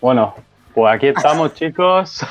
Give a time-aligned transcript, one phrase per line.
[0.00, 0.34] Bueno,
[0.74, 2.24] pues aquí estamos, chicos.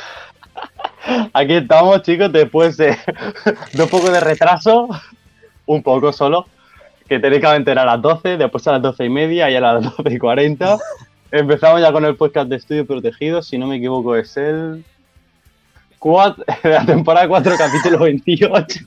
[1.34, 2.98] Aquí estamos, chicos, después de,
[3.74, 4.88] de un poco de retraso,
[5.66, 6.46] un poco solo,
[7.08, 9.84] que técnicamente era a las 12, después a las 12 y media y a las
[9.98, 10.78] 12 y 40.
[11.32, 14.84] Empezamos ya con el podcast de Estudio Protegido, si no me equivoco es el...
[16.00, 18.80] cuat- la temporada 4, capítulo 28,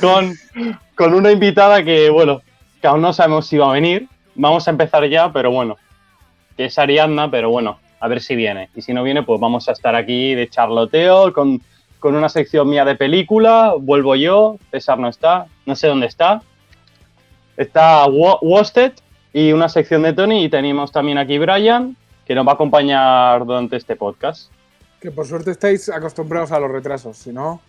[0.00, 0.32] con,
[0.94, 2.40] con una invitada que, bueno,
[2.80, 4.08] que aún no sabemos si va a venir.
[4.36, 5.76] Vamos a empezar ya, pero bueno,
[6.56, 8.68] que es Ariadna, pero bueno, a ver si viene.
[8.74, 11.60] Y si no viene, pues vamos a estar aquí de charloteo con,
[11.98, 13.74] con una sección mía de película.
[13.78, 16.42] Vuelvo yo, César no está, no sé dónde está.
[17.56, 18.92] Está Wo- Wosted
[19.32, 20.44] y una sección de Tony.
[20.44, 21.96] Y tenemos también aquí Brian,
[22.26, 24.50] que nos va a acompañar durante este podcast.
[25.00, 27.60] Que por suerte estáis acostumbrados a los retrasos, si no.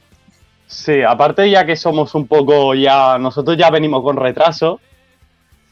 [0.67, 4.80] Sí, aparte ya que somos un poco ya, nosotros ya venimos con retraso,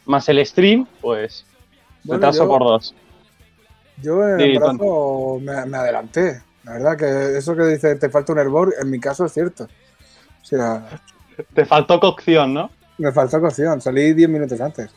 [0.05, 1.45] más el stream, pues
[2.03, 2.93] Bueno, retraso yo- por dos.
[4.01, 6.41] Yo en el brazo me, me adelanté.
[6.63, 9.65] La verdad que eso que dice te falta un hervor, en mi caso es cierto.
[9.65, 10.83] O sea,
[11.53, 12.69] Te faltó cocción, ¿no?
[12.97, 14.91] me faltó cocción, salí 10 minutos antes.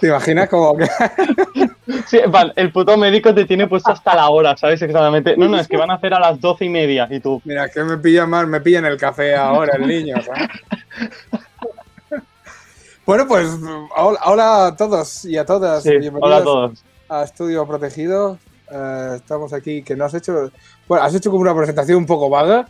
[0.00, 0.86] ¿Te imaginas como que
[2.06, 4.80] Sí, vale, el puto médico te tiene puesto hasta la hora, ¿sabes?
[4.80, 5.36] Exactamente.
[5.36, 7.42] No, no, es que van a hacer a las doce y media y tú.
[7.44, 10.48] Mira, que me pilla mal, me pilla en el café ahora el niño, ¿sabes?
[13.06, 13.48] Bueno, pues
[13.96, 15.82] hola, hola a todos y a todas.
[15.82, 16.84] Sí, hola a todos.
[17.10, 18.38] A Estudio Protegido.
[18.72, 20.50] Eh, estamos aquí, que no has hecho...
[20.88, 22.66] Bueno, has hecho como una presentación un poco vaga.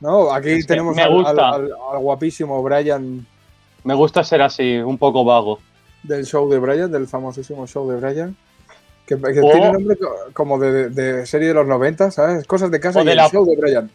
[0.00, 0.32] ¿No?
[0.32, 1.30] Aquí Es tenemos al, gusta.
[1.30, 3.24] al- al- al guapísimo Brian
[3.84, 5.60] Me gusta ser así, un poco vago.
[6.02, 8.36] del show de Brian, del famosísimo show de Brian.
[9.06, 12.46] Que, que O- tiene nombre co- como de, de serie de los 90, ¿sabes?
[12.46, 13.90] Cosas de casa O y de el la- show de Brian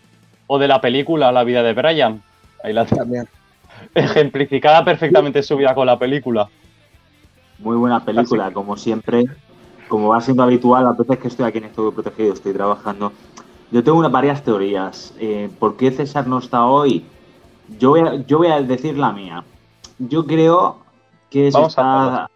[0.47, 2.21] O de la película La vida de Brian.
[2.63, 3.27] Ahí la también.
[3.95, 6.47] ejemplificada perfectamente su vida con la película.
[7.59, 9.25] Muy buena película, como siempre.
[9.87, 13.11] Como va siendo habitual, las veces que estoy aquí en Estudio Protegido, estoy trabajando.
[13.71, 15.13] Yo tengo una, varias teorías.
[15.19, 17.05] Eh, ¿Por qué César no está hoy?
[17.79, 19.43] Yo voy, a, yo voy a decir la mía.
[19.97, 20.79] Yo creo
[21.29, 22.29] que se a está,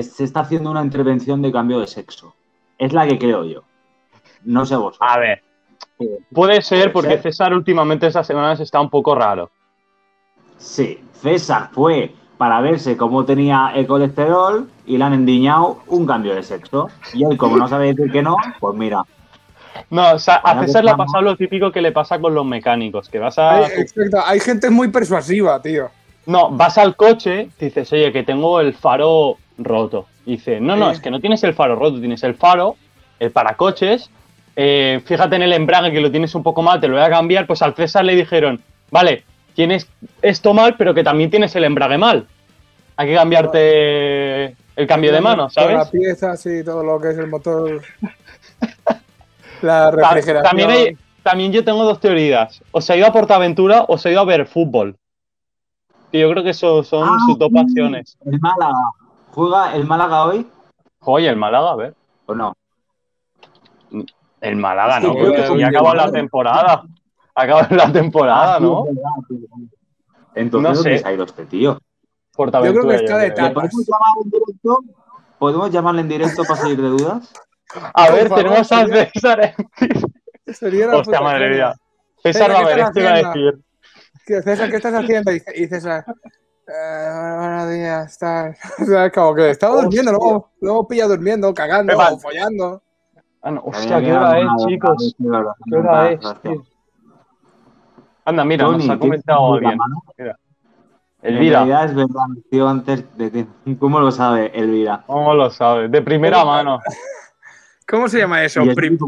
[0.00, 2.34] se está haciendo una intervención de cambio de sexo.
[2.78, 3.62] Es la que creo yo.
[4.44, 4.96] No sé vos.
[5.00, 5.42] A ver.
[6.32, 7.18] Puede ser porque.
[7.18, 9.50] César últimamente estas semanas está un poco raro.
[10.56, 16.34] Sí, César fue para verse cómo tenía el colesterol y le han endiñado un cambio
[16.34, 16.88] de sexo.
[17.14, 19.04] Y él, como no sabe decir que no, pues mira.
[19.90, 22.44] No, o sea, a César le ha pasado lo típico que le pasa con los
[22.44, 23.58] mecánicos, que vas a...
[23.58, 25.88] Hay, exacto, hay gente muy persuasiva, tío.
[26.26, 30.06] No, vas al coche, dices, oye, que tengo el faro roto.
[30.26, 32.74] Y dice, no, no, es que no tienes el faro roto, tienes el faro,
[33.20, 34.10] el paracoches.
[34.56, 37.08] eh, fíjate en el embrague que lo tienes un poco mal, te lo voy a
[37.08, 37.46] cambiar.
[37.46, 38.60] Pues al César le dijeron,
[38.90, 39.22] vale,
[39.54, 39.86] tienes
[40.22, 42.26] esto mal, pero que también tienes el embrague mal.
[42.96, 44.44] Hay que cambiarte
[44.76, 45.76] el cambio de mano, Toda ¿sabes?
[45.78, 47.82] La pieza, sí, todo lo que es el motor.
[49.62, 50.42] La refrigeración.
[50.42, 52.62] También, hay- también yo tengo dos teorías.
[52.72, 54.96] O se ha ido a Portaventura o se ha ido a ver fútbol.
[56.10, 58.16] Y yo creo que eso son Ah, sus dos pasiones.
[58.26, 58.74] El Málaga.
[59.30, 60.46] ¿Juega el Málaga hoy
[61.04, 61.94] Oye, el Málaga, a ver.
[62.26, 62.54] o no?
[64.40, 65.14] El Málaga, ¿no?
[65.14, 66.82] Porque ya de acabó la temporada.
[67.34, 68.84] Acaba la temporada, Ah, ¿no?
[68.84, 69.00] verdad.
[70.34, 71.02] Entonces, No ¿dónde sé.
[71.02, 71.78] se ha ido este tío?
[72.34, 73.54] Portaventura, Yo creo que está de ¿Le
[75.38, 77.32] podemos en llamarle en directo para salir de dudas?
[77.94, 79.54] A ver, favor, tenemos a sería- César.
[80.46, 81.74] Sería la Hostia, madre mía.
[82.22, 83.60] César Venga, va a ¿qué ver, iba a decir.
[84.26, 85.32] ¿Qué, César, ¿qué estás haciendo?
[85.32, 86.04] Y, César,
[86.68, 88.56] "Eh, buenos días, tal.
[88.80, 89.84] O sea, como que estaba Hostia.
[89.86, 92.82] durmiendo, luego, luego pilla durmiendo, cagando o follando.
[93.40, 95.14] Ah, no, hostia, ¿qué hora es, chicos?
[95.18, 96.62] ¿Qué hora es, tío?
[98.24, 99.78] Anda, mira, Tony, nos ha ¿qué comentado en alguien.
[100.18, 100.36] la
[101.22, 103.46] En Elvira, realidad es verdad, tío, antes de ti.
[103.78, 105.04] ¿Cómo lo sabe Elvira?
[105.06, 105.90] ¿cómo lo sabes?
[105.90, 106.50] De primera ¿Cómo?
[106.50, 106.80] mano.
[107.88, 108.62] ¿Cómo se llama eso?
[108.74, 108.98] Prim-.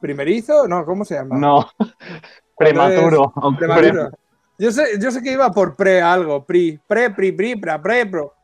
[0.00, 0.66] ¿Primerizo?
[0.68, 1.38] No, ¿cómo se llama?
[1.38, 1.66] No.
[2.58, 3.32] Prematuro.
[3.58, 4.10] Prematuro.
[4.58, 8.04] Yo sé, yo sé que iba por pre algo, pri, pre, pri, pri, pra, pre,
[8.06, 8.34] pro.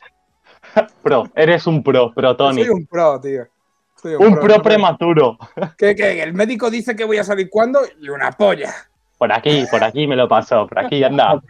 [1.03, 2.63] Pro, eres un pro, pro Yo Tony.
[2.65, 3.47] Soy un pro, tío.
[3.95, 5.39] Soy Un pro me- prematuro.
[5.79, 8.75] Que, que el médico dice que voy a salir cuando y una polla.
[9.19, 11.41] Por aquí, por aquí me lo pasó, por aquí anda.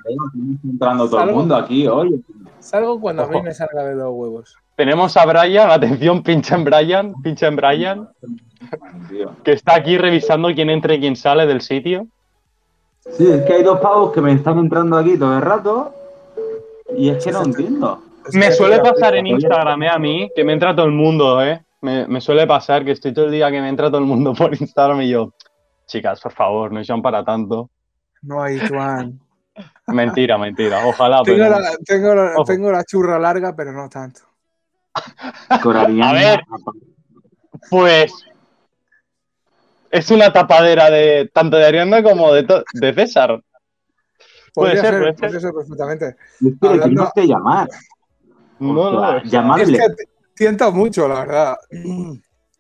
[0.65, 1.41] Entrando todo el Salgo.
[1.41, 2.25] mundo aquí hoy.
[2.61, 4.57] Salgo cuando a mí me salga de los huevos.
[4.77, 8.09] Tenemos a Brian, atención, pincha en Brian, pincha en Brian,
[9.43, 12.07] que está aquí revisando quién entra y quién sale del sitio.
[13.13, 15.95] Sí, es que hay dos pavos que me están entrando aquí todo el rato
[16.97, 18.03] y es que no entiendo.
[18.33, 19.27] Me suele pasar en.
[19.29, 21.63] Instagram eh, a mí, que me entra todo el mundo, ¿eh?
[21.81, 24.35] Me, me suele pasar que estoy todo el día que me entra todo el mundo
[24.39, 25.33] por Instagram y yo,
[25.87, 27.71] chicas, por favor, no sean para tanto.
[28.23, 29.21] No hay Juan.
[29.87, 31.61] Mentira, mentira, ojalá, Tengo pero...
[31.61, 32.45] la, tengo, la, Ojo.
[32.45, 34.21] tengo la churra larga, pero no tanto.
[35.63, 36.11] Coraliana.
[36.11, 36.41] A ver.
[37.71, 38.13] Pues
[39.91, 43.41] es una tapadera de tanto de Arianda como de, de César.
[44.55, 45.17] Puede ser, ser, puede ser.
[45.21, 46.07] podría ser perfectamente.
[46.09, 47.69] Es que le Hablando- tenemos que llamar.
[48.59, 49.79] No, no, O sea, o sea, llamarle.
[49.79, 51.57] Es que t- tienta mucho, la verdad.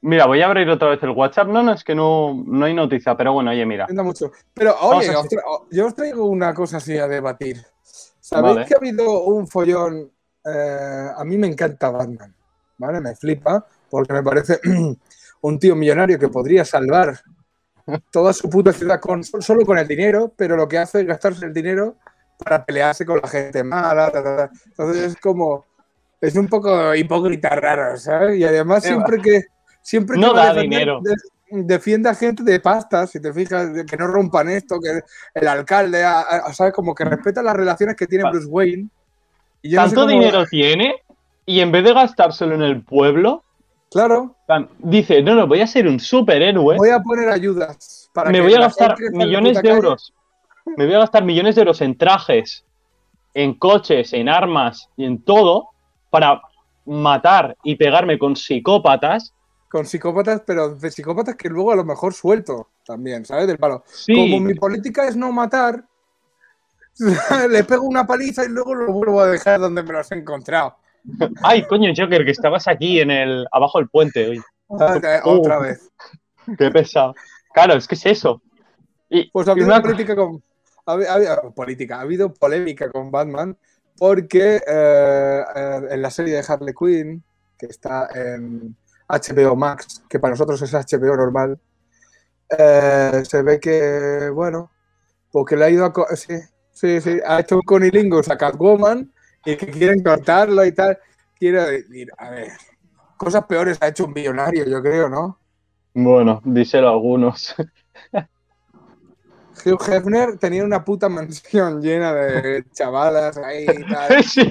[0.06, 1.48] Mira, voy a abrir otra vez el WhatsApp.
[1.48, 3.88] No, no, es que no, no hay noticia, pero bueno, oye, mira.
[3.88, 4.30] Mucho.
[4.54, 5.26] Pero oye, os
[5.72, 7.60] yo os traigo una cosa así a debatir.
[8.20, 8.66] ¿Sabéis Vale.
[8.66, 10.12] que ha habido un follón?
[10.46, 12.32] eh, a mí me encanta Batman,
[12.78, 13.00] ¿vale?
[13.00, 14.60] Me flipa porque me parece
[15.40, 17.18] un tío millonario que podría salvar
[18.12, 21.46] toda su puta ciudad con, solo con el dinero, pero lo que hace es gastarse
[21.46, 21.96] el dinero
[22.38, 24.12] para pelearse con la gente mala.
[24.12, 24.50] ta, ta, ta.
[24.66, 25.64] Entonces es como,
[26.20, 28.38] es un poco hipócrita raro, ¿sabes?
[28.38, 29.55] Y además siempre que
[29.86, 31.00] siempre no da defender, dinero.
[31.00, 31.14] de-
[31.62, 35.00] defiende a gente de pasta, si te fijas, que no rompan esto, que
[35.40, 36.72] el alcalde, a- a- ¿sabes?
[36.72, 38.88] Como que respeta las relaciones que tiene Pa- Bruce Wayne.
[39.62, 40.96] Y yo no sé Tanto cómo- dinero tiene
[41.46, 43.44] y en vez de gastárselo en el pueblo,
[43.92, 44.34] Claro,
[44.78, 46.76] dice, no, no, voy a ser un superhéroe.
[46.76, 48.10] voy a poner ayudas.
[48.12, 50.12] Para me que voy a gastar millones de calle- euros.
[50.76, 52.64] Me voy a gastar millones de euros en trajes,
[53.34, 55.68] en coches, en armas y en todo
[56.10, 56.42] para
[56.86, 59.32] matar y pegarme con psicópatas.
[59.68, 63.46] Con psicópatas, pero de psicópatas que luego a lo mejor suelto también, ¿sabes?
[63.46, 63.82] Del palo.
[63.86, 65.84] Sí, Como mi política es no matar,
[67.50, 70.76] le pego una paliza y luego lo vuelvo a dejar donde me los he encontrado.
[71.42, 74.40] ay, coño, Joker, que estabas aquí en el abajo del puente hoy.
[74.80, 75.38] Ah, Oh.
[75.40, 75.90] Otra vez.
[76.58, 77.14] Qué pesado.
[77.52, 78.40] Claro, es que es eso.
[79.08, 80.42] Y, Pues ha habido una- política con.
[80.86, 83.56] Ha, habi- ha habido- política, ha habido polémica con Batman
[83.98, 87.22] porque eh, eh, en la serie de Harley Quinn,
[87.58, 88.76] que está en
[89.08, 91.58] HBO Max, que para nosotros es HBO normal,
[92.58, 94.70] eh, se ve que, bueno,
[95.30, 96.16] porque le ha ido a.
[96.16, 96.34] Sí,
[96.72, 99.12] sí, sí, ha hecho un conilingus a Catwoman
[99.44, 100.98] y que quieren cortarlo y tal.
[101.38, 102.52] Quiero decir, a ver,
[103.16, 105.38] cosas peores ha hecho un millonario, yo creo, ¿no?
[105.94, 107.54] Bueno, díselo a algunos.
[109.64, 114.22] Hugh Hefner tenía una puta mansión llena de chavalas ahí y tal.
[114.22, 114.48] sí.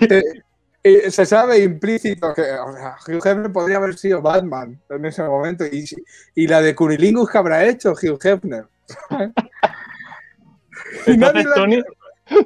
[0.85, 5.05] Eh, eh, se sabe implícito que o sea, Hugh Hefner podría haber sido Batman en
[5.05, 5.65] ese momento.
[5.65, 8.67] Y, la de Cunilingus que habrá hecho Hugh Hefner.
[11.07, 11.83] Entonces, Tony,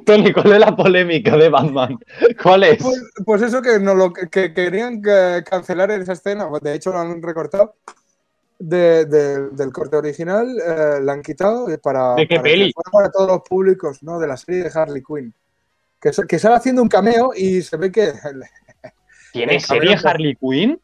[0.06, 1.98] Tony, ¿cuál es la polémica de Batman?
[2.42, 2.82] ¿Cuál es?
[2.82, 6.92] Pues, pues eso que, no lo, que querían que cancelar esa escena, pues de hecho
[6.92, 7.74] lo han recortado
[8.58, 12.90] de- de- del corte original, eh, la han quitado para, ¿De qué para que fuera
[12.90, 14.18] para todos los públicos, ¿no?
[14.18, 15.34] De la serie de Harley Quinn.
[16.00, 18.12] Que, que sale haciendo un cameo y se ve que
[19.32, 20.80] ¿Tiene serie Harley Quinn?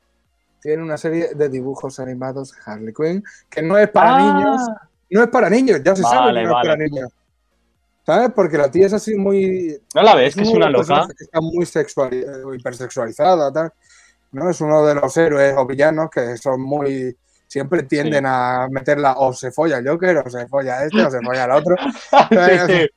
[0.60, 4.62] tiene una serie de dibujos animados Harley Quinn que no es para Ah, niños,
[5.10, 6.68] no es para niños, ya se sabe que no vale.
[6.68, 7.12] es para niños.
[8.04, 8.30] ¿Sabes?
[8.34, 9.80] Porque la tía es así muy.
[9.92, 10.36] ¿No la ves?
[10.36, 11.08] Que es una los loca.
[11.18, 12.10] Está muy sexual,
[12.56, 13.72] hipersexualizada, tal.
[14.30, 14.48] ¿no?
[14.48, 17.16] Es uno de los héroes o villanos que son muy.
[17.48, 21.20] Siempre tienden a meterla o se folla el Joker, o se folla este, o se
[21.20, 21.76] folla el otro.
[22.30, 22.88] sí, sí.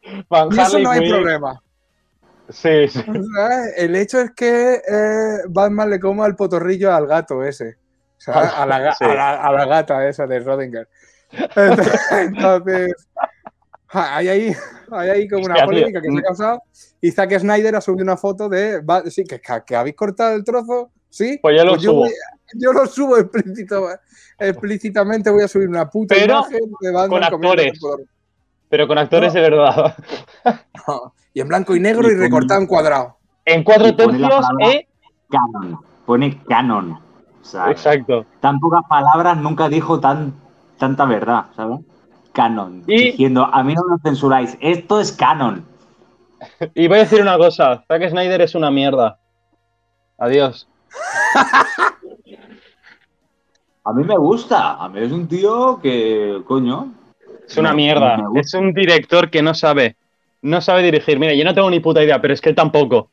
[0.60, 1.60] Eso no hay problema.
[2.50, 3.04] Sí, sí.
[3.78, 7.78] El hecho es que eh, Batman le coma el potorrillo al gato ese.
[8.28, 9.06] A, la, ga- Sí.
[9.06, 10.88] a la- a la gata esa de Rodinger.
[11.32, 12.92] Entonces,
[13.90, 14.56] hay ahí,
[14.92, 15.68] hay ahí como una Hostia, tío.
[15.68, 16.64] polémica que se ha causado.
[17.02, 18.82] Y Zack Snyder ha subido una foto de.
[19.10, 20.92] Sí, que, que habéis cortado el trozo.
[21.10, 21.40] Sí.
[21.42, 22.08] Pues yo lo yo, subo.
[22.56, 23.90] yo lo subo explícito,
[24.38, 25.30] explícitamente.
[25.30, 27.80] Voy a subir una puta Pero imagen de Batman con actores.
[28.70, 29.42] Pero con actores No.
[29.42, 29.96] de verdad.
[31.34, 33.18] Y en blanco y negro Y y recortado en cuadrado.
[33.46, 34.88] En cuatro tercios, ¿eh?
[35.30, 35.80] Canon.
[36.06, 36.92] Pone canon.
[36.94, 38.26] O sea, Exacto.
[38.40, 40.34] tan pocas palabras nunca dijo tan,
[40.78, 41.80] tanta verdad, ¿sabes?
[42.34, 42.84] Canon.
[42.88, 45.66] Y- Diciendo, a mí no me censuráis, esto es canon.
[46.74, 47.84] Y voy a decir una cosa.
[47.88, 49.20] Zack Snyder es una mierda.
[50.18, 50.68] Adiós.
[53.86, 54.74] A mí me gusta.
[54.76, 56.94] A mí es un tío que, coño.
[57.48, 58.18] Es una mierda.
[58.36, 59.96] Es un director que no sabe.
[60.42, 61.20] No sabe dirigir.
[61.20, 63.10] Mira, yo no tengo ni puta idea, pero es que él tampoco.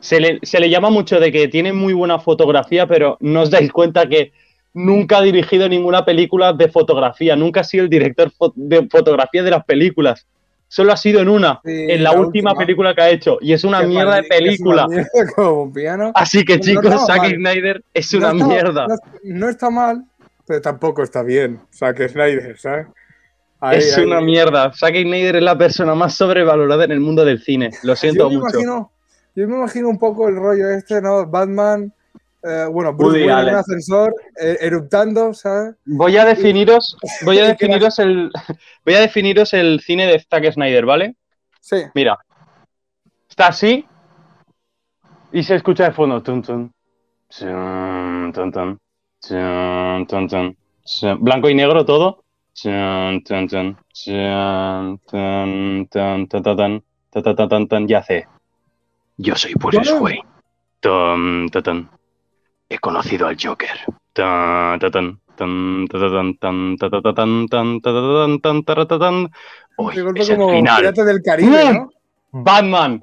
[0.00, 3.50] Se le, se le llama mucho de que tiene muy buena fotografía, pero no os
[3.50, 4.32] dais cuenta que
[4.72, 7.36] nunca ha dirigido ninguna película de fotografía.
[7.36, 10.26] Nunca ha sido el director fo- de fotografía de las películas.
[10.68, 12.54] Solo ha sido en una, Sí, en la, la última, última.
[12.54, 13.38] película que ha hecho.
[13.40, 14.86] Y es una Que mierda de película.
[14.86, 16.12] mierda como un piano.
[16.14, 17.34] Así que, No chicos, estaba Zack.
[17.34, 18.86] Snyder es No una está- mierda.
[18.86, 20.04] No, no está mal,
[20.46, 21.60] pero tampoco está bien.
[21.74, 22.86] Zack Snyder, ¿sabes?
[23.60, 24.04] Ahí, es ahí.
[24.04, 24.72] una mierda.
[24.72, 27.70] Zack Snyder es la persona más sobrevalorada en el mundo del cine.
[27.82, 28.58] Lo siento Yo me mucho.
[28.58, 28.92] imagino,
[29.34, 31.26] yo me imagino un poco el rollo este, ¿no?
[31.26, 31.92] Batman,
[32.42, 35.74] eh, bueno, Bruce Woody Wayne en un ascensor, eh, eruptando, ¿sabes?
[35.84, 38.30] Voy a definiros, voy a definiros el,
[38.84, 41.16] voy a definiros el cine de Zack Snyder, ¿vale?
[41.60, 41.82] Sí.
[41.94, 42.18] Mira,
[43.28, 43.86] está así
[45.32, 46.72] y se escucha de fondo, tun, tun,
[47.28, 48.78] Chun, tun, tun.
[49.22, 50.56] Chun, tun, tun.
[50.84, 51.22] Chun.
[51.22, 52.24] Blanco y negro todo.
[57.86, 58.26] Ya sé.
[59.16, 60.24] Yo soy Bruce Wayne.
[62.68, 63.76] He conocido al Joker.
[69.76, 70.94] Hoy es el final.
[70.94, 71.86] del Caribe.
[72.32, 73.02] Batman.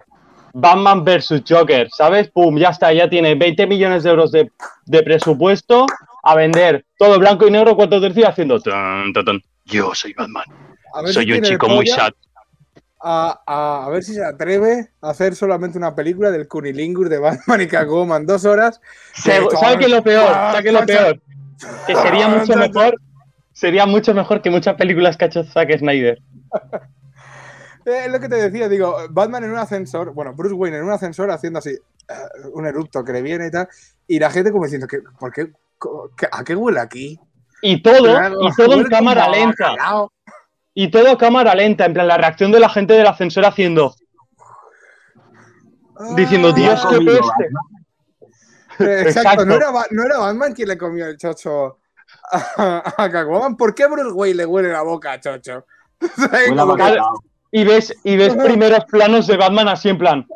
[0.53, 2.29] Batman versus Joker, ¿sabes?
[2.31, 4.51] Pum, ya está, ya tiene 20 millones de euros de,
[4.85, 5.85] de presupuesto
[6.27, 9.41] a vender todo blanco y negro, cuatro tercios haciendo tan, tan, tan.
[9.65, 10.43] Yo soy Batman.
[11.11, 12.11] Soy si un chico muy sad.
[12.99, 17.19] A, a- a ver si se atreve a hacer solamente una película del Cunilingus de
[17.19, 18.81] Batman y Catwoman, dos horas.
[19.13, 20.33] Se- de- ¿Sabe qué es lo peor?
[20.33, 21.21] ¿Sabe qué es lo peor?
[21.85, 22.95] Que sería mucho mejor.
[23.53, 26.19] Sería mucho mejor que muchas películas que ha hecho Zack Snyder.
[27.85, 30.83] Eh, Es lo que te decía, digo, Batman en un ascensor, bueno, Bruce Wayne en
[30.83, 32.13] un ascensor haciendo así, eh,
[32.53, 33.69] un erupto que le viene y tal,
[34.07, 35.53] y la gente como diciendo, que, ¿por qué?
[36.31, 37.19] ¿A qué huele aquí?
[37.61, 39.71] Y todo, Claro, y todo en cámara lenta.
[39.71, 40.11] bacalao.
[40.73, 41.85] Y todo a cámara lenta.
[41.85, 43.93] En plan, la reacción de la gente del ascensor haciendo.
[46.15, 47.45] Diciendo, Ah, Dios, qué peste.
[48.79, 49.45] eh, Exacto, Exacto.
[49.45, 51.79] No, era, no era Batman quien le comió el chocho
[52.31, 53.57] a, a Catwoman.
[53.57, 55.65] ¿Por qué Bruce Wayne le huele la boca a chocho?
[57.51, 60.27] Y ves, y ves primeros planos de Batman así en plan.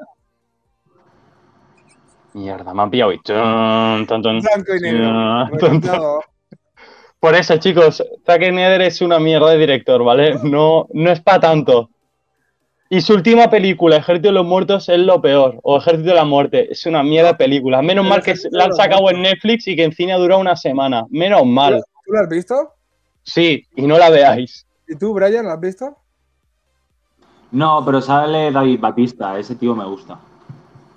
[2.34, 3.12] Mierda, me han pillado.
[3.12, 4.40] y tun, tun, tun.
[4.40, 6.22] Blanco y negro.
[7.20, 10.40] Por eso, chicos, Zack Snyder es una mierda de director, ¿vale?
[10.44, 11.90] No, no es para tanto.
[12.90, 15.60] Y su última película, Ejército de los Muertos, es lo peor.
[15.64, 16.72] O Ejército de la Muerte.
[16.72, 17.82] Es una mierda de película.
[17.82, 19.22] Menos mal que la han sacado en.
[19.22, 21.06] Netflix y que en cine ha durado una semana.
[21.10, 21.84] Menos mal.
[22.06, 22.74] ¿Tú lo has visto?
[23.24, 24.66] Sí, y no la veáis.
[24.88, 25.96] ¿Y tú, Brian, lo has visto?
[27.52, 30.20] No, pero sale David Batista, ese tío me gusta.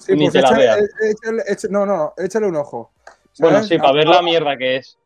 [0.05, 0.79] Sí, Ni pues te la veas.
[0.79, 2.93] eh, échale- échale- no, no, échale un ojo.
[3.39, 4.99] Bueno, sí, para A- ver la mierda que es.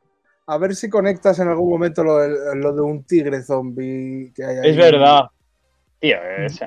[0.46, 4.44] A ver si conectas en algún momento lo de, lo de un tigre zombie que
[4.44, 4.70] hay ahí.
[4.70, 5.24] Es verdad.
[6.00, 6.60] Tío, es-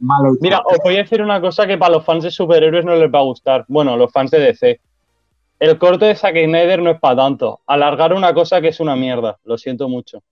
[0.00, 0.38] Mal hecho.
[0.40, 3.12] Mira, os voy a decir una cosa que para los fans de superhéroes no les
[3.12, 3.64] va a gustar.
[3.68, 4.80] Bueno, los fans de DC.
[5.58, 7.60] El corte de Zack Snyder no es para tanto.
[7.66, 9.38] Alargar una cosa que es una mierda.
[9.44, 10.22] Lo siento mucho.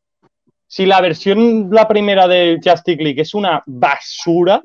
[0.66, 4.62] Si la versión, la primera de Justice League es una basura,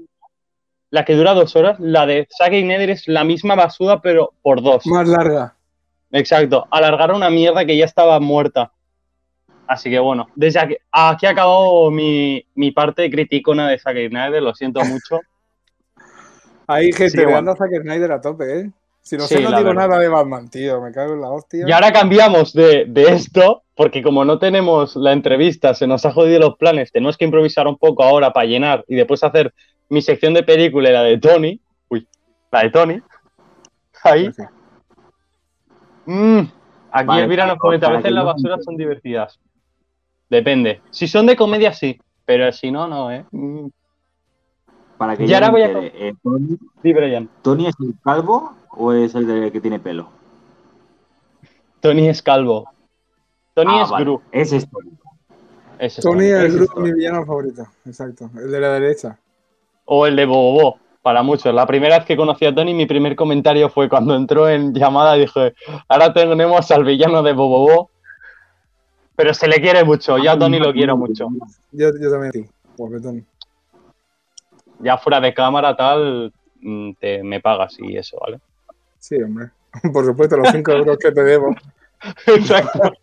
[0.92, 4.62] la que dura dos horas, la de Zack Snyder es la misma basura, pero por
[4.62, 4.86] dos.
[4.88, 5.56] Más larga.
[6.12, 6.68] Exacto.
[6.72, 8.72] Alargar una mierda que ya estaba muerta.
[9.68, 14.42] Así que bueno, desde aquí, aquí ha acabado mi, mi parte criticona de Zack Snyder,
[14.42, 15.20] lo siento mucho.
[16.68, 17.52] Ahí, gente, Sí, bueno.
[17.52, 18.72] a Zack Snyder a tope, ¿eh?
[19.10, 19.88] Si no Sí, sé, no digo verdad.
[19.88, 20.80] nada de Batman, tío.
[20.82, 21.66] Me cago en la hostia.
[21.68, 26.12] Y ahora cambiamos de, de esto, porque como no tenemos la entrevista, se nos ha
[26.12, 29.52] jodido los planes, tenemos que improvisar un poco ahora para llenar y después hacer
[29.90, 31.60] mi sección de película y la de Tony.
[31.90, 32.08] Uy,
[32.52, 33.02] la de Tony.
[34.04, 34.32] Ahí.
[34.32, 34.44] Sí.
[36.06, 36.40] Mm,
[36.92, 39.40] aquí Vale, Elvira nos comenta, a veces las no basuras son divertidas.
[40.30, 40.82] Depende.
[40.92, 43.26] Si son de comedia, sí, pero si no, no, ¿eh?
[43.32, 43.70] Mm.
[45.00, 47.28] Para que Y ahora voy a- eh, Tony, Sí, Brian.
[47.42, 50.10] ¿Tony es el calvo o es el de- que tiene pelo?
[51.82, 52.70] Tony es calvo.
[53.54, 54.06] Tony Ah, es vale.
[54.06, 54.22] Gru.
[54.32, 54.90] Ese es Tony.
[55.78, 56.26] Ese es Tony Tony.
[56.30, 56.94] es es mi Tony.
[56.94, 57.68] villano favorito.
[57.86, 58.30] Exacto.
[58.36, 59.20] El de la derecha.
[59.86, 61.54] O el de Bobo, para muchos.
[61.54, 65.18] La primera vez que conocí a Tony, mi primer comentario fue cuando entró en llamada
[65.18, 65.54] y dije,
[65.88, 67.90] ahora tenemos al villano de Bobo.
[69.16, 71.28] Pero se le quiere mucho, yo a Tony lo quiero mucho.
[71.72, 72.46] Yo, yo también ti.
[72.78, 73.26] Guapetón.
[74.80, 76.32] Ya fuera de cámara, tal,
[76.62, 78.40] mm, te, me pagas y eso, ¿vale?
[79.00, 79.50] Sí, hombre.
[79.94, 81.56] Por supuesto, los 5 euros que te debo.
[82.28, 82.94] Exacto.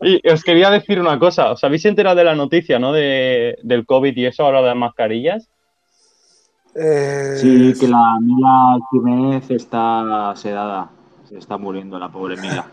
[0.00, 2.92] Y os quería decir una cosa, ¿os habéis enterado de la noticia, no?
[2.92, 5.48] De, del COVID y eso, ahora de las mascarillas.
[6.74, 10.90] Eh, Sí, que la Mila Jiménez está sedada.
[11.28, 12.66] Se está muriendo la pobre Mila.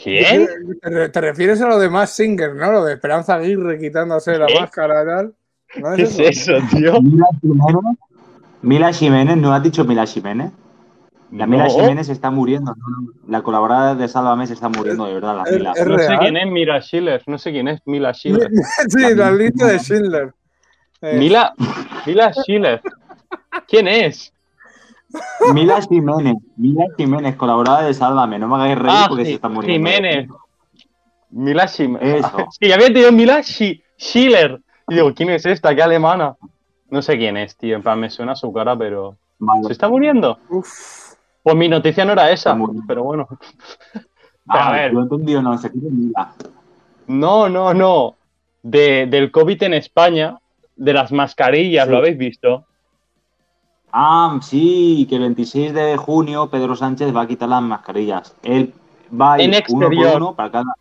[0.00, 0.46] ¿Quién?
[0.80, 2.70] ¿Te, te refieres a lo de Mass Singer, ¿no?
[2.70, 5.34] Lo de Esperanza Aguirre quitándose la máscara y tal.
[5.76, 7.00] ¿No ¿Qué es eso, tío?
[7.02, 7.96] Mila Jiménez.
[8.62, 10.52] Mila Jiménez, ¿no has dicho Mila Jiménez?
[11.30, 11.70] La Mila No.
[11.70, 12.74] Jiménez se está muriendo.
[13.26, 15.72] La colaboradora de Sálvame se está muriendo, de verdad, la Es- Mila.
[15.76, 18.48] es No sé quién es Mila Schiller, no sé quién es Mila Schiller.
[18.88, 20.34] sí, la lista de Schindler.
[21.02, 21.52] Eh, Mila,
[22.06, 22.80] Mila Schiller.
[23.66, 24.32] ¿Quién es?
[25.52, 26.36] Mila Jiménez.
[26.56, 28.38] Mila Jiménez, colaboradora de Sálvame.
[28.38, 29.88] No me hagáis reír Ah, porque se está muriendo.
[29.90, 30.28] Jiménez.
[31.30, 32.24] Mila Jiménez.
[32.24, 32.36] Eso.
[32.60, 34.60] Sí, había tenido Mila Schiller.
[34.88, 35.74] Y digo, ¿quién es esta?
[35.74, 36.36] ¿Qué alemana?
[36.90, 37.76] No sé quién es, tío.
[37.76, 39.16] En plan, me suena su cara, pero.
[39.38, 39.64] Vale.
[39.66, 40.38] ¿Se está muriendo?
[40.48, 41.07] Uf.
[41.48, 42.54] Pues mi noticia no era esa,
[42.86, 43.26] pero bueno.
[44.50, 44.92] Ah, a ver.
[45.26, 45.70] Yo no, se.
[47.06, 48.16] No, no, no.
[48.62, 50.38] De, del COVID en España,
[50.76, 51.90] de las mascarillas, Sí.
[51.90, 52.64] ¿lo habéis visto?
[53.92, 58.34] Ah, sí, que el 26 de junio Pedro Sánchez va a quitar las mascarillas.
[58.42, 58.72] Él
[59.18, 60.12] va a ir En uno exterior.
[60.12, 60.74] por uno para cada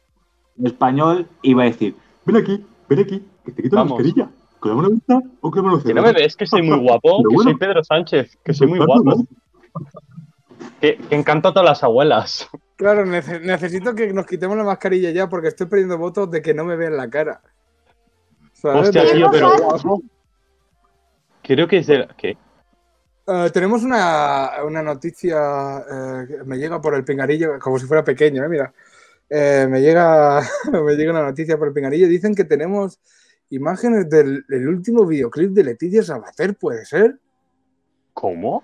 [0.63, 1.95] español y va a decir,
[2.25, 3.99] ven aquí, ven aquí, que te quito la Vamos.
[3.99, 4.29] mascarilla.
[4.59, 6.77] ¿Con la mano abierta o con la mano Que no me ves, que soy muy
[6.87, 7.51] guapo, que bueno.
[7.51, 9.23] soy Pedro Sánchez, que soy muy guapo.
[10.81, 12.47] Que, que encanto a todas las abuelas.
[12.75, 16.53] Claro, nece- necesito que nos quitemos la mascarilla ya porque estoy perdiendo votos de que
[16.53, 17.41] no me vean la cara.
[18.53, 18.87] ¿Sabes?
[18.89, 19.51] Hostia, tío, pero
[21.43, 22.07] creo que es de...
[22.17, 22.37] ¿Qué?
[23.27, 25.37] Eh, tenemos una, una noticia
[25.79, 28.49] eh, que me llega por el pingarillo, como si fuera pequeño, ¿eh?
[28.49, 28.73] mira.
[29.29, 32.07] Eh, me, llega, me llega una noticia por el pingarillo.
[32.07, 32.99] Dicen que tenemos
[33.49, 37.17] imágenes del, del último videoclip de Leticia Sabater, ¿puede ser?
[38.13, 38.63] ¿Cómo?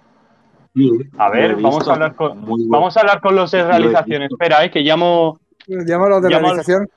[0.75, 1.91] Sí, A ver, vamos visto.
[1.91, 2.65] a hablar con- bueno.
[2.67, 4.23] Vamos a hablar con los de realización.
[4.23, 5.39] Espera, eh, que llamo...
[5.67, 6.89] Llámalo de Llama al- realización.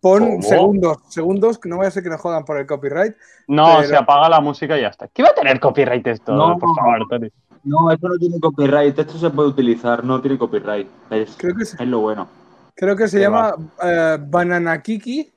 [0.00, 0.42] Pon ¿Cómo?
[0.42, 3.14] segundos, segundos, que no vaya a ser que nos jodan por el copyright.
[3.48, 5.08] No, Pero- se apaga la música y ya está.
[5.08, 6.32] ¿Qué va a tener copyright esto?
[6.34, 6.58] No.
[6.58, 7.28] Por favor, Tony.
[7.64, 10.88] No, esto no tiene copyright, esto se puede utilizar, no tiene copyright.
[11.10, 12.28] Es, Creo que, se- es lo bueno.
[12.74, 15.32] creo que se Qué llama eh, Banana Kiki.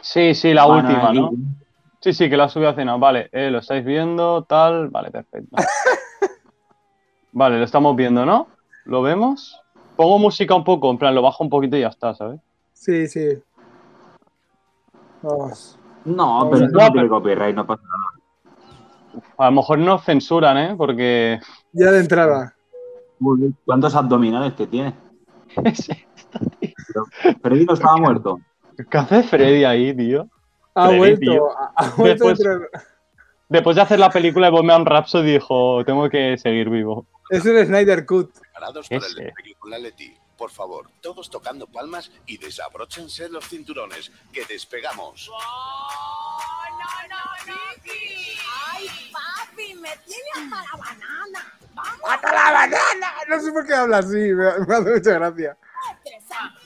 [0.00, 1.12] Sí, sí, la última.
[1.12, 1.30] ¿no?
[2.00, 2.96] Sí, sí, que la subí a cena.
[2.96, 4.88] Vale, eh, lo estáis viendo, tal.
[4.88, 5.56] Vale, perfecto.
[7.34, 8.46] vale, lo estamos viendo, ¿no?
[8.86, 9.60] ¿Lo vemos?
[9.96, 12.40] Pongo música un poco, en plan, lo bajo un poquito y ya está, ¿sabes?
[12.72, 13.38] Sí, sí.
[15.22, 15.78] Vamos.
[16.04, 19.22] No, pero no, no tiene pero- copyright, no pasa nada.
[19.38, 20.74] A lo mejor nos censuran, ¿eh?
[20.76, 21.38] Porque.
[21.72, 22.54] Ya de entrada.
[23.64, 24.92] ¿Cuántos abdominales que tiene?
[27.42, 28.40] Freddy no estaba muerto.
[28.90, 30.28] ¿Qué hace Freddy ahí, tío?
[30.74, 31.20] Ha Freddy, vuelto.
[31.20, 31.44] tío.
[31.76, 32.68] Ha, vuelto Después- dentro-
[33.48, 37.06] Después de hacer la película de Bohemian Rhapsody dijo, tengo que seguir vivo.
[37.30, 38.32] Es el Snyder Cut.
[38.38, 39.22] Preparados ¿Qué para el eso?
[39.22, 40.16] despegue con la Leti.
[40.36, 45.30] Por favor, todos tocando palmas y desabróchense los cinturones, que despegamos.
[45.30, 48.36] no, no, no, Kiki.
[48.72, 51.58] Ay, papi, me tiene hasta la banana.
[51.74, 53.12] Vamos ¡Hasta la banana!
[53.28, 55.56] No sé por qué habla así, me, me hace mucha gracia.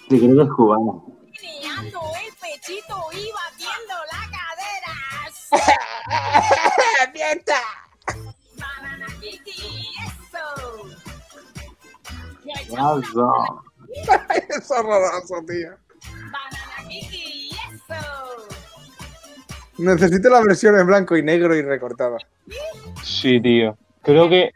[0.09, 1.07] Sí, creo que es cubano.
[1.43, 4.95] Meneando el pechito y batiendo la cadera.
[7.13, 7.61] ¡Mienta!
[8.57, 10.18] Banana eso.
[13.03, 13.63] Eso.
[14.49, 15.71] Es horroroso, tío.
[16.05, 17.95] Banana Kiki, eso.
[19.79, 22.19] Necesito la versión en blanco y negro y recortada.
[23.03, 23.79] Sí, tío.
[24.03, 24.53] Creo que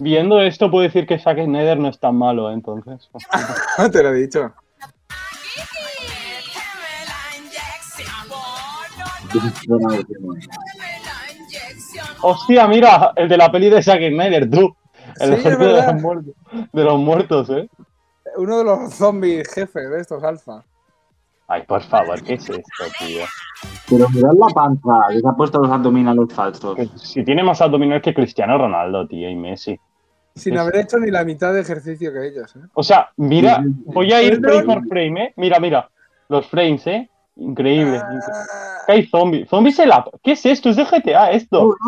[0.00, 2.54] viendo esto puedo decir que Zack Snyder no es tan malo, ¿eh?
[2.54, 3.08] entonces.
[3.92, 4.52] Te lo he dicho.
[12.22, 14.76] Hostia, mira, el de la peli de Zack Snyder, tú.
[15.20, 16.34] El Sí, de los, muertos,
[16.72, 17.68] de los muertos, ¿eh?
[18.36, 20.64] Uno de los zombies jefes de estos alfa.
[21.48, 23.24] Ay, por favor, ¿qué es esto, tío?
[23.88, 26.78] Pero mirad la panza, que se ha puesto los abdominales falsos.
[26.96, 29.78] Si tiene más abdominales que Cristiano Ronaldo, tío, y Messi.
[30.34, 32.60] Sin Es- haber hecho ni la mitad de ejercicio que ellos, ¿eh?
[32.74, 35.32] O sea, mira, voy a ir frame por frame, ¿eh?
[35.36, 35.90] Mira, mira.
[36.28, 37.10] Los frames, ¿eh?
[37.36, 37.98] Increíble.
[37.98, 39.48] incre- Ah, ¿Qué hay zombies?
[39.48, 40.04] ¿Zombies en la...?
[40.22, 40.68] ¿Qué es esto?
[40.70, 41.74] Es de GTA esto.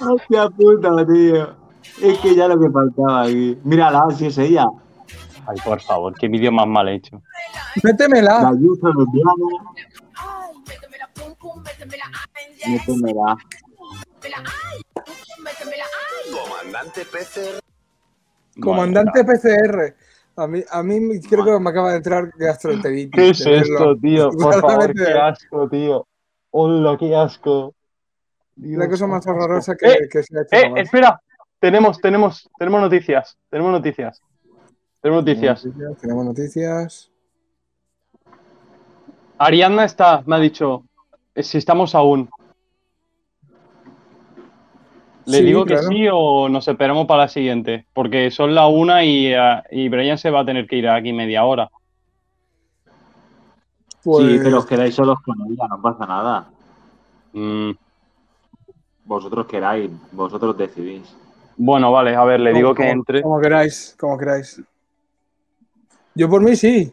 [0.00, 1.54] Hostia puta, tío.
[2.00, 3.58] Es que ya lo que faltaba aquí.
[3.64, 4.66] Mírala, si es ella.
[5.46, 7.20] Ay, por favor, qué vídeo más mal hecho.
[7.82, 8.52] La Métemela.
[8.52, 9.48] Del piano.
[10.14, 12.04] Ay, métemela, pum, pum, métemela.
[12.34, 13.36] Ay, Métemela.
[14.22, 14.38] métemela,
[14.70, 16.32] ay, pum, pum, métemela, ay.
[16.32, 17.60] Comandante PCR.
[18.60, 19.94] Comandante PCR.
[20.36, 23.12] A mí, a mí creo que me acaba de entrar gastroenteritis.
[23.12, 24.30] ¿Qué es esto, tío?
[24.30, 26.06] Por favor, qué asco, tío.
[26.50, 27.74] Hola, qué asco.
[28.56, 30.56] La cosa más Dios, horrorosa que, Eh, que se ha hecho.
[30.56, 30.80] Eh, jamás.
[30.82, 31.22] espera.
[31.58, 33.38] Tenemos, tenemos, tenemos noticias.
[33.50, 34.20] Tenemos noticias.
[35.00, 35.66] Tenemos noticias.
[36.00, 37.10] Tenemos noticias.
[39.38, 40.84] Ariadna está, me ha dicho,
[41.36, 42.30] si estamos aún.
[45.26, 45.88] ¿Le Sí, digo claro.
[45.88, 47.86] que sí o nos esperamos para la siguiente?
[47.92, 49.32] Porque son la una y,
[49.70, 51.68] y Brian se va a tener que ir aquí media hora.
[54.02, 56.50] Pues, Sí, pero os quedáis solos con ella, no pasa nada.
[57.32, 57.70] Mm,
[59.04, 61.14] Vosotros queráis, vosotros decidís.
[61.56, 63.22] bueno, vale, a ver, le digo que entre.
[63.22, 64.60] Como queráis, como queráis.
[66.14, 66.92] Yo por mí sí.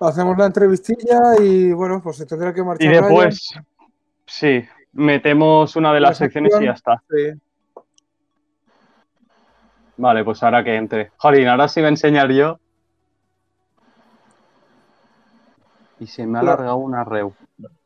[0.00, 2.90] Hacemos la entrevistilla y bueno, pues se tendrá que Y marchar.
[3.02, 3.52] después,
[4.26, 7.02] sí, metemos una de La las secciones y ya está.
[7.10, 7.32] Sí.
[9.96, 11.12] Vale, pues ahora que entre.
[11.16, 12.58] Jolín, ahora sí voy a enseñar yo.
[15.98, 17.34] Y se me ha alargado una reu.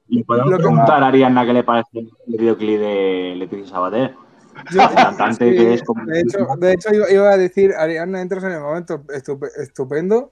[0.08, 4.14] ¿Le podemos Lo que- preguntar a Ariadna qué le parece el videoclip de Leticia Sabater?
[4.70, 6.04] Yo- El cantante sí, que es como...
[6.04, 10.30] de hecho, de hecho iba, a decir, Ariana, entras en el momento estupe- estupendo,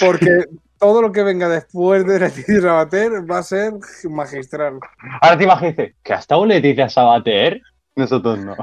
[0.00, 0.46] porque
[0.82, 3.72] todo lo que venga después de Leticia Sabater va a ser
[4.10, 4.80] magistral.
[5.20, 7.62] Ahora te imaginas, ¿que ha estado Leticia Sabater?
[7.94, 8.56] Nosotros no.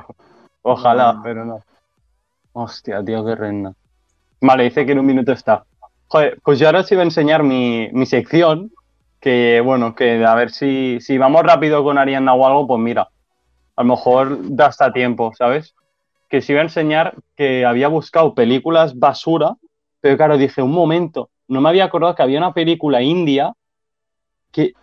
[0.62, 1.22] Ojalá, No.
[1.24, 1.60] pero no.
[2.52, 3.72] Hostia, tío, qué renda.
[4.42, 5.64] Vale, dice que en un minuto está.
[6.08, 8.70] Joder, pues yo ahora os iba a enseñar mi, mi sección.
[9.22, 13.08] Que bueno, que a ver si, si vamos rápido con Ariana o algo, pues mira,
[13.78, 15.74] a lo mejor da hasta tiempo, ¿sabes?
[16.30, 19.56] Que os iba a enseñar que había buscado películas basura,
[20.02, 23.54] pero claro, dije, un momento, no me había acordado que había una película india
[24.52, 24.74] que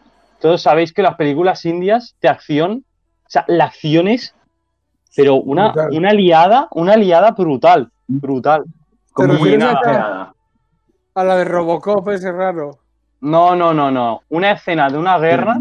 [0.40, 2.84] todos sabéis que las películas indias de acción,
[3.24, 4.34] o sea, la acción es,
[5.16, 5.90] pero una, Brutal.
[5.96, 8.64] una liada, una liada brutal, brutal.
[9.16, 10.34] ¿Te Muy nada.
[11.14, 12.78] a, la de Robocop ese raro?
[13.20, 14.20] No, no, no, no.
[14.28, 15.58] Una escena de una guerra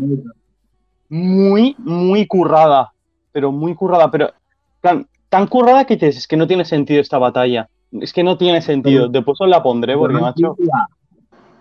[1.07, 2.91] muy, muy currada.
[3.31, 4.11] Pero muy currada.
[4.11, 4.33] Pero
[4.81, 7.69] tan, tan currada que dices, es que no tiene sentido esta batalla.
[8.01, 9.08] Es que no tiene sentido.
[9.08, 10.55] Después os la pondré porque, macho.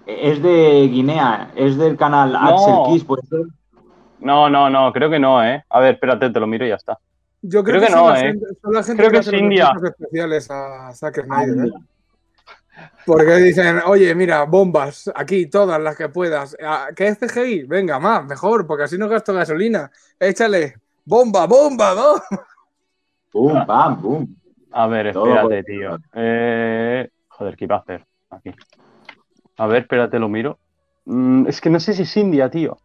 [0.06, 2.38] Es de Guinea, es del canal No.
[2.38, 3.46] Axel Kiss, puede ser.
[4.20, 5.64] No, no, no, creo que no, ¿eh?
[5.68, 6.98] A ver, espérate, te lo miro y ya está.
[7.42, 8.22] Yo creo, Creo que, que no, la eh.
[8.22, 9.72] gente, son la gente Creo que le es hace los India.
[9.84, 11.72] especiales a Zack Snyder, ¿eh?
[13.06, 16.56] Porque dicen, oye, mira, bombas, aquí, todas las que puedas.
[16.62, 17.64] Ah, ¿Qué es CGI?
[17.64, 19.90] Venga, más, mejor, porque así no gasto gasolina.
[20.18, 22.22] Échale, bomba, bomba, bomba.
[23.32, 24.36] Boom, bam, boom.
[24.76, 25.98] A ver, espérate, tío.
[26.14, 28.04] Eh, Joder, ¿qué iba a hacer?
[28.30, 28.50] Aquí.
[29.58, 30.58] A ver, espérate, lo miro.
[31.04, 32.76] Mm, es que no sé si es India, tío.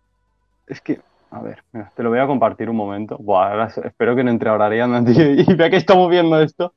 [0.67, 3.17] Es que, a ver, mira, te lo voy a compartir un momento.
[3.17, 6.73] Buah, ahora espero que no entre ahora Ariana, tío, y vea que estamos viendo esto.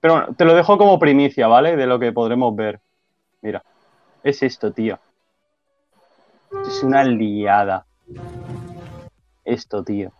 [0.00, 1.76] Pero bueno, te lo dejo como primicia, ¿vale?
[1.76, 2.80] De lo que podremos ver.
[3.40, 3.62] Mira,
[4.22, 4.98] es esto, tío.
[6.66, 7.84] Es una liada.
[9.44, 10.12] Esto, tío.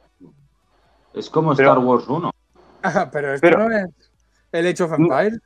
[1.14, 2.31] Es como Pero- Star Wars 1.
[2.83, 3.90] Ah, pero esto Pero- no es
[4.53, 5.38] el Age of Empires.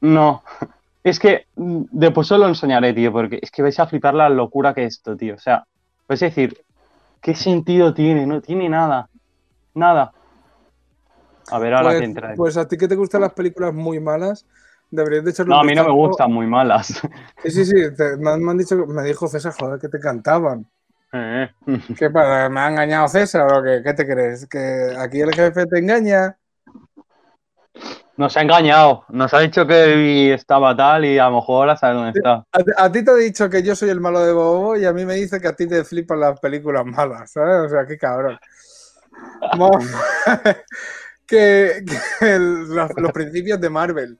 [0.00, 0.42] No,
[1.04, 4.74] es que después os lo enseñaré, tío, porque es que vais a flipar la locura
[4.74, 5.34] que es esto, tío.
[5.34, 5.64] O sea,
[6.08, 6.64] vais a decir,
[7.22, 8.26] ¿qué sentido tiene?
[8.26, 9.08] No tiene nada.
[9.74, 10.12] Nada.
[11.50, 12.34] A ver, ahora Pues, que entra.
[12.36, 14.46] pues a ti que te gustan las películas muy malas,
[14.90, 17.00] deberías de echarle no, a mí no me gustan muy malas.
[17.44, 20.00] Sí, sí, sí, te- me, han, me han dicho, me dijo César, joder, que te
[20.00, 20.68] cantaban.
[21.12, 21.48] Eh,
[21.96, 22.48] ¿Qué pasa?
[22.48, 23.82] ¿Me ha engañado César o qué?
[23.84, 24.46] ¿Qué te crees?
[24.48, 26.36] ¿Que aquí el jefe te engaña?
[28.16, 29.04] Nos ha engañado.
[29.08, 32.44] Nos ha dicho que estaba tal y a lo mejor ahora sabe dónde está.
[32.52, 34.92] A, a ti te he dicho que yo soy el malo de Bobo y a
[34.92, 37.66] mí me dice que a ti te flipan las películas malas, ¿sabes?
[37.66, 38.38] O sea, qué cabrón.
[41.26, 41.82] Que
[42.18, 44.18] que el- los, los principios de Marvel,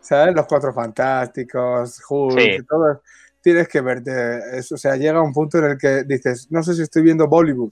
[0.00, 0.34] ¿sabes?
[0.34, 2.58] Los Cuatro Fantásticos, Hulk, Sí.
[2.68, 3.02] todo.
[3.42, 4.76] Tienes que verte eso.
[4.76, 7.70] O sea, llega un punto en el que dices, no sé si estoy viendo Bollywood.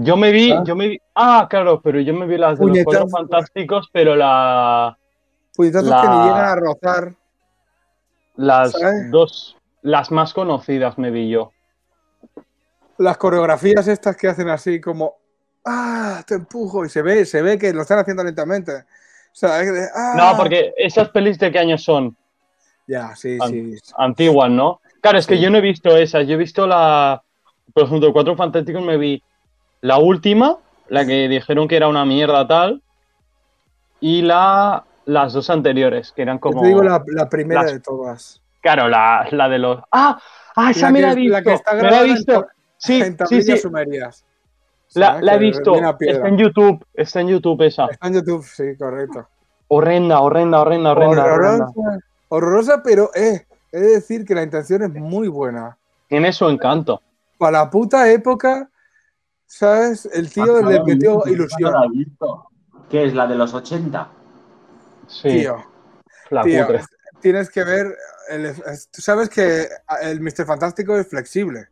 [0.00, 0.62] Yo me vi, ¿Ah?
[0.64, 0.98] yo me vi.
[1.14, 2.78] Ah, claro, pero yo me vi las de los.
[2.84, 4.96] Cuatro fantásticos, pero la,
[5.56, 7.14] Puñetazos La- que ni llegan a rozar.
[8.36, 9.10] las ¿Sabes?
[9.10, 11.52] dos, las más conocidas me vi yo.
[12.98, 15.14] las coreografías estas que hacen así como
[15.64, 18.84] ah te empujo y se ve se ve que lo están haciendo lentamente o
[19.32, 20.14] sea es de, "Ah".
[20.16, 22.16] No, porque esas pelis de qué año son?
[22.88, 24.80] ya sí sí Antiguas, ¿no?
[25.00, 25.42] Claro, es que Sí.
[25.42, 26.26] yo no he visto esas.
[26.26, 27.22] Yo he visto la.
[27.72, 29.22] Por ejemplo, Cuatro Fantásticos me vi
[29.80, 30.56] la última,
[30.88, 32.82] la que dijeron que era una mierda tal,
[34.00, 36.60] y la las dos anteriores, que eran Yo como.
[36.62, 39.80] te digo la, la primera las- de todas Claro, la, la de los.
[39.92, 40.18] ¡Ah!
[40.56, 41.32] ¡Ah, esa me la he visto!
[41.32, 42.46] la que está me la he en visto.
[42.76, 43.56] Sí, en sí, sí.
[43.58, 44.24] sumerias
[44.94, 45.74] La, he visto.
[46.00, 46.84] Está en YouTube.
[46.94, 47.86] Está en YouTube esa.
[47.86, 49.28] está en YouTube sí correcto
[49.68, 51.24] Horrenda, horrenda, horrenda, horrenda.
[51.24, 51.66] horrenda.
[51.66, 55.76] horrorosa horrorosa pero eh he de decir que la intención es muy buena
[56.08, 57.00] Tiene su encanto.
[57.38, 58.68] para la puta época
[59.48, 61.74] sabes el tío le metió ilusión.
[62.88, 64.08] ¿Qué es la de los 80?
[65.08, 65.64] Sí, tío
[66.30, 66.82] la Tío, cutre.
[67.20, 67.96] tienes que ver.
[68.28, 68.54] El,
[68.92, 69.66] tú sabes que
[70.02, 70.44] el Mr.
[70.46, 71.68] Fantástico es flexible.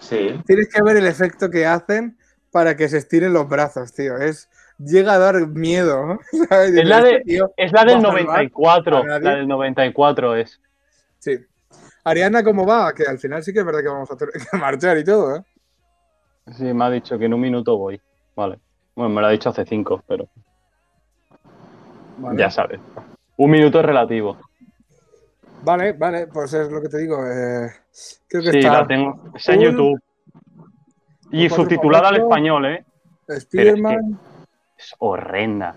[0.00, 0.40] Sí.
[0.46, 2.18] Tienes que ver el efecto que hacen
[2.50, 4.16] para que se estiren los brazos, tío.
[4.18, 6.18] Es, llega a dar miedo.
[6.50, 8.96] Es la de- "Este tío Es la del ¿Va a salvar 94.
[8.98, 9.24] a nadie?
[9.24, 10.60] La del 94 es.
[11.18, 11.38] Sí.
[12.04, 12.92] Ariana, ¿cómo va?
[12.94, 15.36] Que al final sí que es verdad que vamos a tener que marchar y todo,
[15.36, 15.42] ¿eh?
[16.52, 18.00] Sí, me ha dicho que en un minuto voy.
[18.34, 18.58] Vale.
[18.94, 20.28] Bueno, me lo ha dicho hace cinco, pero
[22.18, 22.38] Vale.
[22.38, 22.80] ya sabes.
[23.36, 24.36] Un minuto es relativo.
[25.62, 27.18] Vale, vale, pues es lo que te digo.
[27.26, 27.70] eh,
[28.28, 29.20] creo que Sí, está la tengo.
[29.34, 29.60] Está en.
[29.60, 30.00] YouTube.
[31.30, 32.84] Y subtitulada al español, ¿eh?
[33.26, 34.18] Spider-Man.
[34.76, 35.74] Es horrenda.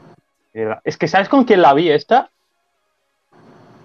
[0.84, 2.30] Es que, ¿sabes con quién la vi esta?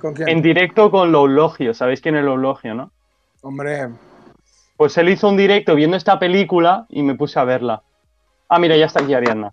[0.01, 0.29] ¿Con quién?
[0.29, 1.75] En directo con Loulogio.
[1.75, 2.93] ¿Sabéis quién es Loulogio, no?
[3.43, 3.89] Hombre,
[4.77, 7.83] Pues él hizo un directo viendo esta película y me puse a verla.
[8.49, 9.53] Ah, mira, ya está aquí Ariana.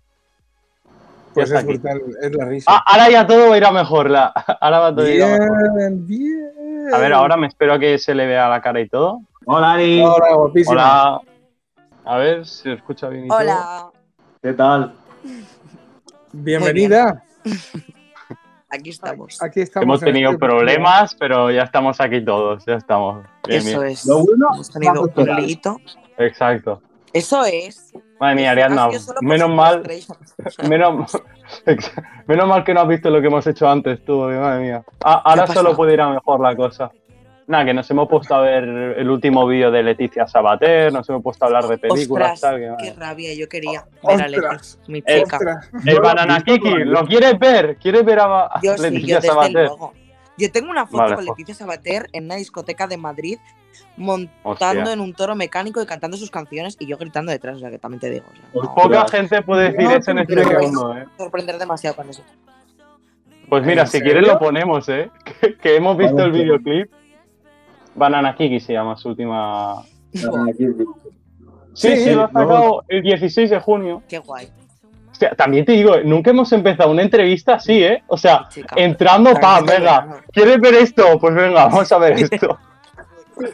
[1.32, 1.72] pues está es aquí.
[1.78, 2.70] brutal, es la risa.
[2.72, 4.10] Ah, ahora ya todo irá mejor.
[4.10, 4.26] La,
[4.60, 5.76] ahora va todo a ir a mejor.
[5.78, 6.94] bien, bien.
[6.94, 9.20] A ver, ahora me espero a que se le vea la cara y todo.
[9.46, 10.02] Hola, Ari.
[10.02, 10.72] Hola, guapísima.
[10.72, 11.20] Hola.
[12.04, 13.38] A ver si se escucha bien y todo.
[13.38, 13.86] Hola.
[14.42, 14.94] ¿Qué tal?
[16.32, 17.22] Bienvenida.
[18.74, 19.40] Aquí estamos.
[19.42, 19.84] Aquí estamos.
[19.84, 22.64] Hemos en tenido este- problemas, pero ya estamos aquí todos.
[22.66, 23.24] Ya estamos.
[23.46, 23.92] Bien, Eso bien.
[23.92, 24.06] es.
[24.06, 25.76] Lo bueno, Hemos tenido un liito.
[26.18, 26.82] Exacto.
[27.12, 27.92] Eso es.
[28.18, 28.88] Madre mía, Ariadna,
[29.20, 29.82] menos mal,
[30.68, 31.12] menos,
[32.26, 34.84] menos mal que no has visto lo que hemos hecho antes, tú, madre mía.
[35.04, 36.90] Ah, ahora ¿Qué ha solo puede ir a mejor la cosa.
[37.46, 41.22] Nada, que nos hemos puesto a ver el último vídeo de Leticia Sabater, nos hemos
[41.22, 42.76] puesto a hablar de películas, Ostras, tal.
[42.78, 43.34] que, qué rabia.
[43.34, 44.78] Yo quería ver a Leti, Ostras.
[44.88, 45.22] mi chica.
[45.36, 45.70] Ostras.
[45.84, 47.76] El Banana Kiki, ¿lo quieres ver?
[47.76, 49.52] ¿Quieres ver a, a Yo sí, Leticia yo Sabater?
[49.66, 49.92] luego.
[50.38, 53.38] Yo tengo una foto Vale, con Leticia Sabater en una discoteca de Madrid
[53.98, 54.92] montando Hostia.
[54.94, 57.78] en un toro mecánico y cantando sus canciones y yo gritando detrás, o sea que
[57.78, 58.24] también te digo.
[58.54, 60.60] o sea, no- Poca gente puede decir No eso en te este creo.
[60.62, 61.04] mundo, ¿eh?
[61.18, 62.22] sorprender demasiado con eso.
[63.50, 64.12] Pues mira, ¿En si serio?
[64.12, 65.10] quieres lo ponemos, ¿eh?
[65.40, 66.90] Que, que hemos visto el videoclip.
[67.94, 69.82] Banana Kiki se llama su última...
[70.12, 70.26] Sí,
[71.74, 72.40] Sí, sí, lo ha no.
[72.40, 74.02] sacado el 16 de junio.
[74.08, 74.46] Qué guay.
[75.10, 78.02] O sea, también te digo, nunca hemos empezado una entrevista así, ¿eh?
[78.06, 78.74] O sea, Chica.
[78.78, 80.22] entrando, pam, venga.
[80.32, 81.18] ¿Quieres ver esto?
[81.20, 82.58] Pues venga, vamos a ver esto.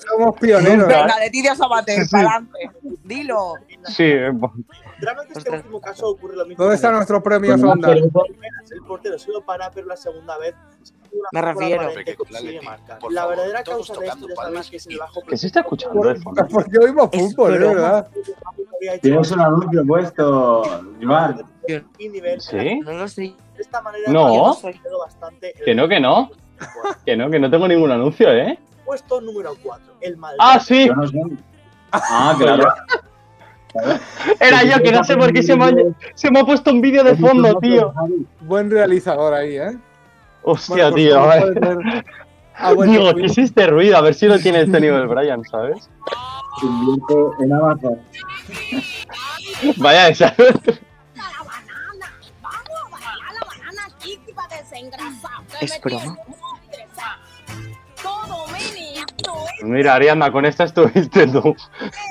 [0.07, 0.87] Somos pioneros.
[0.87, 2.11] Venga, Leticia Sabater, Sí, sí.
[2.11, 2.70] para adelante.
[3.05, 3.55] Dilo.
[3.85, 5.61] Sí, eh, que este Ostras.
[5.62, 6.62] último caso ocurre lo mismo.
[6.62, 7.92] ¿Dónde está nuestro premio Pues Sonda?
[7.92, 8.11] El
[8.87, 10.55] portero se lo para, pero la segunda vez.
[11.12, 11.82] Una Me refiero.
[13.10, 16.14] La verdadera causa de esto sabéis que es el bajo ¿Qué se está escuchando de
[16.16, 16.46] fondo?
[16.50, 17.74] Porque oímos Es fútbol, broma.
[17.74, 18.08] verdad.
[19.02, 20.62] Tienes un anuncio puesto,
[21.02, 21.44] Joan.
[21.98, 22.40] y nivel.
[22.40, 22.80] ¿Sí?
[22.80, 23.22] No lo sé.
[23.56, 24.56] De esta manera No.
[25.00, 26.30] bastante Que no, que no.
[27.06, 28.58] Que no, que no tengo ningún anuncio, ¿eh?
[28.84, 29.94] puesto número 4.
[30.00, 30.38] El Madrid.
[30.40, 30.86] Ah, sí.
[30.88, 31.18] Yo no sé.
[31.92, 32.64] Ah, claro.
[34.40, 35.70] Era yo, que no sé por qué se me ha,
[36.14, 37.94] se me ha puesto un vídeo de fondo, tío.
[38.40, 39.78] Buen realizador ahí, ¿eh?
[40.42, 41.20] Hostia, Bueno, tío.
[41.20, 42.05] a ver.
[42.57, 43.96] Ah, bueno, Digo, pues- ¿qué es este ruido?
[43.96, 45.88] A ver si lo tiene este nivel Brian, ¿sabes?
[47.40, 47.98] En Amazon.
[49.76, 50.35] Vaya, esa.
[55.61, 56.16] Es broma.
[59.62, 61.55] Mira, Ariadna, con esta estuviste tú.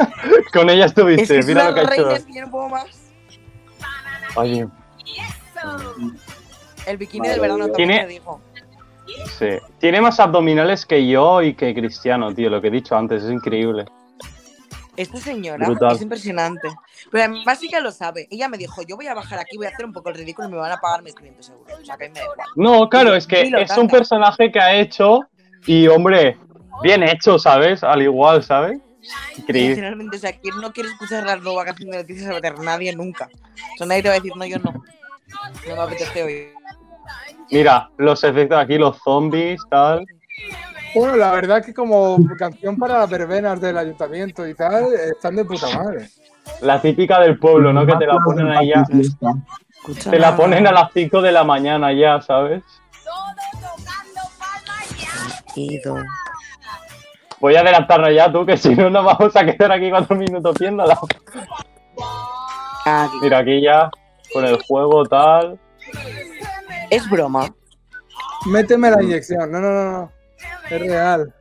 [0.54, 1.40] con ella Es estuviste.
[1.40, 2.26] que Mira lo que ha hecho.
[4.36, 4.68] Oye.
[6.90, 8.42] El bikini del verano también Tiene- te digo.
[9.38, 9.50] sí.
[9.80, 12.50] Tiene más abdominales que yo y que Cristiano, tío.
[12.50, 13.86] Lo que he dicho antes, es increíble.
[14.98, 15.96] Esta señora Brutal.
[15.96, 16.68] es impresionante.
[17.10, 18.28] Pero además sí que lo sabe.
[18.30, 20.50] Ella me dijo, yo voy a bajar aquí, voy a hacer un poco el ridículo
[20.50, 21.80] y me van a pagar 1.500 euros.
[21.82, 22.48] O sea, que me da igual.
[22.56, 25.22] No, claro, es que es un personaje que ha hecho
[25.66, 26.38] y, hombre,
[26.84, 27.82] bien hecho, ¿sabes?
[27.84, 28.80] Al igual, ¿sabes?
[29.38, 29.76] Increíble.
[29.76, 32.60] Sinceramente, o sea, ¿quién no quiere escuchar la nueva canción de Leticia Sabater?
[32.60, 33.30] Nadie nunca.
[33.76, 34.84] O sea, nadie te va a decir, no, yo no.
[35.68, 36.50] No me apetece hoy.
[37.52, 40.06] Mira, los efectos aquí, los zombies, tal.
[40.96, 45.46] Bueno, la verdad que como canción para las verbenas del ayuntamiento y tal, están de
[45.46, 46.10] puta madre.
[46.62, 47.86] La típica del pueblo, ¿no?
[47.86, 48.84] Que te la ponen ahí ya.
[49.70, 52.64] Escucha Te la ponen a las 5 de la mañana ya, ¿sabes?
[53.04, 53.14] Todo
[53.62, 55.62] tocando palmas ya.
[55.62, 55.98] Ido.
[57.40, 60.56] Voy a adelantarnos ya tú, que si no nos vamos a quedar aquí cuatro minutos
[60.60, 61.00] viéndola.
[63.22, 63.90] Mira, aquí ya,
[64.34, 65.60] con el juego, tal.
[66.90, 67.54] Es broma.
[68.46, 69.52] Méteme la inyección.
[69.52, 70.12] No, no, no, no.
[70.70, 71.34] Es real.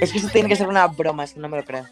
[0.00, 1.84] Es que eso tiene que ser una broma, es que no me lo creo.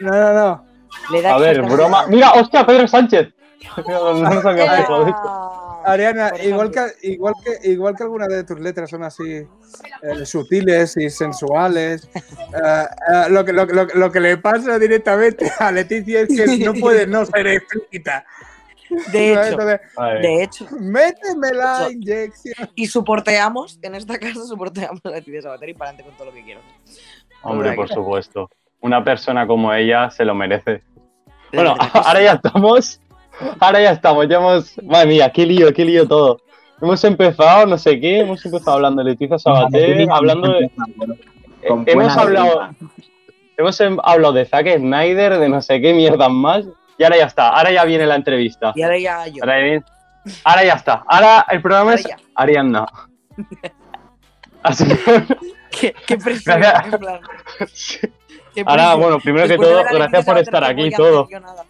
[0.00, 0.66] No, no, no.
[1.10, 2.06] Le da A ver, broma.
[2.06, 3.34] Mira, hostia, Pedro Sánchez.
[3.86, 4.26] No.
[4.26, 9.46] Ah, Ariana, igual que, igual, que, igual que algunas de tus letras son así
[10.02, 12.18] eh, sutiles y sensuales, eh,
[12.54, 16.28] eh, lo, que, lo, que- lo que- lo que le pasa directamente a Leticia es
[16.28, 18.24] que no puede no ser explícita.
[19.12, 19.80] De hecho, Entonces,
[20.22, 20.66] de hecho.
[20.78, 22.70] méteme la inyección.
[22.74, 26.34] Y soporteamos, en esta casa soporteamos a Leticia Sabater y para adelante con todo lo
[26.36, 26.60] que quiero.
[27.42, 28.50] Hombre, por supuesto.
[28.80, 30.82] Una persona como ella se lo merece.
[31.52, 33.00] Bueno, ahora ya estamos.
[33.60, 34.28] Ahora ya estamos.
[34.28, 34.80] Ya hemos.
[34.82, 36.40] Madre mía, qué lío, qué lío todo.
[36.80, 38.20] Hemos empezado, no sé qué.
[38.20, 40.70] Hemos empezado hablando de Leticia Sabater, hablando de.
[41.86, 42.68] Hemos hablado-.
[43.56, 46.64] Hemos em- hablado de Zack Snyder, de no sé qué mierdas más.
[46.98, 47.48] Y ahora ya está.
[47.48, 48.72] Ahora ya viene la entrevista.
[48.74, 49.42] Y ahora ya yo.
[49.42, 49.84] Ahora, viene-
[50.44, 51.04] ahora ya está.
[51.06, 52.16] Ahora el programa Ahora es ya.
[52.34, 52.86] Arianna.
[54.62, 55.24] Así que.
[55.70, 56.60] Qué, qué presión.
[56.60, 56.94] Gracias.
[56.94, 57.20] en plan,
[58.54, 61.28] qué Ahora, bueno, primero que Después todo, gracias por estar aquí y todo.
[61.40, 61.64] nada.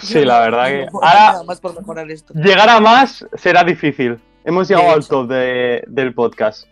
[0.00, 0.86] Sí, la verdad que.
[0.92, 2.34] Ahora, más por mejorar esto.
[2.34, 4.18] llegar a más será difícil.
[4.44, 6.66] Hemos llegado al top de- del podcast.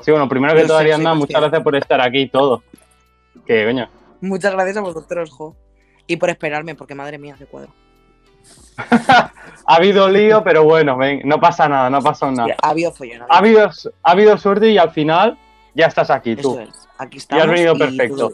[0.00, 2.62] Sí, bueno, primero que todo, Arianna, muchas gracias por estar aquí y todo.
[3.46, 3.88] Que, coño.
[4.20, 5.54] Muchas gracias a vosotros, Jo.
[6.06, 7.72] Y por esperarme, porque madre mía, qué cuadro.
[9.66, 12.56] Ha habido lío, pero bueno, ven, no pasa nada, no pasa nada.
[12.62, 13.22] Ha habido follón.
[13.28, 13.68] Ha habido,
[14.02, 15.38] ha habido suerte y al final
[15.74, 16.58] ya estás aquí Eso tú.
[16.58, 16.88] es.
[16.98, 17.44] Aquí estamos.
[17.44, 18.32] has venido y perfecto.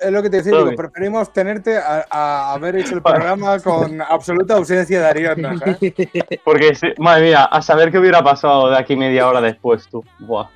[0.00, 4.00] Es lo que te decía, digo, preferimos tenerte a, a haber hecho el programa con
[4.02, 5.56] absoluta ausencia de Ariadna.
[5.58, 5.78] ¿sabes?
[6.44, 10.04] Porque, madre mía, a saber qué hubiera pasado de aquí media hora después, tú.
[10.18, 10.48] Buah.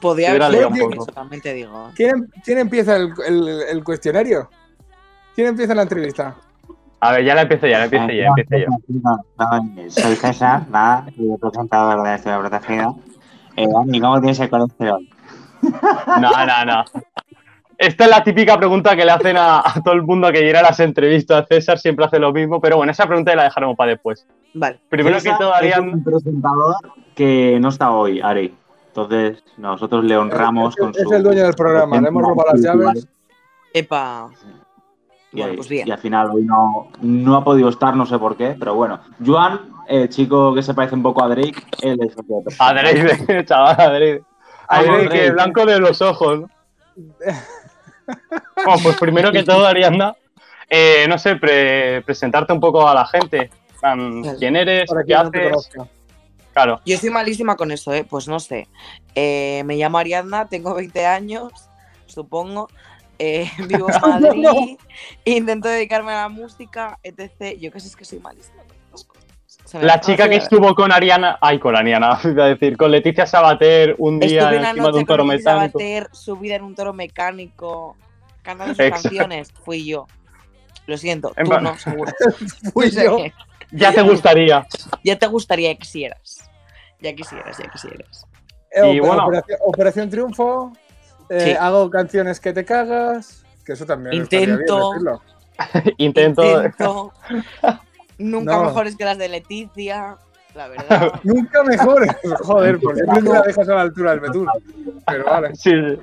[0.00, 1.06] Podría Hubiera haber un poco.
[1.06, 1.90] también te digo.
[1.94, 4.48] ¿Quién, quién empieza el, el- el cuestionario?
[5.34, 6.34] ¿Quién empieza la entrevista?
[7.00, 9.00] A ver, ya la empiezo ya, la empiezo ya, empiezo yo.
[9.02, 12.94] No, soy César, nada, y presentador de Estudio Protegida.
[13.56, 15.06] Eh, ¿cómo tienes el colesterol?
[15.62, 16.84] No, no, no.
[17.82, 20.60] Esta es la típica pregunta que le hacen a, a todo el mundo que llega
[20.60, 21.46] a las entrevistas.
[21.48, 24.26] César siempre hace lo mismo, pero bueno, esa pregunta la dejaremos para después.
[24.52, 24.78] Vale.
[24.90, 26.74] Primero que todo, es un presentador
[27.14, 28.54] que no está hoy, Ari.
[28.88, 31.14] Entonces, nosotros le honramos Es- con es su...
[31.14, 33.08] el dueño del programa, le hemos robado las llaves.
[33.72, 34.28] Epa.
[35.32, 35.88] Y, Bueno, pues bien.
[35.88, 39.00] y al final hoy no, no ha podido estar, no sé por qué, pero bueno.
[39.24, 43.44] Juan, el chico que se parece un poco a Drake, él es el que Adrede,
[43.46, 43.76] chaval.
[43.80, 44.22] Adrede,
[44.68, 45.30] Vamos, que Rey.
[45.30, 46.40] blanco de los ojos.
[48.06, 50.14] Bueno, pues primero que todo, Ariadna,
[50.68, 53.50] eh, no sé, pre- presentarte un poco a la gente.
[53.82, 54.90] Um, ¿Quién eres?
[54.90, 55.70] Para ¿Qué no haces?
[56.52, 56.80] Claro.
[56.84, 58.04] Yo estoy malísima con eso, ¿eh?
[58.08, 58.66] Pues no sé.
[59.14, 61.52] Eh, me llamo Ariadna, tengo 20 años,
[62.06, 62.68] supongo.
[63.18, 64.76] Eh, vivo en Madrid,
[65.24, 67.56] intento dedicarme a la música, etc.
[67.58, 68.59] Yo qué sé, es que soy malísima
[69.80, 73.94] La chica que estuvo con Ariana, ay, con Ariana, iba a decir, con Leticia Sabater
[73.98, 75.78] un día encima de un toro mecánico.
[75.78, 77.96] Sabater, subida en un toro mecánico,
[78.42, 79.08] cantando sus Exacto.
[79.08, 79.52] canciones.
[79.64, 80.06] Fui yo.
[80.86, 82.10] Lo siento, En tú plan- no, seguro.
[82.74, 83.18] Fui yo.
[83.70, 84.66] Ya te gustaría.
[85.04, 86.50] Ya te gustaría que quisieras.
[87.00, 88.26] Ya quisieras, ya quisieras.
[88.72, 89.24] Eh, Y bueno.
[89.24, 90.72] Operación, Operación Triunfo.
[91.28, 91.50] eh, Sí.
[91.52, 93.44] Hago canciones que te cagas.
[93.64, 95.20] Que eso también bien Intento.
[95.98, 97.12] Intento.
[98.20, 98.64] Nunca No.
[98.64, 100.16] mejores que las de Leticia,
[100.54, 101.12] la verdad.
[101.24, 102.14] Nunca mejores.
[102.42, 104.46] Joder, por siempre te la dejas a la altura del betún.
[105.06, 105.50] Pero vale.
[105.54, 105.98] Sí, sí.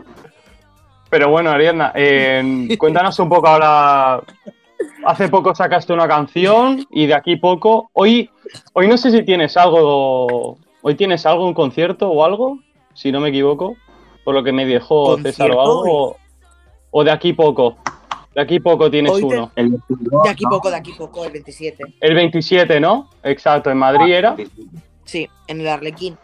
[1.10, 4.22] Pero bueno, Ariadna, eh, cuéntanos un poco ahora.
[5.06, 7.90] Hace poco sacaste una canción y de aquí poco.
[7.94, 8.30] Hoy,
[8.74, 10.58] hoy no sé si tienes algo.
[10.82, 12.60] Hoy tienes algo, un concierto o algo,
[12.94, 13.76] si no me equivoco,
[14.24, 16.08] por lo que me dejó César o ¿Concierto algo.
[16.10, 16.18] O,
[16.92, 17.78] o de aquí poco.
[18.38, 19.52] De aquí poco tienes Hoy te- uno.
[19.56, 20.50] El 22, De aquí ¿no?
[20.52, 21.84] poco, de aquí poco, el 27.
[22.00, 23.10] El 27, ¿no?
[23.24, 24.36] Exacto, en Madrid era.
[25.06, 26.20] Sí, en el Arlequín.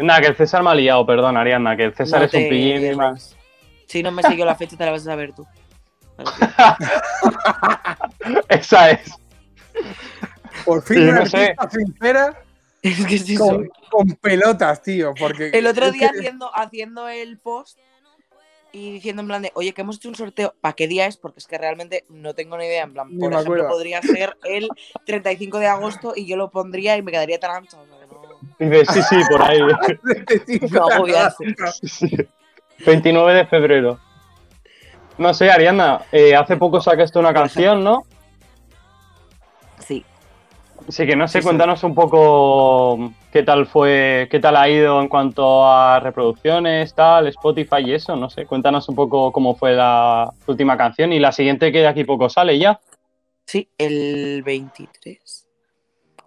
[0.00, 2.48] Nada, que el César me ha liado, perdón, Ariadna, que el César No es un
[2.48, 3.36] pillín y más.
[3.86, 5.46] Si no me siguió la fecha, te la vas a saber tú.
[8.48, 9.12] Esa es.
[10.64, 11.54] Por fin Sí, una no sé.
[11.70, 12.42] sincera
[12.82, 13.68] Es que sí con, soy.
[13.92, 15.14] con pelotas, tío.
[15.16, 17.78] Porque El otro día que- haciendo, haciendo el post
[18.72, 21.16] y diciendo en plan de, oye, que hemos hecho un sorteo, ¿para qué día es?
[21.16, 22.84] Porque es que realmente no tengo ni idea.
[22.84, 23.68] En plan, por ejemplo, acuerdo.
[23.68, 24.68] podría ser el
[25.06, 27.78] 35 de agosto y yo lo pondría y me quedaría tan ancho.
[27.80, 28.22] o sea, que no-
[28.78, 29.58] Dice, sí, sí, por ahí.
[30.70, 31.44] No agobiarse.
[31.82, 32.08] Sí.
[32.86, 34.00] 29 de febrero.
[35.18, 38.04] No sé, Ariana, eh, hace poco sacaste una canción, ¿no?
[40.88, 41.06] Sí.
[41.06, 41.44] Que no sé, Sí, sí.
[41.46, 47.26] cuéntanos un poco qué tal fue, qué tal ha ido en cuanto a reproducciones, tal,
[47.28, 48.46] Spotify y eso, no sé.
[48.46, 52.28] Cuéntanos un poco cómo fue la última canción y la siguiente que de aquí poco
[52.28, 52.80] sale ya.
[53.46, 55.48] Sí, el 23.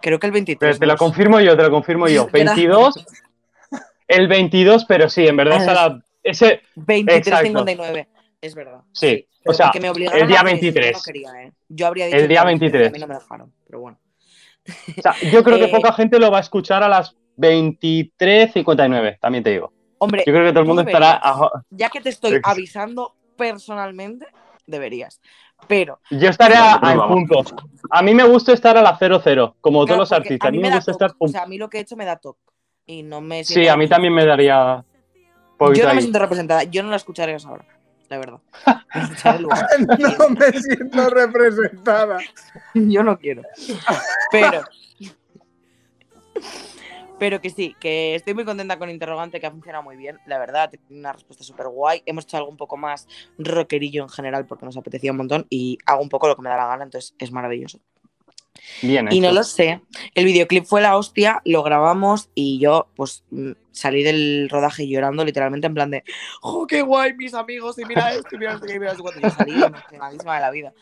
[0.01, 0.79] Creo que el Pero 23.
[0.79, 2.27] te lo confirmo yo, te lo confirmo yo.
[2.31, 3.05] 22,
[4.07, 8.07] el 22, pero sí, en verdad la- ese, 23.59.
[8.41, 8.81] Es verdad.
[8.91, 10.91] sí, o Pero sea, el día a hacer eso, 23.
[10.91, 11.51] Yo no quería, ¿eh?
[11.69, 12.87] Yo habría dicho El día que 23.
[12.87, 13.97] A mí no me dejaron, pero bueno.
[14.97, 19.19] O sea, yo creo que Eh, poca gente lo va a escuchar a las 23.59,
[19.19, 19.71] también te digo.
[19.97, 21.19] Hombre, Yo creo que todo el mundo estará...
[21.21, 24.27] a- ya que te estoy avisando personalmente,
[24.65, 25.21] deberías.
[25.67, 27.43] Pero, Yo estaré a, punto.
[27.89, 30.47] A mí me gusta estar a la 00, como claro, todos los artistas.
[30.47, 31.13] A mí me, gusta estar...
[31.17, 32.39] O sea, a mí lo que he hecho me da toque.
[32.85, 34.83] Y no me sí, siento a mí también me daría...
[35.59, 36.01] Yo no me ahí.
[36.01, 36.63] siento representada.
[36.63, 37.65] Yo no la escucharé a esa hora,
[38.09, 38.39] la verdad.
[39.39, 39.49] Luego.
[40.19, 42.19] no me siento representada.
[42.73, 43.43] Yo no quiero.
[44.31, 44.63] Pero.
[47.17, 50.37] Pero que sí, que estoy muy contenta con Interrogante, que ha funcionado muy bien, la
[50.37, 52.03] verdad, tiene una respuesta súper guay.
[52.05, 53.07] Hemos hecho algo un poco más
[53.37, 56.49] rockerillo en general porque nos apetecía un montón y hago un poco lo que me
[56.49, 57.79] da la gana, entonces es maravilloso.
[58.81, 59.81] Bien Y no lo sé,
[60.13, 65.23] el videoclip fue la hostia, lo grabamos y yo pues mm, salí del rodaje llorando
[65.23, 66.03] literalmente en plan de
[66.41, 67.77] ¡Oh, qué guay mis amigos!
[67.79, 69.03] Y mira esto, y mira esto, y mira esto.
[69.21, 70.73] Yo salí emocionadísima de la vida.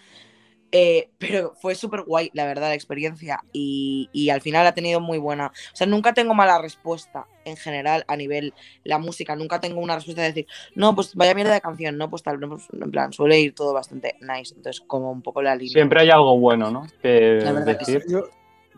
[0.75, 3.43] Eh, pero fue súper guay, la verdad, la experiencia.
[3.53, 5.47] Y, y al final ha tenido muy buena.
[5.47, 8.53] O sea, nunca tengo mala respuesta en general a nivel
[8.83, 9.35] la música.
[9.35, 12.39] Nunca tengo una respuesta de decir, no, pues vaya mierda de canción, no, pues tal.
[12.39, 14.55] no, pues, en plan, suele ir todo bastante nice.
[14.55, 15.73] Entonces, como un poco la línea.
[15.73, 16.87] Siempre hay algo bueno, ¿no?
[17.01, 17.93] Que La verdad que sí.
[17.93, 18.11] decir.
[18.11, 18.23] Yo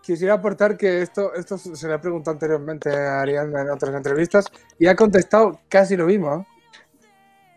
[0.03, 4.45] quisiera aportar que esto, esto se le ha preguntado anteriormente a Ariana en otras entrevistas
[4.77, 6.35] y ha contestado casi lo mismo.
[6.35, 6.55] ¿eh?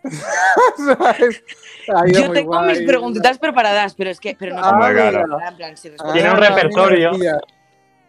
[2.12, 2.78] Yo tengo guay.
[2.78, 4.36] mis preguntitas preparadas, pero es que.
[4.38, 7.12] Pero no Ah, en plan, si Tiene un repertorio.
[7.12, 7.40] mira,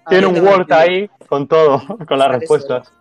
[0.08, 2.92] Tiene un Word ahí con todo, con las respuestas.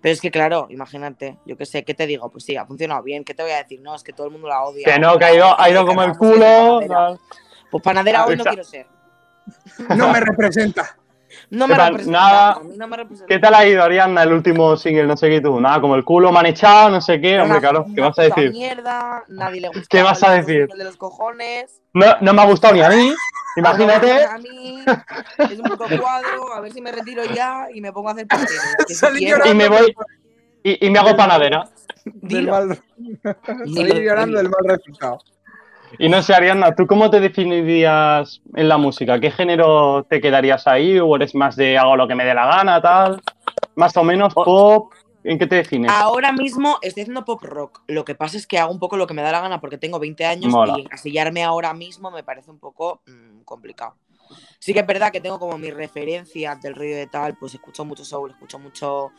[0.00, 2.28] Pero es que, claro, imagínate, yo qué sé, ¿qué te digo?
[2.30, 3.24] Pues sí, ha funcionado bien.
[3.24, 3.80] ¿Qué te voy a decir?
[3.80, 4.84] No, es que todo el mundo la odia.
[4.84, 6.80] Que no, que ha ido, ha ido como el culo.
[6.80, 7.18] Panadera.
[7.70, 8.86] Pues panadera hoy no quiero ser.
[9.96, 10.96] No me representa.
[11.50, 12.18] No me representa.
[12.18, 12.52] nada.
[12.52, 13.26] A mí no me representa.
[13.26, 15.06] ¿Qué tal ha ido, Ariadna, el último single?
[15.06, 15.60] No sé qué tú.
[15.60, 17.34] Nada, como el culo me han echado, no sé qué.
[17.34, 18.50] Una- Hombre, claro, ¿qué vas a decir?
[18.50, 19.82] mierda, nadie le gusta.
[19.88, 20.68] ¿Qué vas a decir?
[20.72, 21.80] El de los cojones.
[21.94, 23.14] No, no me ha gustado ni a mí.
[23.56, 24.24] Imagínate.
[24.24, 24.82] A mí
[25.38, 28.26] es un puto cuadro, a ver si me retiro ya y me pongo a hacer
[28.26, 29.02] pasteles.
[29.46, 29.94] Y me voy.
[30.64, 31.68] Y, y me hago panadera.
[32.04, 32.52] Del Dilo.
[32.52, 33.34] mal- Dilo,
[33.92, 34.42] Salí llorando dilo.
[34.42, 35.18] del mal resultado.
[35.98, 39.20] Y no sé, Ariadna, ¿tú cómo te definirías en la música?
[39.20, 40.98] ¿Qué género te quedarías ahí?
[40.98, 43.20] ¿O eres más de hago lo que me dé la gana, tal?
[43.74, 44.92] Más o menos pop.
[45.24, 45.90] ¿En qué te defines?
[45.92, 47.82] Ahora mismo estoy haciendo pop rock.
[47.86, 49.78] Lo que pasa es que hago un poco lo que me da la gana porque
[49.78, 50.74] tengo 20 años Mola.
[50.76, 53.94] y encasillarme ahora mismo me parece un poco mm, complicado.
[54.58, 57.84] Sí que es verdad que tengo como mis referencias del rollo de tal, pues escucho
[57.84, 59.12] mucho soul, escucho mucho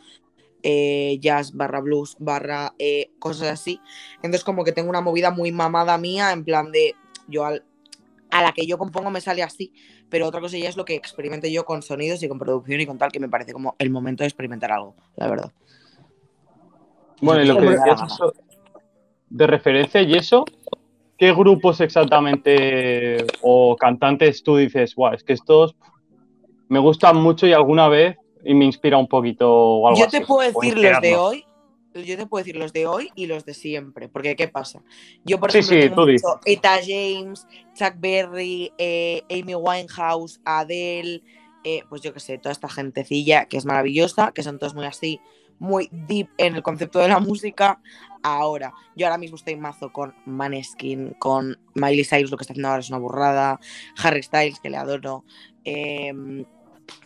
[0.64, 3.80] eh, jazz barra blues barra eh, cosas así.
[4.16, 6.96] Entonces como que tengo una movida muy mamada mía en plan de
[7.28, 7.64] yo al-
[8.30, 9.72] a la que yo compongo me sale así,
[10.08, 12.86] pero otra cosa ya es lo que experimente yo con sonidos y con producción y
[12.86, 15.52] con tal, que me parece como el momento de experimentar algo, la verdad.
[17.20, 18.00] Bueno, y lo que decías
[19.30, 20.44] de referencia y eso,
[21.16, 25.76] ¿qué grupos exactamente o cantantes tú dices, guau, es que estos
[26.68, 30.18] me gustan mucho y alguna vez y me inspira un poquito o algo Yo así?
[30.18, 31.44] te puedo o decir los de hoy,
[31.94, 34.82] yo te puedo decir los de hoy y los de siempre, porque ¿qué pasa?
[35.24, 41.22] Yo, por Sí, ejemplo, sí, tengo tú Eta James, Chuck Berry, eh, Amy Winehouse, Adele,
[41.64, 44.84] eh, pues yo qué sé, toda esta gentecilla que es maravillosa, que son todos muy
[44.86, 45.20] así,
[45.60, 47.80] muy deep en el concepto de la música.
[48.22, 52.68] Ahora, yo ahora mismo estoy mazo con Maneskin, con Miley Cyrus, lo que está haciendo
[52.70, 53.60] ahora es una burrada,
[54.02, 55.24] Harry Styles, que le adoro.
[55.64, 56.44] em,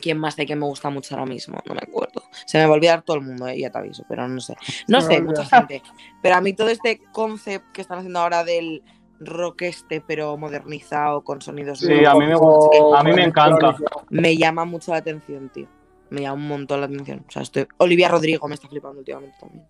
[0.00, 1.58] ¿Quién más hay que me gusta mucho ahora mismo?
[1.66, 2.22] No me acuerdo.
[2.46, 4.56] Se me va a olvidar todo el mundo, eh, ya te aviso, pero no sé.
[4.88, 5.82] No sé, mucha gente.
[6.22, 8.82] Pero a mí todo este concept que están haciendo ahora del
[9.20, 13.24] rock este, pero modernizado, con sonidos Sí, nuevos, a mí me gusta- a mí me
[13.24, 13.76] encanta.
[14.10, 15.66] me llama mucho la atención, tío.
[16.10, 17.24] Me llama un montón la atención.
[17.28, 17.66] O sea, estoy...
[17.78, 19.66] Olivia Rodrigo me está flipando últimamente también.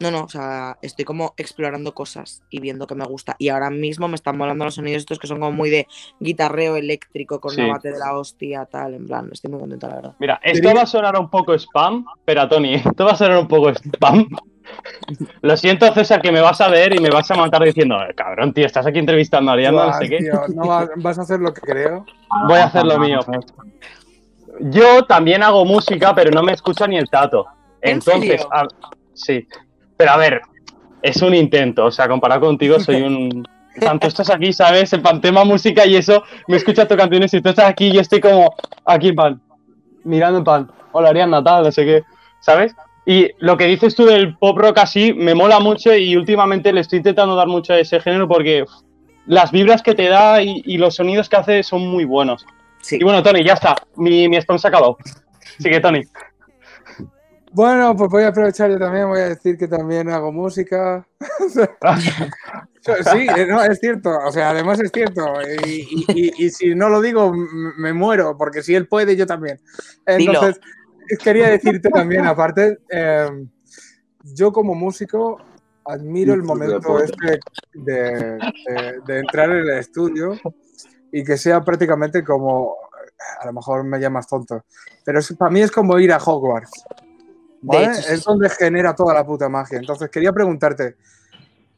[0.00, 3.36] No, no, o sea, estoy como explorando cosas y viendo que me gusta.
[3.38, 5.86] Y ahora mismo me están molando los sonidos estos que son como muy de
[6.18, 7.60] guitarreo eléctrico con Sí.
[7.60, 10.14] una bate de la hostia, tal, en plan, estoy muy contenta, la verdad.
[10.18, 13.46] Mira, esto va a sonar un poco spam, pero Tony, esto va a sonar un
[13.46, 14.26] poco spam.
[15.42, 18.14] Lo siento, César, que me vas a ver y me vas a matar diciendo, "Eh,
[18.14, 20.18] cabrón, tío, estás aquí entrevistando a Ariana, no sé qué.
[20.18, 22.06] tío, no vas, vas a hacer lo que creo.
[22.46, 23.18] Voy a hacer lo mío.
[24.60, 27.46] Yo también hago música, pero no me escucha ni el tato.
[27.82, 28.48] ¿En Entonces, serio?
[28.52, 28.66] a-
[29.14, 29.46] sí.
[30.00, 30.40] Pero a ver,
[31.02, 31.84] es un intento.
[31.84, 33.46] O sea, comparado contigo, soy un.
[33.80, 34.94] Tanto estás aquí, ¿sabes?
[34.94, 38.00] En tema música y eso, me escuchas tus canciones y tú estás aquí y yo
[38.00, 38.54] estoy como
[38.86, 39.42] aquí en pan,
[40.02, 40.70] mirando en pan.
[40.92, 42.02] Hola, Ariana, tal, no sé qué,
[42.40, 42.74] ¿sabes?
[43.04, 46.80] Y lo que dices tú del pop rock así me mola mucho y últimamente le
[46.80, 48.64] estoy intentando dar mucho a ese género porque
[49.26, 52.46] las vibras que te da y, y los sonidos que hace son muy buenos.
[52.80, 52.96] Sí.
[52.98, 53.76] Y bueno, Tony, ya está.
[53.96, 54.96] Mi, mi spam se ha acabado.
[55.58, 56.00] Así que, Tony.
[57.52, 61.06] Bueno, pues voy a aprovechar yo también, voy a decir que también hago música.
[63.12, 65.22] Sí, no, es cierto, o sea, además es cierto.
[65.66, 69.26] Y, y- y- y si no lo digo, me muero, porque si él puede, yo
[69.26, 69.60] también.
[70.06, 70.60] Entonces,
[71.22, 73.28] quería decirte también, aparte, eh,
[74.34, 75.38] yo como músico
[75.84, 77.40] admiro el momento este
[77.74, 80.38] de, de- de entrar en el estudio
[81.12, 82.76] y que sea prácticamente como,
[83.40, 84.64] a lo mejor me llamas tonto,
[85.04, 86.84] pero es- para mí es como ir a Hogwarts.
[87.62, 87.84] ¿Vale?
[87.84, 88.12] hecho, sí.
[88.14, 89.78] Es donde genera toda la puta magia.
[89.78, 90.96] Entonces quería preguntarte,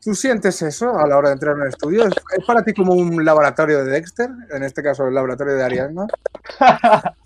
[0.01, 2.07] ¿tú sientes eso a la hora de entrar en el estudio?
[2.07, 4.31] ¿Es, es para ti como un laboratorio de Dexter?
[4.51, 6.07] En este caso, el laboratorio de Ariadna.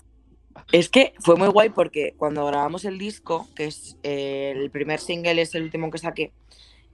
[0.73, 4.99] Es que fue muy guay porque cuando grabamos el disco, que es eh, el primer
[4.99, 6.33] single, es el último que saqué,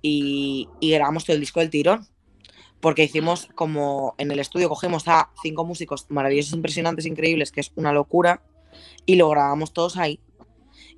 [0.02, 2.06] y, y grabamos todo el disco del tirón.
[2.80, 7.72] Porque hicimos como en el estudio, cogimos a cinco músicos maravillosos, impresionantes, increíbles, que es
[7.76, 8.42] una locura,
[9.06, 10.20] y lo grabamos todos ahí.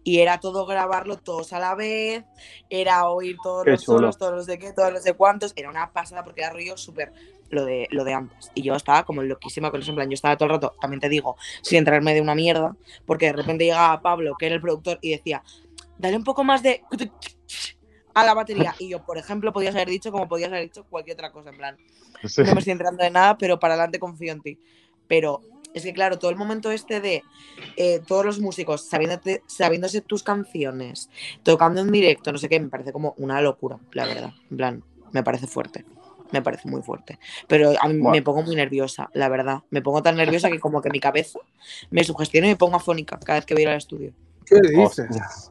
[0.05, 2.25] Y era todo grabarlo todos a la vez,
[2.69, 3.99] era oír todos Qué los chulo.
[3.99, 6.77] solos, todos los de qué, todos los de cuántos, era una pasada porque era rollo
[6.77, 7.13] súper
[7.49, 8.51] lo de, lo de antes.
[8.55, 11.01] Y yo estaba como loquísima con eso, en plan, yo estaba todo el rato, también
[11.01, 12.77] te digo, sin entrarme de una mierda,
[13.07, 15.43] porque de repente llegaba Pablo, que era el productor, y decía,
[15.99, 16.83] dale un poco más de
[18.13, 18.75] a la batería.
[18.79, 21.57] Y yo, por ejemplo, podías haber dicho como podías haber dicho cualquier otra cosa, en
[21.57, 21.77] plan,
[22.23, 24.59] no me estoy enterando de nada, pero para adelante confío en ti.
[25.07, 25.41] Pero
[25.75, 27.25] Es que, claro, todo el momento este de
[27.77, 31.11] eh, todos los músicos sabiéndote- sabiéndose tus canciones,
[31.43, 34.33] tocando en directo, no sé qué, me parece como una locura, la verdad.
[34.51, 35.85] En plan, me parece fuerte.
[36.31, 37.19] Me parece muy fuerte.
[37.49, 38.11] Pero a mí Bueno.
[38.11, 39.63] me pongo muy nerviosa, la verdad.
[39.71, 41.39] Me pongo tan nerviosa que como que mi cabeza
[41.91, 44.13] me sugestiona y me pongo afónica cada vez que voy a ir al estudio.
[44.47, 45.51] ¿Qué dices?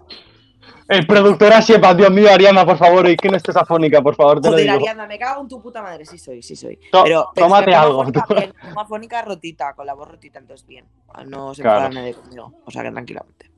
[0.87, 4.41] El productor Asiepa, Dios mío, Ariana, por favor, y que no estés afónica, por favor,
[4.41, 4.75] te lo Joder, digo.
[4.75, 6.05] Ariana, me cago en tu puta madre.
[6.05, 6.77] Sí soy, sí soy.
[6.91, 8.03] To- pero, pero tómate es que algo.
[8.03, 10.85] pongo afónica rotita, con la voz rotita, entonces bien.
[11.27, 11.89] No se Claro.
[11.93, 12.53] nadie conmigo.
[12.65, 13.49] O sea que tranquilamente.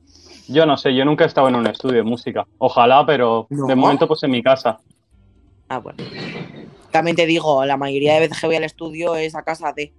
[0.48, 2.46] Yo no sé, yo nunca he estado en un estudio de música.
[2.58, 3.66] Ojalá, pero No.
[3.66, 4.78] de momento pues en mi casa.
[5.68, 5.98] Ah, bueno.
[6.92, 9.92] También te digo, la mayoría de veces que voy al estudio es a casa de.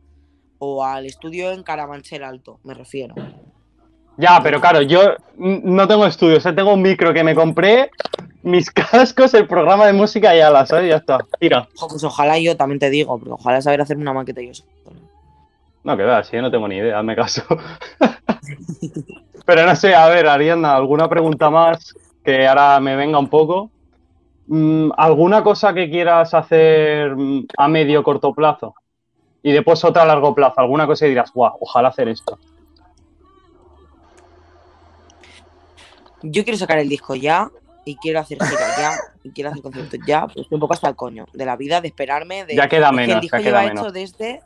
[0.60, 3.14] O al estudio en Carabanchel Alto, me refiero.
[4.18, 7.92] Ya, pero claro, yo no tengo estudio, o sea, tengo un micro que me compré,
[8.42, 10.90] mis cascos, el programa de música y ala, ¿sabes?
[10.90, 11.20] Ya está.
[11.40, 11.68] Tira.
[11.80, 14.72] Pues ojalá yo también te digo, porque ojalá saber hacer una maqueta yo solo.
[15.84, 17.44] No, que veas, yo no tengo ni idea, hazme caso.
[19.46, 21.96] pero no sé, a ver, Ariana, ¿alguna pregunta más
[22.26, 23.70] que ahora me venga un poco?
[24.48, 28.74] Mm, ¿Alguna cosa que quieras hacer mm, a medio corto plazo?
[29.44, 32.38] Y después otra a largo plazo, alguna cosa y dirás, guau, ojalá hacer esto.
[36.24, 37.50] Yo quiero sacar el disco ya
[37.86, 38.92] y quiero hacer gira ya
[39.24, 41.80] y quiero hacer conciertos ya, pues estoy un poco hasta el coño de la vida,
[41.80, 43.94] de esperarme, de Ya queda es que menos, el disco ya lleva queda hecho menos.
[43.94, 44.42] desde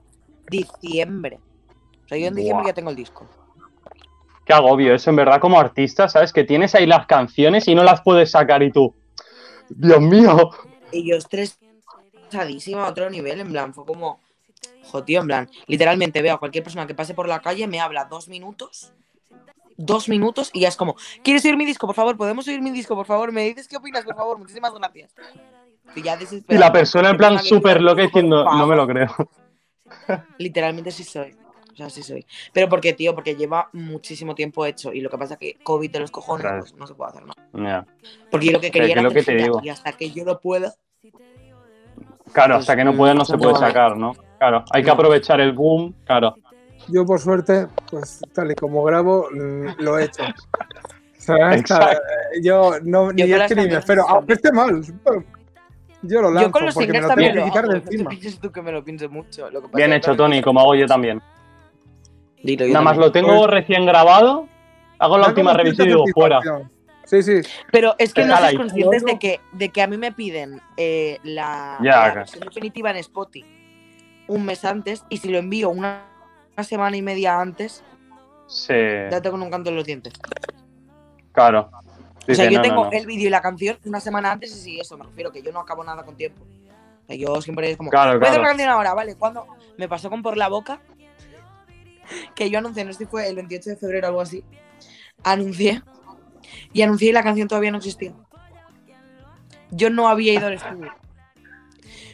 [0.50, 1.40] diciembre.
[2.06, 2.72] O sea, yo en diciembre Buah.
[2.72, 3.26] ya tengo el disco.
[4.46, 6.34] Qué agobio eso, en verdad, como artista, ¿sabes?
[6.34, 8.94] Que tienes ahí las canciones y no las puedes sacar y tú.
[9.70, 10.50] Dios mío.
[10.92, 14.20] Y yo estresadísima a otro nivel, en plan, fue como,
[14.84, 17.80] jo, tío, en plan, literalmente veo a cualquier persona que pase por la calle, me
[17.80, 18.92] habla dos minutos,
[19.78, 21.88] dos minutos, y ya es como, ¿quieres oír mi disco?
[21.88, 22.96] Por favor, ¿podemos oír mi disco?
[22.96, 24.04] Por favor, ¿me dices qué opinas?
[24.04, 25.14] Por favor, muchísimas gracias.
[25.96, 26.18] Y ya
[26.48, 28.94] Y la persona en plan súper loca "Por diciendo, no me lo favor".
[28.94, 29.30] creo.
[30.38, 31.36] Literalmente sí soy.
[31.74, 32.26] O sea, sí soy.
[32.54, 34.92] Pero porque, tío, porque lleva muchísimo tiempo hecho.
[34.94, 36.60] Y lo que pasa es que COVID de los cojones, Claro.
[36.60, 37.24] pues no se puede hacer.
[37.54, 37.86] Ya.
[38.30, 39.62] Porque yo lo que quería que era hacer que te gira, digo.
[39.64, 40.74] Y hasta que yo no pueda,
[42.34, 44.14] Claro, Pues, hasta que no puede no se puede sacar, ¿no?
[44.38, 44.94] Claro, hay que No.
[44.94, 46.36] aprovechar el boom, claro.
[46.88, 50.24] Yo, por suerte, pues tal y como grabo, mm, lo he hecho.
[51.14, 51.76] Exacto.
[52.42, 54.82] Yo no, ni Yo es que ni me espero, aunque esté mal.
[56.04, 57.74] Yo lo lanzo yo con los porque me lo también tengo lo que quitar hago.
[57.74, 58.40] de encima.
[58.42, 59.50] tú que me lo mucho.
[59.52, 61.22] Lo que pasa Bien hecho, Tony, como hago yo también.
[62.44, 64.48] Dilo, yo Nada más lo tengo recién grabado,
[64.98, 66.40] hago la última revisión y digo, fuera.
[67.06, 67.42] Sí, sí.
[67.72, 71.20] Pero es que no sois conscientes de que, de que a mí me piden eh,
[71.24, 73.62] la, Ya, la versión definitiva en Spotify
[74.32, 76.06] un mes antes y si lo envío una,
[76.56, 77.84] una semana y media antes,
[78.48, 78.74] Sí,
[79.10, 80.14] ya tengo un canto en los dientes.
[81.32, 81.72] claro.
[82.28, 82.92] o sea, yo no, tengo no.
[82.92, 85.54] el vídeo y la canción una semana antes y sí, eso, me refiero que yo
[85.54, 86.44] no acabo nada con tiempo.
[86.44, 89.16] O sea, yo siempre es como, Claro, voy a hacer canción ahora, ¿vale?
[89.16, 89.48] Cuando
[89.78, 90.82] me pasó con Por la Boca,
[92.36, 94.44] que yo anuncié, no sé si fue el 28 de febrero o algo así,
[95.24, 95.82] anuncié
[96.74, 98.14] y anuncié y la canción todavía no existía.
[99.70, 100.94] Yo no había ido al estudio.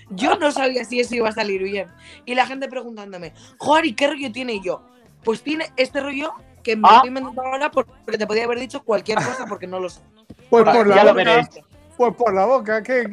[0.10, 1.88] Yo no sabía si eso iba a salir bien.
[2.26, 4.82] Y la gente preguntándome, joder, ¿y qué rollo tiene yo?
[5.24, 6.32] Pues tiene este rollo
[6.64, 6.96] que me Ah.
[6.96, 10.02] estoy inventando ahora porque te podía haber dicho cualquier cosa porque no lo sé.
[10.50, 11.24] Pues por ya la lo boca.
[11.24, 11.48] veréis.
[11.98, 12.84] Pues por la boca.
[12.84, 13.10] ¿qué,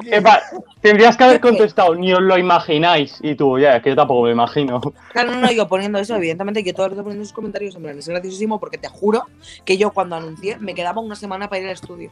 [0.81, 3.17] Tendrías que haber contestado, ni os lo imagináis.
[3.21, 4.79] Y tú, ya, es que yo tampoco me imagino.
[5.11, 7.81] Claro, no, no, yo poniendo eso, evidentemente, yo todo el rato poniendo esos comentarios, en
[7.81, 9.23] plan, es graciosísimo porque te juro
[9.65, 12.11] que yo cuando anuncié me quedaba una semana para ir al estudio.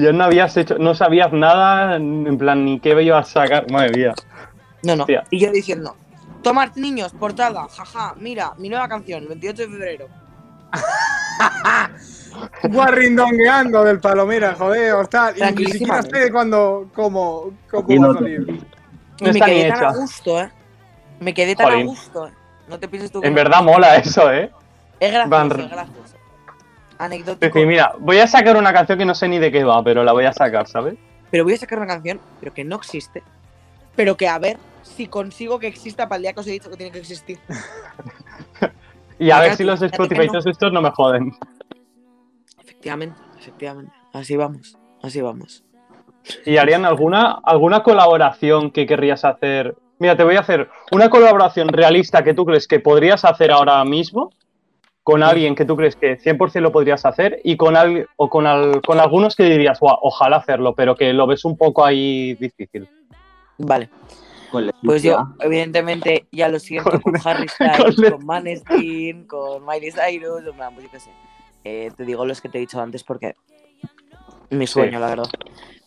[0.00, 3.70] Yo no habías hecho, no sabías nada, en plan, ni qué iba a sacar.
[3.70, 4.14] Madre mía.
[4.82, 5.02] No, no.
[5.02, 5.24] Hostia.
[5.30, 5.96] Y yo diciendo,
[6.42, 10.08] tomar niños, portada, jaja, mira, mi nueva canción, el 28 de febrero.
[12.62, 15.32] Guarrindongueando del Palomera, joder, hostia.
[15.36, 18.40] Y ni siquiera sé cuándo, cómo, cómo va no a salir.
[18.40, 18.56] No
[19.20, 20.50] me está ni quedé tan a gusto, ¿eh?
[21.20, 21.82] Me quedé tan Jolín.
[21.82, 22.32] a gusto, ¿eh?
[22.68, 24.50] No te pienses tú que En verdad mola eso, ¿eh?
[25.00, 26.14] Es gracioso, Van- es gracioso.
[26.98, 27.58] Anecdótico.
[27.60, 30.12] mira, voy a sacar una canción que no sé ni de qué va, pero la
[30.12, 30.96] voy a sacar, ¿sabes?
[31.30, 33.22] Pero voy a sacar una canción, pero que no existe.
[33.94, 36.70] Pero que a ver si consigo que exista para el día que os he dicho
[36.70, 37.38] que tiene que existir.
[39.18, 40.38] Y a ver si los Spotify no.
[40.38, 41.32] estos no me joden.
[42.62, 43.92] Efectivamente, efectivamente.
[44.12, 45.64] Así vamos, así vamos.
[46.44, 49.76] Y Ariana, ¿alguna, ¿alguna colaboración que querrías hacer?
[49.98, 53.84] Mira, te voy a hacer una colaboración realista que tú crees que podrías hacer ahora
[53.84, 54.30] mismo
[55.08, 58.46] con alguien que tú crees que 100% lo podrías hacer y con, al- o con,
[58.46, 62.34] al- con algunos que dirías, "Buah, ojalá hacerlo, pero que lo ves un poco ahí
[62.34, 62.86] difícil.
[63.56, 63.88] Vale.
[64.84, 69.92] Pues yo, evidentemente, ya lo siento con, Con- Harry Styles, con- con Maneskin, con Miley
[69.92, 71.10] Cyrus, en plan, pues yo qué sé.
[71.64, 73.34] Eh, te digo los que te he dicho antes porque
[74.50, 75.28] mi sueño, la verdad.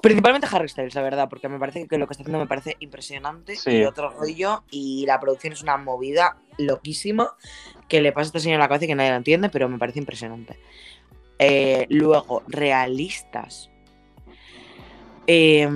[0.01, 2.75] Principalmente Harry Styles, la verdad, porque me parece que lo que está haciendo me parece
[2.79, 3.69] impresionante Sí.
[3.77, 7.35] y otro rollo y la producción es una movida loquísima
[7.87, 9.69] que le pasa a este señor en la cabeza y que nadie la entiende, pero
[9.69, 10.59] me parece impresionante.
[11.37, 13.69] Eh, luego, realistas.
[15.27, 15.67] Eh,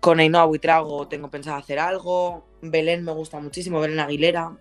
[0.00, 2.46] con Ainhoa Buitrago tengo pensado hacer algo.
[2.62, 4.56] Belén me gusta muchísimo, Belén Aguilera.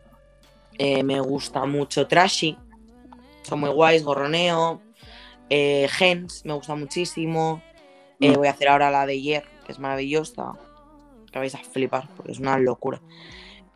[0.77, 2.57] Eh, me gusta mucho Trashy.
[3.43, 4.81] Son muy guays, Gorroneo.
[5.49, 7.61] Eh, Gens, me gusta muchísimo.
[8.19, 8.33] Eh, Mm.
[8.35, 10.53] Voy a hacer ahora la de ayer, que es maravillosa.
[11.31, 12.99] Que vais a flipar, porque es una locura.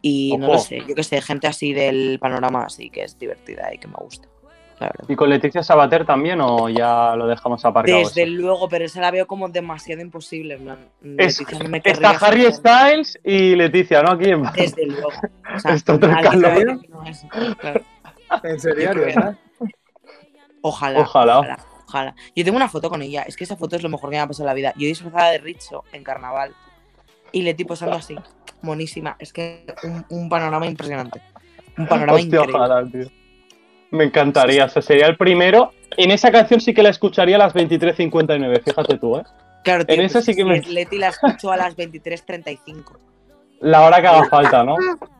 [0.01, 3.73] Y no lo sé, yo que sé, gente así del panorama así que es divertida
[3.73, 4.27] y que me gusta.
[5.07, 7.99] ¿Y con Leticia Sabater también o ya lo dejamos aparcado?
[7.99, 8.31] Desde eso?
[8.33, 10.55] luego, pero esa la veo como demasiado imposible.
[10.55, 10.79] en plan,
[11.17, 14.11] Es- no me Está Harry hacer- Styles y Leticia, ¿no?
[14.11, 15.07] Aquí en Desde luego.
[15.07, 15.71] O sea.
[15.97, 16.37] Batty
[16.89, 17.25] no es-
[17.59, 17.81] claro.
[18.43, 19.37] En serio, ¿verdad?
[20.65, 21.39] Ojalá, Ojalá.
[21.39, 21.57] ojalá.
[21.87, 22.15] ojalá.
[22.35, 23.23] Yo tengo una foto con ella.
[23.23, 24.73] Es que esa foto es lo mejor que me ha pasado en la vida.
[24.77, 26.53] Yo disfrazada de Richo en carnaval.
[27.33, 28.15] Y Leti posando así.
[28.61, 29.15] Monísima.
[29.19, 31.21] Es que un, un panorama impresionante.
[31.77, 32.55] Un panorama Hostia, increíble.
[32.55, 33.07] ojalá, tío.
[33.91, 35.73] Me encantaría, o sea, sería el primero.
[35.97, 39.23] En esa canción sí que la escucharía a las 23.59, fíjate tú, ¿eh?
[39.63, 42.97] Claro, tío, en esa pues sí que me- Leti la escucho a las 23.35.
[43.59, 44.75] La hora que haga falta, ¿no?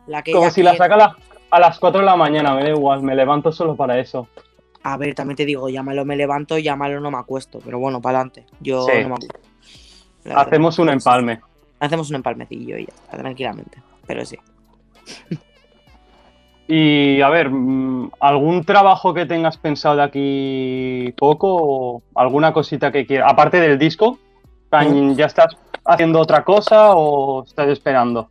[0.06, 1.16] La que Como si la saca a la-
[1.50, 4.28] a las 4 de la mañana, me da igual, me levanto solo para eso.
[4.84, 7.58] A ver, también te digo, llámalo me levanto, llámalo no me acuesto.
[7.64, 8.44] Pero bueno, para adelante.
[8.60, 8.92] Yo Sí.
[9.02, 9.38] no me acuesto.
[10.36, 11.40] Hacemos un empalme.
[11.80, 13.82] Hacemos un empalmecillo y ya está, tranquilamente.
[14.06, 14.38] Pero sí.
[16.66, 21.48] Y a ver, mm, ¿algún trabajo que tengas pensado de aquí poco?
[21.56, 23.30] O ¿Alguna cosita que quieras?
[23.30, 24.18] Aparte del disco,
[24.70, 28.30] plan, ¿ya estás haciendo otra cosa o estás esperando?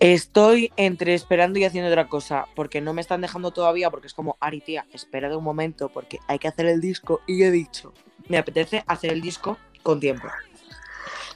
[0.00, 4.14] Estoy entre esperando y haciendo otra cosa, porque no me están dejando todavía, porque es
[4.14, 7.50] como, Ari, tía, espera de un momento, porque hay que hacer el disco, y he
[7.50, 7.92] dicho,
[8.28, 10.26] me apetece hacer el disco con tiempo.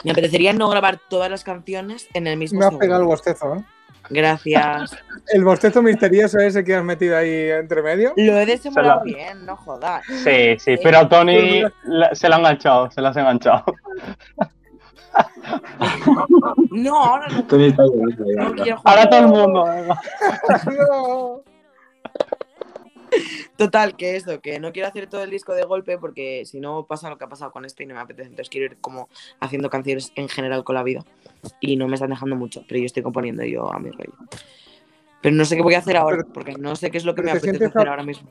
[0.02, 3.54] Me apetecería no grabar todas las canciones en el mismo Me has pegado el bostezo,
[3.56, 3.64] ¿eh?
[4.10, 4.94] Gracias.
[5.32, 8.12] El bostezo misterioso ese que has metido ahí entre medio.
[8.16, 10.04] Lo he desembolado Se la- bien, no jodas.
[10.22, 13.64] Sí, sí, pero a Tony la- se la ha enganchado, se la has enganchado.
[16.74, 18.42] No, ahora no, Tony está llorando ya.
[18.44, 18.98] no quiero jugar.
[18.98, 19.64] Ahora todo el mundo.
[20.66, 21.42] No.
[23.56, 26.84] Total, que eso, que no quiero hacer todo el disco de golpe porque si no
[26.86, 28.28] pasa lo que ha pasado con este y no me apetece.
[28.30, 29.08] Entonces quiero ir como
[29.38, 31.04] haciendo canciones en general con la vida.
[31.60, 34.14] Y no me están dejando mucho, pero yo estoy componiendo yo a mi rollo.
[35.22, 37.22] Pero no sé qué voy a hacer ahora, porque no sé qué es lo que
[37.22, 38.28] me apetece hacer a- ahora mismo.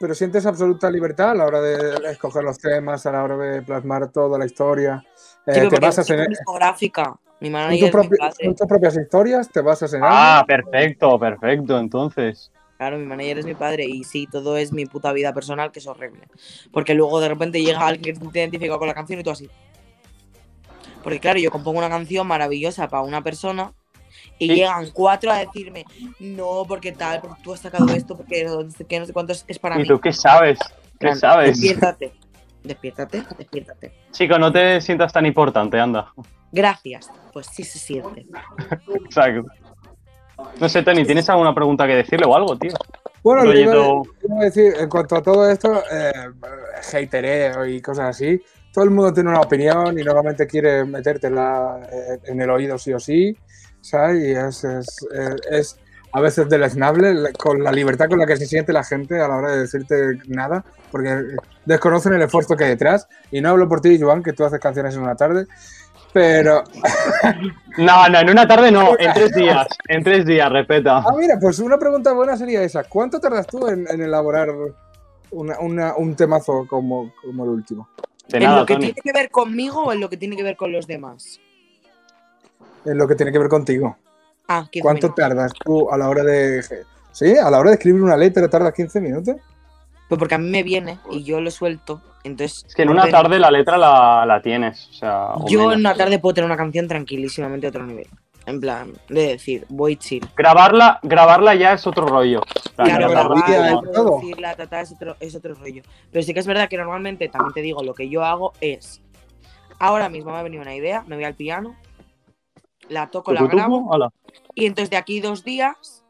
[0.00, 3.62] Pero sientes absoluta libertad a la hora de escoger los temas, a la hora de
[3.62, 5.04] plasmar toda la historia.
[5.46, 7.14] Eh, Sí, pero te basas en, discográfica.
[7.42, 8.34] Mi manager tu es mi propi- padre.
[8.46, 10.46] en tus propias historias, te basas en Ah, algo.
[10.46, 12.50] perfecto, perfecto, entonces.
[12.78, 15.78] Claro, mi manager es mi padre y sí, todo es mi puta vida personal, que
[15.80, 16.22] es horrible.
[16.72, 19.48] Porque luego de repente llega alguien que te identifica con la canción y tú así.
[21.02, 23.72] Porque claro, yo compongo una canción maravillosa para una persona
[24.38, 24.54] y Sí.
[24.56, 25.84] llegan cuatro a decirme,
[26.20, 29.32] no, porque tal, porque tú has sacado esto, porque no sé qué, no sé cuánto
[29.32, 29.88] es, es para ¿Y mí.
[29.88, 30.58] tú qué sabes?
[30.98, 31.60] ¿Qué sabes?
[31.60, 32.12] Despiértate,
[32.62, 33.92] despiértate, despiértate.
[34.12, 36.12] Chico, no te sientas tan importante, anda.
[36.52, 37.10] Gracias.
[37.32, 38.26] Pues sí se siente.
[39.04, 39.46] Exacto.
[40.60, 42.72] No sé, Tony, ¿tienes alguna pregunta que decirle o algo, tío?
[43.22, 43.74] Bueno, iba
[44.40, 46.12] a decir, en cuanto a todo esto, eh,
[46.92, 52.18] hatereo y cosas así, todo el mundo tiene una opinión y normalmente quiere metértela eh,
[52.24, 53.36] en el oído sí o sí,
[53.80, 54.24] ¿sabes?
[54.24, 55.78] Y es, es, eh, es
[56.12, 59.36] a veces deleznable con la libertad con la que se siente la gente a la
[59.36, 61.22] hora de decirte nada, porque
[61.64, 63.08] desconocen el esfuerzo que hay detrás.
[63.30, 65.46] Y no hablo por ti, Joan, que tú haces canciones en una tarde,
[66.12, 66.64] pero
[67.78, 69.66] No, no, en una tarde no, en tres días.
[69.88, 70.98] En tres días, respeta.
[70.98, 72.84] Ah, mira, pues una pregunta buena sería esa.
[72.84, 74.50] ¿Cuánto tardas tú en, en elaborar
[75.30, 77.88] una- una- un temazo como, como el último?
[78.28, 78.86] De ¿En nada, lo que Tony.
[78.92, 81.40] tiene que ver conmigo o en lo que tiene que ver con los demás?
[82.84, 83.96] En lo que tiene que ver contigo.
[84.48, 85.24] Ah, 15 ¿Cuánto minutos.
[85.24, 86.62] tardas tú a la hora de...
[87.12, 89.36] Sí, a la hora de escribir una letra tardas 15 minutos?
[90.08, 92.02] Pues porque a mí me viene y yo lo suelto.
[92.24, 94.88] Entonces, Es que en una tarde la letra la, la tienes.
[94.90, 95.74] O sea, o Yo menos.
[95.74, 98.06] en una tarde puedo tener una canción tranquilísimamente a otro nivel.
[98.44, 100.26] En plan, de decir, voy chill.
[100.36, 102.40] Grabarla, grabarla ya es otro rollo.
[102.40, 105.82] O sea, Claro, grabarla producirla, ta, ta, es otro, es otro rollo.
[106.10, 109.00] Pero sí que es verdad que normalmente, también te digo, lo que yo hago es.
[109.78, 111.76] Ahora mismo me ha venido una idea, me voy al piano,
[112.88, 114.10] la toco, la grabo,
[114.54, 116.01] y entonces de aquí dos días,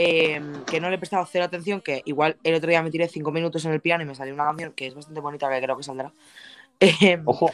[0.00, 0.40] eh,
[0.70, 3.32] que no le he prestado cero atención, que igual el otro día me tiré cinco
[3.32, 5.76] minutos en el piano y me salió una canción que es bastante bonita, que creo
[5.76, 6.12] que saldrá.
[6.80, 7.50] Eh, Ojo.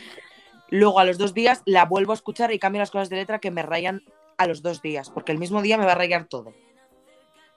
[0.68, 3.38] Luego a los dos días la vuelvo a escuchar y cambio las cosas de letra
[3.38, 4.02] que me rayan
[4.36, 6.52] a los dos días, porque el mismo día me va a rayar todo.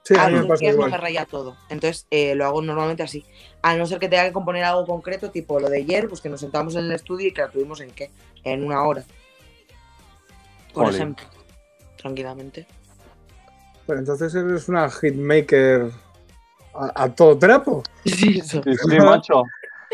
[0.04, 1.58] Sí, a a los dos días no me raya todo.
[1.68, 3.26] Entonces eh, lo hago normalmente así.
[3.62, 6.30] A no ser que tenga que componer algo concreto, tipo lo de ayer, pues que
[6.30, 8.10] nos sentamos en el estudio y que la tuvimos en qué?
[8.46, 9.04] En una hora.
[10.74, 11.26] Por ejemplo.
[11.98, 12.66] Tranquilamente.
[13.88, 15.90] Pero entonces eres una hitmaker
[16.76, 17.84] a, a todo trapo.
[18.06, 18.62] Sí, eso.
[18.64, 19.44] Sí, sí, macho.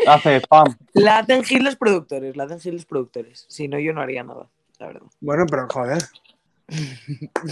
[0.06, 0.76] Hace spam.
[0.92, 3.46] La hacen gil los productores, la hacen gil los productores.
[3.48, 5.02] Si no, yo no haría nada, la verdad.
[5.20, 6.02] Bueno, pero joder.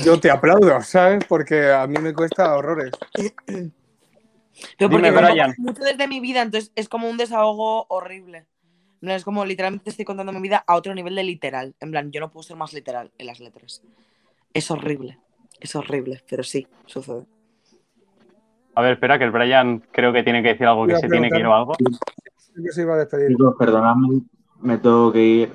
[0.04, 1.24] Yo te aplaudo, ¿sabes?
[1.28, 2.92] Porque a mí me cuesta horrores.
[3.14, 5.54] Pero porque Dime, Brian.
[5.58, 8.46] mucho desde mi vida, entonces es como un desahogo horrible.
[9.00, 11.74] No es como literalmente estoy contando mi vida a otro nivel de literal.
[11.80, 13.82] En plan, yo no puedo ser más literal en las letras.
[14.54, 15.18] Es horrible.
[15.62, 17.24] Es horrible, pero sí, sucede.
[18.74, 21.30] A ver, espera, que el Brian creo que tiene que decir algo que se tiene
[21.30, 21.74] que ir o algo.
[21.78, 23.28] Yo se iba a despedir.
[23.28, 24.22] Chicos, perdonadme,
[24.60, 25.52] me tengo que ir.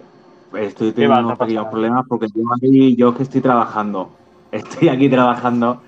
[0.54, 4.12] Estoy teniendo no unos pequeños problemas porque yo aquí, yo que estoy trabajando.
[4.52, 5.82] Estoy aquí trabajando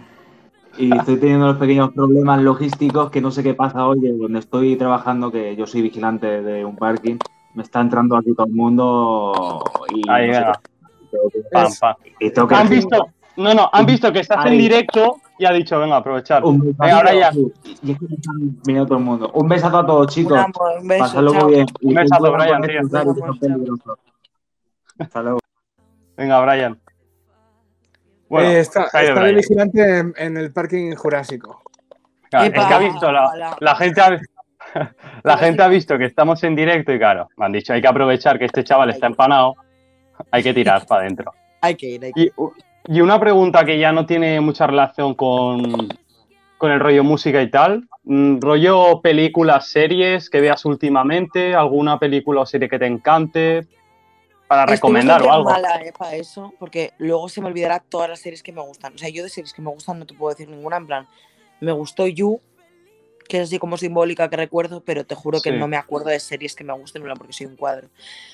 [0.78, 4.40] y estoy teniendo unos pequeños problemas logísticos que no sé qué pasa hoy de donde
[4.40, 7.16] estoy trabajando, que yo soy vigilante de un parking.
[7.56, 9.64] Me está entrando aquí todo el mundo
[9.96, 11.08] y Ahí, no sé qué.
[11.10, 11.96] Tengo que- Pam, pam.
[12.20, 13.08] y tengo que Han visto,
[13.40, 16.44] no, no, han visto que estás en directo y ha dicho, venga, aprovechar.
[16.44, 17.34] Un besazo, Venga, Brian.
[17.82, 18.36] y es que me están
[18.66, 19.32] mirando todo el mundo.
[19.34, 20.34] Un besazo a todos, chicos.
[20.34, 21.44] Un amor, un beso, Pasadlo chao.
[21.46, 21.66] muy bien.
[21.82, 23.40] Un besazo, Brian, tío.
[23.40, 24.00] peligrosos.
[25.00, 25.40] Hasta luego.
[26.18, 26.80] Venga, Brian.
[28.28, 31.62] Bueno, Eh, está, está de vigilante en, en el parking jurásico.
[32.30, 34.20] Claro, es que ha visto la, gente ha,
[35.24, 37.88] la gente ha visto que estamos en directo y claro, me han dicho hay que
[37.88, 39.56] aprovechar que este chaval está empanado,
[40.30, 41.32] hay que tirar para adentro.
[41.62, 42.34] Hay que ir, hay que ir.
[42.38, 42.42] Y,
[42.88, 45.90] y una pregunta que ya no tiene mucha relación con,
[46.58, 52.42] con el rollo música y tal, mm, rollo películas, series que veas últimamente, alguna película
[52.42, 53.68] o serie que te encante
[54.48, 55.50] para Estoy recomendar o algo.
[55.50, 58.96] mala, eh, para eso, porque luego se me olvidará todas las series que me gustan.
[58.96, 60.78] O sea, yo de series que me gustan no te puedo decir ninguna.
[60.78, 61.08] En plan,
[61.62, 62.42] me gustó You,
[63.30, 65.58] que es así como simbólica que recuerdo, pero te juro que Sí.
[65.58, 67.88] no me acuerdo de series que me gusten, porque soy un cuadro.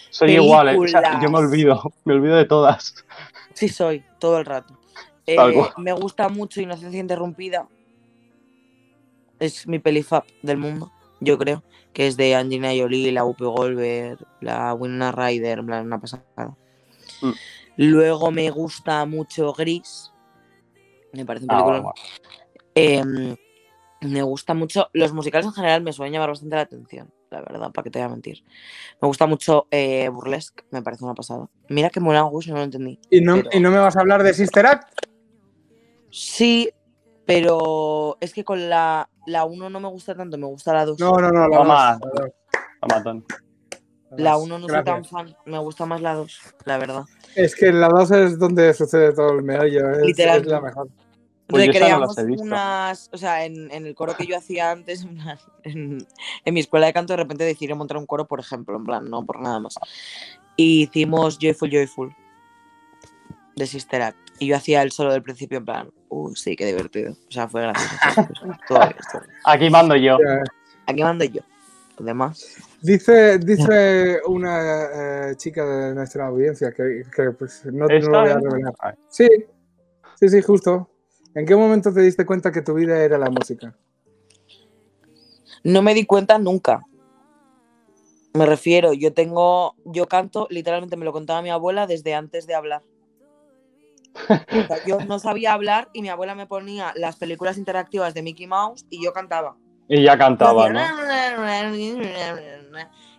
[0.09, 2.95] Soy igual, eh, o sea, yo me olvido, me olvido de todas.
[3.53, 4.79] Sí, soy, todo el rato.
[5.27, 5.37] Eh,
[5.77, 7.67] me gusta mucho Inocencia Interrumpida.
[9.39, 11.63] Es mi pelifap del mundo, yo creo.
[11.93, 16.55] Que es de Angelina Jolie, la Whoopi Goldberg, la Winona Ryder, una pasada.
[17.21, 17.31] Mm.
[17.77, 20.11] Luego me gusta mucho Gris.
[21.11, 21.93] Me parece un Ah, película.
[22.75, 23.37] bueno,
[24.05, 24.89] me gusta mucho.
[24.93, 27.99] Los musicales en general me suelen llamar bastante la atención, la verdad, para que te
[27.99, 28.43] voy a mentir.
[29.01, 31.49] Me gusta mucho eh, Burlesque, me parece una pasada.
[31.69, 32.99] Mira que mola Gus, no lo entendí.
[33.09, 34.87] ¿Y no, Pero- ¿Y no me vas a hablar de Sister Act?
[36.11, 36.69] Sí,
[37.25, 40.99] pero es que con la, la 1 no me gusta tanto, me gusta la 2.
[40.99, 41.47] No, no, no.
[41.47, 41.99] La Toma.
[41.99, 42.31] dos, la dos,
[42.81, 43.23] Toma, Tony.
[44.17, 44.43] la dos.
[44.43, 47.03] 1 no soy tan fan, me gusta más la 2, la verdad.
[47.35, 49.91] Es que la 2 es donde sucede todo el meollo.
[49.91, 50.41] Es, Literal.
[50.41, 50.87] es la mejor.
[51.47, 55.15] Pues no Recreamos unas, o sea, en, en el coro que yo hacía antes, en,
[55.15, 56.07] plan, en-
[56.43, 59.09] en mi escuela de canto, de repente decidí montar un coro, por ejemplo, en plan,
[59.09, 59.75] no por nada más.
[60.55, 62.15] Y hicimos Joyful Joyful
[63.55, 64.17] de Sister Act.
[64.39, 67.13] Y yo hacía el solo del principio, en plan, uh, sí, qué divertido.
[67.27, 67.95] O sea, fue gracioso.
[69.45, 70.17] Aquí mando yo.
[70.87, 71.41] Aquí mando yo.
[71.99, 78.11] Además, Dice, dice una eh, chica de nuestra audiencia que, que, pues, no, no ¿Esta
[78.11, 78.43] lo voy a es?
[78.43, 78.73] revelar.
[79.07, 79.27] Sí,
[80.19, 80.89] sí, sí, justo.
[81.35, 83.75] ¿En qué momento te diste cuenta que tu vida era la música?
[85.63, 86.81] no me di cuenta nunca.
[88.33, 92.53] Me refiero, yo tengo, yo canto, literalmente me lo contaba mi abuela desde antes de
[92.53, 92.83] hablar.
[94.13, 98.21] O sea, yo no sabía hablar y mi abuela me ponía las películas interactivas de
[98.21, 99.57] Mickey Mouse y yo cantaba.
[99.87, 100.79] Y ya cantaba, ¿no?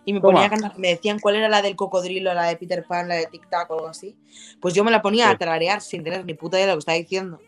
[0.05, 0.33] Y me Toma.
[0.33, 3.15] ponía a cantar, me decían cuál era la del cocodrilo, la de Peter Pan, la
[3.15, 4.15] de Tic Tac o algo así.
[4.61, 5.31] Pues yo me la ponía Sí.
[5.33, 7.39] a tararear sin tener ni puta idea de lo que estaba diciendo.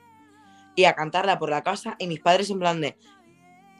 [0.79, 2.97] Y a cantarla por la casa y mis padres en plan de,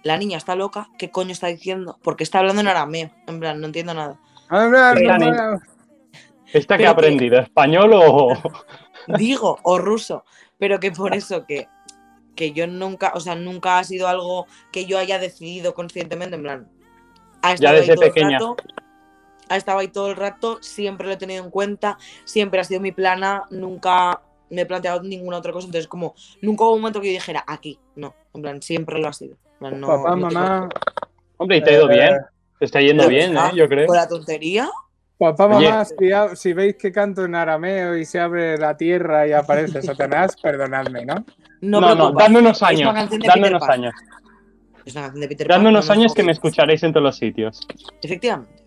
[0.04, 1.98] la niña está loca, ¿qué coño está diciendo?
[2.04, 4.20] Porque está hablando en arameo, en plan, no entiendo nada.
[4.44, 5.60] Esta no, ni- no.
[6.52, 7.40] ¿Esta que ha que- aprendido?
[7.40, 8.34] ¿Español o...?
[9.18, 10.26] digo, o ruso,
[10.58, 11.70] pero que por eso que,
[12.36, 16.44] que yo nunca, o sea, nunca ha sido algo que yo haya decidido conscientemente, en
[16.44, 16.68] plan,
[17.42, 18.28] ha estado desde ahí todo pequeña.
[18.40, 18.56] el rato,
[19.48, 22.82] ha estado ahí todo el rato, siempre lo he tenido en cuenta, siempre ha sido
[22.82, 27.02] mi plana, nunca me he planteado ninguna otra cosa, entonces como, nunca hubo un momento
[27.02, 29.36] que yo dijera, aquí, no, en plan, siempre lo ha sido.
[29.54, 30.70] en plan, no- Papá, no tengo- mamá,
[31.38, 32.18] Hombre, y te ha ido Eh, bien.
[32.60, 33.38] Te está yendo ¿La bien?
[33.38, 33.40] ¿eh?
[33.56, 33.88] Yo creo.
[33.88, 34.70] ¿Con la tontería?
[35.18, 35.84] papá, mamá,
[36.36, 41.06] si, veis que canto en arameo y se abre la tierra y aparece Satanás, perdonadme,
[41.06, 41.16] ¿no?
[41.62, 42.94] No, No, no, dadme unos Es una años.
[42.94, 43.80] canción de Dadme Peter unos Pan.
[43.84, 43.94] años.
[44.86, 47.04] Es una canción de Peter Pan, no unos nos años que me escucharéis en todos
[47.04, 47.60] los sitios.
[48.02, 48.64] Efectivamente.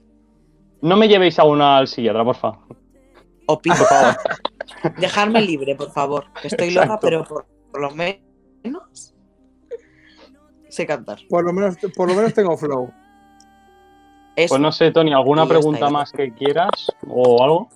[0.82, 2.58] No me llevéis a una al psiquiatra, por favor.
[3.46, 4.16] O Por favor.
[4.98, 6.24] Dejarme libre, por favor.
[6.40, 9.14] Que estoy loca, pero por, por lo menos
[10.68, 11.18] sé cantar.
[11.28, 12.90] Por lo menos, por lo menos tengo flow.
[14.36, 14.54] Eso.
[14.54, 17.68] Pues no sé, Tony, ¿alguna pregunta más que quieras o algo?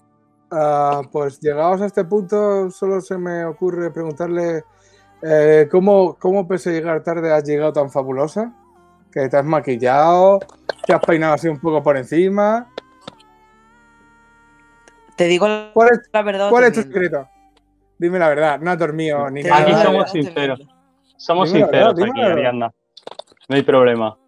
[0.51, 4.65] Ah, pues llegados a este punto, solo se me ocurre preguntarle
[5.23, 8.53] Eh, ¿cómo, ¿Cómo pese a llegar tarde has llegado tan fabulosa?
[9.11, 10.41] Que te has maquillado,
[10.87, 12.71] te has peinado así un poco por encima.
[15.17, 16.51] Te digo ¿Cuál es, la verdad.
[16.51, 17.29] cuál es tu secreto?
[17.99, 19.63] Dime la verdad, no has dormido ni nada.
[19.63, 20.61] Aquí somos sinceros.
[21.17, 22.21] Somos Dime la verdad, sinceros aquí.
[22.33, 22.73] Ariadna.
[23.49, 24.19] No hay problema.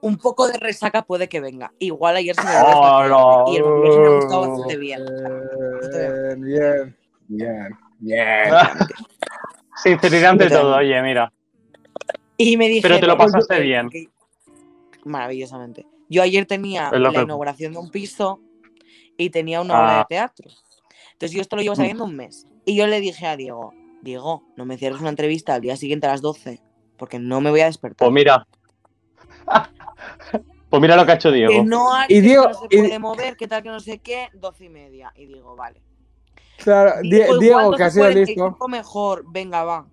[0.00, 1.72] Un poco de resaca puede que venga.
[1.78, 3.44] Igual ayer se me Oh, no.
[3.52, 5.00] y el me ha gustado bastante bien.
[6.38, 6.96] Bien,
[7.28, 8.54] bien, bien.
[9.82, 11.32] Sinceridad ante todo, oye, mira.
[12.36, 12.82] Y me dije.
[12.82, 13.88] Pero te lo pasaste bien.
[15.04, 15.86] Maravillosamente.
[16.08, 18.40] Yo ayer tenía la que- inauguración de un piso
[19.16, 19.80] y tenía una Ah.
[19.82, 20.50] obra de teatro.
[21.12, 22.46] Entonces yo esto lo llevo sabiendo un mes.
[22.64, 26.06] Y yo le dije a Diego, Diego, no me cierres una entrevista al día siguiente
[26.06, 26.60] a las 12,
[26.98, 28.06] porque no me voy a despertar.
[28.08, 28.46] Pues mira.
[30.68, 31.64] Pues mira lo que ha hecho que Diego.
[31.64, 33.98] no hay, Y que Diego- no se y- puede mover, que tal, que no sé
[33.98, 35.12] qué, 12 y media.
[35.14, 35.80] Y digo, vale.
[36.58, 39.86] Claro, Die- igual Diego, que ha sido 12:45 listo, mejor, venga, va.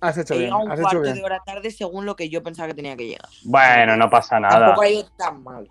[0.00, 1.14] has hecho He bien, un has hecho cuarto bien.
[1.14, 3.28] de hora tarde según lo que yo pensaba que tenía que llegar.
[3.44, 4.58] Bueno, no pasa nada.
[4.58, 5.66] Tampoco ha ido tan mal.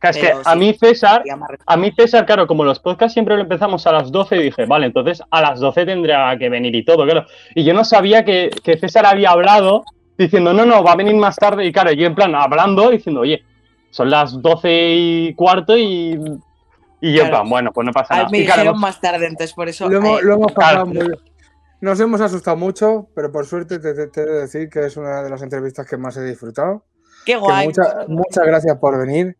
[0.00, 0.58] Que es que a sí.
[0.58, 1.22] mí César,
[1.66, 4.86] a mí César, claro, como los podcasts siempre lo empezamos a las 12, dije, vale,
[4.86, 7.26] entonces a las 12 tendrá que venir y todo, claro.
[7.54, 9.84] Y yo no sabía que, que César había hablado
[10.16, 11.66] diciendo, no, no, va a venir más tarde.
[11.66, 13.42] Y claro, yo en plan hablando, diciendo, oye,
[13.90, 16.18] son las 12 y cuarto y,
[17.00, 17.30] y yo en Claro.
[17.30, 18.28] plan, bueno, pues no pasa nada.
[18.30, 19.88] me claro, más tarde, entonces por eso.
[19.88, 20.86] Lo hemos, eh, lo hemos pasado claro.
[20.86, 21.18] muy bien.
[21.82, 24.96] Nos hemos asustado mucho, pero por suerte te, te- te he de decir que es
[24.98, 26.84] una de las entrevistas que más he disfrutado.
[27.26, 27.66] qué guay.
[27.66, 29.36] mucha- muchas gracias por venir.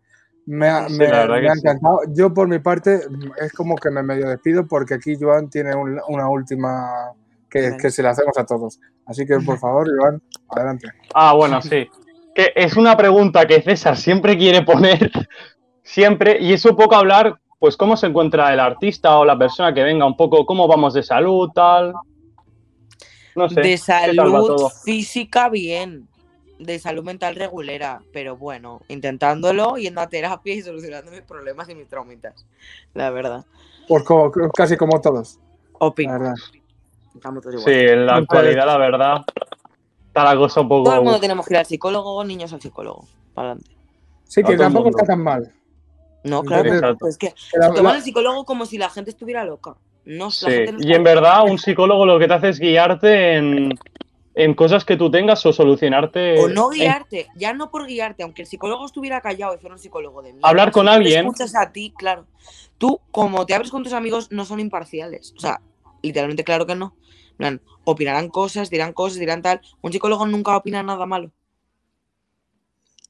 [0.53, 1.61] Me ha, Sí, me- ha sí.
[1.61, 2.01] encantado.
[2.09, 3.01] Yo, por mi parte,
[3.41, 7.13] es como que me medio despido porque aquí Joan tiene un- una última
[7.49, 7.77] que, Vale.
[7.77, 8.81] que se la hacemos a todos.
[9.07, 10.89] Así que, por favor, Joan, adelante.
[11.15, 11.87] Ah, bueno, sí.
[12.35, 15.13] Que es una pregunta que César siempre quiere poner,
[15.85, 19.73] siempre, y es un poco hablar, pues, cómo se encuentra el artista o la persona
[19.73, 21.93] que venga, un poco cómo vamos de salud, tal.
[23.37, 23.61] No sé.
[23.61, 23.79] de ¿qué
[24.17, 26.09] tal va salud física, bien.
[26.61, 28.03] De salud mental regulera.
[28.13, 32.47] Pero bueno, intentándolo, yendo a terapia y solucionando mis problemas y mis traumitas.
[32.95, 33.45] La verdad.
[33.89, 35.39] Pues como- casi como todos,
[35.81, 36.13] la Opino.
[36.13, 36.35] verdad.
[37.15, 39.17] Estamos todos Sí, en la actualidad, la verdad,
[40.07, 40.85] está la cosa un poco.
[40.85, 43.05] Todo el mundo tenemos que ir al psicólogo, niños al psicólogo.
[43.35, 43.71] Para adelante.
[44.25, 44.99] Sí, que tampoco mundo.
[44.99, 45.53] está tan mal.
[46.23, 46.73] No, claro.
[46.73, 47.09] Exacto.
[47.09, 49.77] Es que la- se toman la- el psicólogo como si la gente estuviera loca.
[50.05, 51.15] No, la Sí, gente no y en loca.
[51.15, 53.75] verdad, un psicólogo lo que te hace es guiarte en,
[54.45, 56.39] en cosas que tú tengas o solucionarte.
[56.43, 59.75] O no en- guiarte, ya no por guiarte, aunque el psicólogo estuviera callado y fuera
[59.75, 60.49] un psicólogo de mierda.
[60.49, 61.21] Hablar con si alguien.
[61.21, 62.27] escuchas a ti, claro.
[62.79, 65.35] Tú, como te abres con tus amigos, no son imparciales.
[65.37, 65.61] O sea,
[66.03, 66.95] literalmente, claro que no.
[67.33, 69.61] En plan, opinarán cosas, dirán cosas, dirán tal.
[69.83, 71.31] Un psicólogo nunca opina nada malo.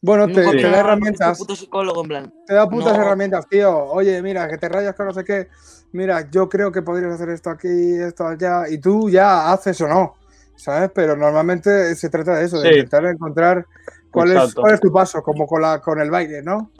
[0.02, 1.38] Bueno, te, da herramientas.
[1.38, 2.34] un puto psicólogo, en plan.
[2.46, 3.02] Te da putas No.
[3.02, 3.84] herramientas, tío.
[3.86, 5.48] Oye, mira, que te rayas con no sé qué.
[5.92, 8.68] Mira, yo creo que podrías hacer esto aquí, esto allá.
[8.70, 10.14] Y tú ya haces o no,
[10.62, 10.90] ¿sabes?
[10.94, 12.74] Pero normalmente se trata de eso, de Sí.
[12.76, 13.66] intentar encontrar
[14.10, 16.70] cuál es, cuál es tu paso, como con, la, con el baile, ¿no?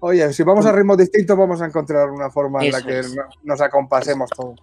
[0.00, 3.16] Oye, si vamos a ritmos distintos, vamos a encontrar una forma en la que es.
[3.44, 4.60] nos acompasemos todos.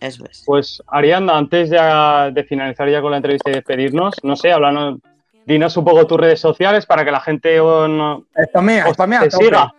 [0.00, 0.42] Eso es.
[0.46, 4.98] Pues, Arianda, antes de, de finalizar ya con la entrevista y despedirnos, no sé, háblanos,
[5.44, 9.20] dinos un poco tus redes sociales para que la gente oh, no- Spamea, os- spamea.
[9.20, 9.74] te siga.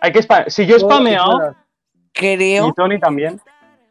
[0.00, 1.56] Hay que spam- Si yo he que spameado.
[2.12, 3.40] Creo, y Tony también,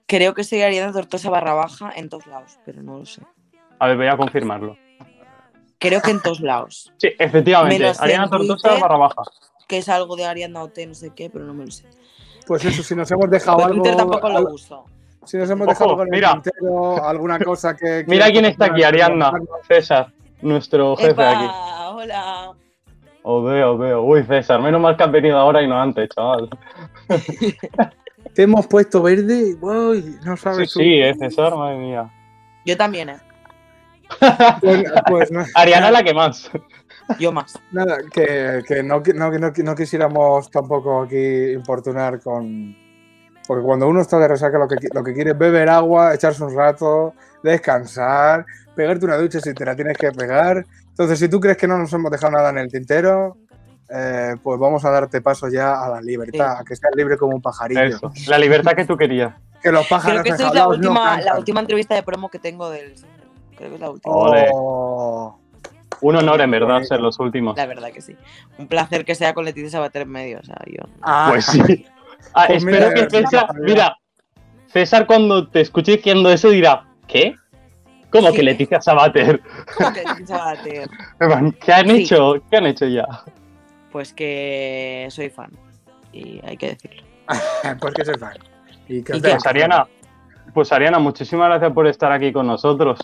[0.08, 3.22] creo que soy Ariana Tortosa barra baja en todos lados, pero no lo sé.
[3.80, 4.78] A ver, voy a confirmarlo.
[5.80, 6.92] Creo que en todos lados.
[6.98, 8.82] Sí, efectivamente, Ariana Tortosa Twitter.
[8.82, 9.22] barra baja.
[9.68, 11.86] Que es algo de Ariana OT, no sé qué, pero no me lo sé.
[12.46, 13.82] Pues eso, si nos hemos dejado Pero algo.
[13.84, 14.86] Twitter tampoco lo uso.
[15.26, 16.34] Si nos hemos Ojo, dejado algo en el mira.
[16.34, 18.04] tintero, alguna cosa que.
[18.08, 19.32] Mira quién está aquí, Ariadna,
[19.68, 20.12] César,
[20.42, 21.32] nuestro jefe ¡Epa!
[21.32, 21.46] aquí.
[21.96, 22.52] Hola.
[23.26, 24.02] Os veo, os veo.
[24.04, 26.50] Uy, César, menos mal que has venido ahora y no antes, chaval.
[28.36, 29.56] Te hemos puesto verde.
[29.62, 30.74] Uy, no Sí, sabes.
[30.74, 30.80] tú.
[30.80, 32.12] sí, eh, César, madre mía.
[32.66, 33.18] Yo también, ¿eh?
[34.62, 36.50] Pues, pues no- Ariana la que más.
[37.20, 37.60] Yo más.
[37.72, 42.76] Nada, que, que no, que no, que no, quisiéramos tampoco aquí importunar con.
[43.46, 46.44] Porque cuando uno está de resaca, lo que, lo que quiere es beber agua, echarse
[46.44, 50.66] un rato, descansar, pegarte una ducha si te la tienes que pegar.
[50.88, 53.36] Entonces, si tú crees que no nos hemos dejado nada en el tintero,
[53.90, 57.36] eh, pues vamos a darte paso ya a la libertad, a que seas libre como
[57.36, 57.84] un pajarillo.
[57.84, 59.36] Eso, la libertad que tú querías.
[59.62, 62.04] Que los Creo pájaros que esta es la enjaulados no última, la última entrevista de
[62.04, 62.96] promo que tengo del.
[63.64, 64.14] Creo que es la última.
[64.16, 64.48] Ole.
[64.54, 65.40] Oh.
[66.02, 67.56] Un honor, en verdad, ser los últimos.
[67.56, 68.14] La verdad que sí.
[68.58, 70.40] Un placer que sea con Leticia Sabater en medio.
[70.40, 70.84] O sea, yo.
[71.02, 71.62] Ah, Pues sí.
[72.34, 73.98] Ah, Pues espero mira, que César, mira.
[74.68, 77.36] César cuando te escuche diciendo eso dirá, ¿qué?
[78.10, 78.36] ¿Cómo Sí.
[78.38, 79.42] que Leticia Sabater?
[79.78, 80.90] ¿Cómo que Leticia Sabater?
[81.62, 82.02] ¿Qué han Sí.
[82.04, 82.34] hecho?
[82.50, 83.06] ¿Qué han hecho ya?
[83.94, 85.52] Pues que soy fan.
[86.12, 87.04] Y hay que decirlo.
[87.80, 88.38] Pues que soy fan.
[88.90, 89.30] Y que ¿Y os qué?
[89.32, 89.88] Pues Ariana,
[90.54, 93.00] Pues Ariana, muchísimas gracias por estar aquí con nosotros.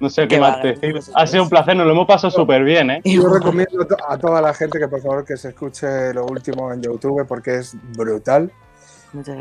[0.00, 0.94] No sé qué Qué más va, decir.
[1.14, 3.00] Ha sido un placer, nos lo hemos pasado súper bien, ¿eh?
[3.04, 6.24] Yo recomiendo a to- a toda la gente que por favor que se escuche lo
[6.24, 8.50] último en YouTube porque es brutal.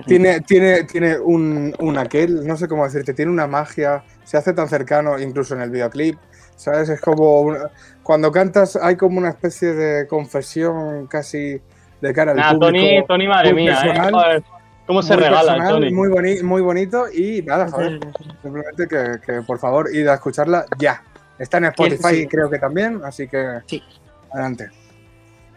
[0.05, 4.51] Tiene, tiene, tiene un, un aquel, no sé cómo decirte, tiene una magia, se hace
[4.53, 6.18] tan cercano incluso en el videoclip,
[6.55, 6.89] ¿sabes?
[6.89, 7.70] Es como una-
[8.03, 11.62] cuando cantas hay como una especie de confesión casi
[12.01, 12.68] de cara al Nah, público.
[12.72, 14.43] Tony, Tony, madre mía, ¿eh?
[14.90, 15.92] ¿Cómo se muy regala personal, Tony?
[15.94, 18.00] Muy, boni- muy bonito y nada, joder,
[18.42, 21.04] simplemente que, que, por favor id a escucharla ya.
[21.38, 22.28] Está en Spotify Sí.
[22.28, 23.84] creo que también, así que Sí.
[24.32, 24.72] adelante.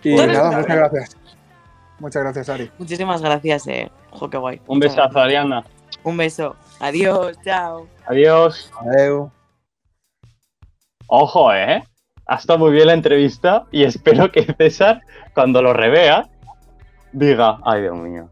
[0.03, 1.16] Y nada, está muchas gracias.
[1.99, 2.70] Muchas gracias, Ari.
[2.76, 3.91] Muchísimas gracias, eh.
[4.11, 4.61] Jo, qué guay.
[4.66, 5.24] Un Muchas besazo, gracias.
[5.24, 5.64] Ariana.
[6.05, 6.57] Un beso.
[6.78, 7.87] Adiós, chao.
[8.07, 8.70] Adiós.
[8.80, 9.30] Adeu.
[11.07, 11.83] Ojo, ¿eh?
[12.26, 15.01] Ha estado muy bien la entrevista y espero que César,
[15.35, 16.28] cuando lo revea,
[17.12, 18.28] diga, ay Dios mío,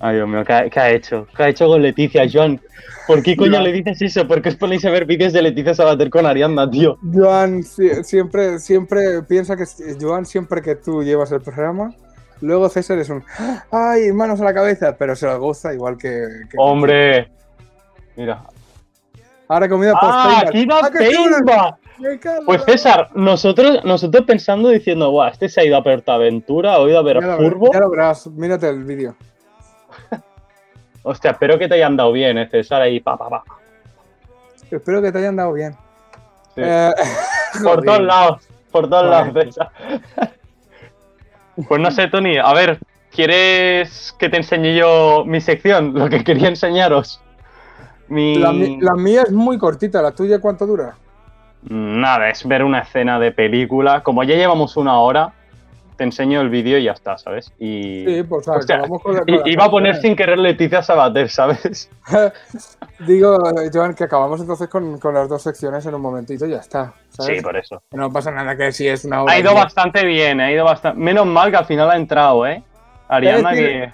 [0.00, 1.26] ay Dios mío, ¿qué ha, qué ha hecho?
[1.36, 2.60] ¿Qué ha hecho con Leticia, Joan?
[3.06, 4.26] ¿Por qué coño le dices eso?
[4.26, 6.98] ¿Por qué os ponéis a ver vídeos de Leticia Sabater con Arianda, tío?
[7.12, 9.64] Joan si- siempre, siempre piensa que
[10.00, 11.94] Joan siempre que tú llevas el programa,
[12.40, 13.22] luego César es un
[13.70, 16.08] ay, manos a la cabeza, pero se lo goza igual que.
[16.50, 17.30] que- Hombre,
[18.16, 18.42] mira.
[19.48, 21.76] Ahora comida ¡Ah, aquí va ¡Ah,
[22.44, 26.98] Pues César, nosotros, nosotros pensando diciendo, guau, este se ha ido a Portaventura, ha ido
[26.98, 27.72] a ver lo, Furbo.
[27.72, 29.14] ya lo verás, mírate el vídeo.
[31.08, 33.44] Hostia, espero que te hayan dado bien, César, ahí, pa, pa, pa.
[34.68, 35.72] Espero que te hayan dado bien.
[36.56, 36.62] Sí.
[36.64, 36.90] Eh,
[37.62, 39.56] Por todos lados, por todos lados.
[41.68, 42.80] Pues no sé, Tony, a ver,
[43.12, 45.94] ¿quieres que te enseñe yo mi sección?
[45.94, 47.22] Lo que quería enseñaros.
[48.08, 48.34] Mi...
[48.34, 50.96] La, la mía es muy cortita, ¿la tuya cuánto dura?
[51.62, 54.02] Nada, es ver una escena de película.
[54.02, 55.32] Como ya llevamos una hora,
[55.96, 57.50] te enseño el vídeo y ya está, ¿sabes?
[57.58, 58.04] Y...
[58.06, 60.38] Sí, pues o sea, Hostia, acabamos con la- con la Iba a poner sin querer
[60.38, 61.88] Leticia Sabater, ¿sabes?
[63.06, 63.38] Digo,
[63.72, 66.92] Joan, que acabamos entonces con, con las dos secciones en un momentito y ya está.
[67.10, 67.38] ¿sabes?
[67.38, 67.82] Sí, por eso.
[67.92, 69.32] No pasa nada que si es una hora.
[69.32, 70.98] Ha ido bastante bien, ha ido bastante.
[71.00, 72.62] Menos mal que al final ha entrado, ¿eh?
[73.08, 73.92] Ariana, que.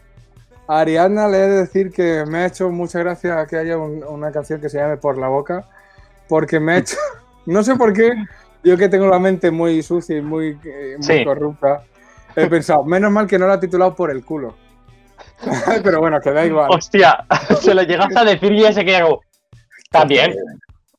[0.68, 4.04] A Ariana le he de decir que me ha hecho mucha gracia que haya un-
[4.04, 5.64] una canción que se llame Por la Boca,
[6.28, 6.96] porque me ha hecho,
[7.46, 8.12] no sé por qué,
[8.62, 11.24] yo que tengo la mente muy sucia y muy, eh, muy Sí.
[11.24, 11.82] corrupta,
[12.36, 14.54] he pensado, menos mal que no la ha titulado por el culo.
[15.82, 16.70] Pero bueno, que da igual.
[16.70, 17.24] Hostia,
[17.60, 19.20] se lo llegas a decir y ya se queda como.
[19.84, 20.34] Está bien.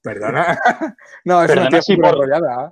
[0.01, 0.57] Perdona.
[1.25, 2.67] No, es Perdona una tía si súper por- enrollada.
[2.67, 2.71] ¿eh?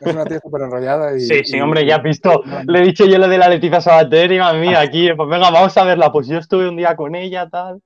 [0.00, 1.20] Es una tía súper enrollada y...
[1.20, 2.42] Sí, sí, y- hombre, ya has visto.
[2.66, 5.50] Le he dicho yo lo de la Leticia Sabater y madre mía, aquí, pues venga,
[5.50, 6.10] vamos a verla.
[6.10, 7.82] Pues yo estuve un día con ella, tal.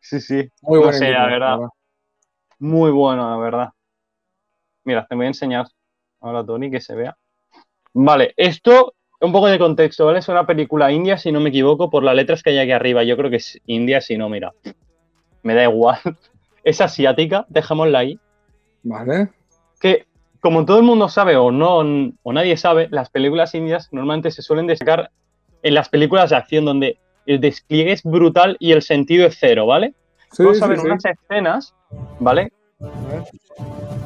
[0.00, 0.48] Sí, sí.
[0.62, 1.58] Muy no buena sé, la verdad.
[2.58, 3.68] Muy bueno, la verdad.
[4.84, 5.66] Mira, te voy a enseñar
[6.20, 7.16] ahora, Tony, que se vea.
[7.94, 10.18] Vale, esto, un poco de contexto, ¿vale?
[10.18, 13.04] Es una película india, si no me equivoco, por las letras que hay aquí arriba.
[13.04, 14.52] Yo creo que es india, si no, mira.
[15.42, 15.98] Me da igual.
[16.64, 18.18] Es asiática, dejémosla ahí.
[18.84, 19.28] Vale.
[19.78, 20.06] Que,
[20.40, 21.80] como todo el mundo sabe o no,
[22.22, 25.10] o nadie sabe, las películas indias normalmente se suelen destacar
[25.62, 29.66] en las películas de acción, donde el despliegue es brutal y el sentido es cero,
[29.66, 29.92] ¿vale?
[30.32, 30.86] Sí, Vamos a ver sí.
[30.86, 31.74] unas escenas,
[32.18, 32.50] ¿vale?
[32.80, 33.24] A ver.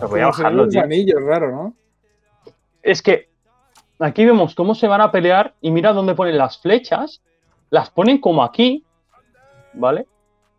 [0.01, 1.73] Pero voy a.
[2.83, 3.28] Es que
[3.99, 7.21] aquí vemos cómo se van a pelear y mira dónde ponen las flechas.
[7.71, 8.85] Las ponen como aquí,
[9.75, 10.07] ¿vale?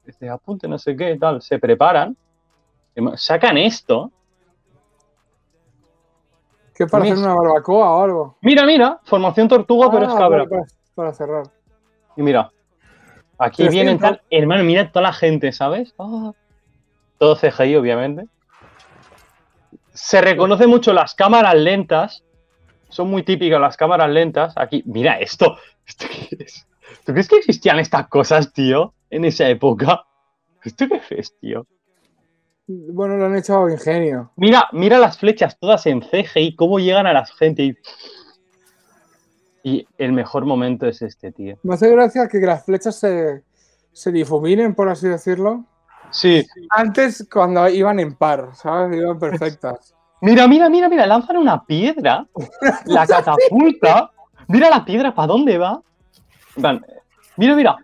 [0.05, 1.41] Dice, apunte, no sé qué, tal.
[1.41, 2.15] Se preparan.
[3.15, 4.11] Sacan esto.
[6.75, 8.37] ¿Qué para hacer una barbacoa o algo?
[8.41, 10.45] Mira, mira, formación tortuga, pero es Ah, cabra.
[10.45, 10.63] para,
[10.95, 11.43] para cerrar.
[12.15, 12.51] Y mira,
[13.37, 13.73] aquí 300.
[13.73, 14.21] vienen tal.
[14.29, 15.93] Hermano, mira toda la gente, ¿sabes?
[15.99, 16.31] Ah.
[17.17, 18.27] todo CGI, obviamente.
[19.93, 22.23] Se reconoce mucho las cámaras lentas.
[22.89, 24.53] Son muy típicas las cámaras lentas.
[24.57, 25.57] Aquí, mira esto.
[25.85, 26.67] ¿Esto qué es?
[27.05, 28.93] ¿Tú crees que existían estas cosas, tío?
[29.09, 30.03] En esa época.
[30.63, 31.65] ¿Esto qué es, tío?
[32.67, 34.31] Bueno, lo han hecho ingenio.
[34.35, 37.63] Mira, mira las flechas todas en CGI, cómo llegan a la gente.
[37.63, 37.77] Y,
[39.63, 41.57] y el mejor momento es este, tío.
[41.63, 43.43] Me hace gracia que las flechas se,
[43.91, 45.65] se difuminen, por así decirlo.
[46.11, 48.97] Sí, Antes, cuando iban en par, ¿sabes?
[48.97, 49.95] Iban perfectas.
[50.22, 52.26] Mira, mira, mira, mira, lanzan una piedra,
[52.86, 54.11] la catapulta.
[54.47, 55.82] Mira la piedra, ¿para dónde va?
[57.38, 57.78] Mira, mira.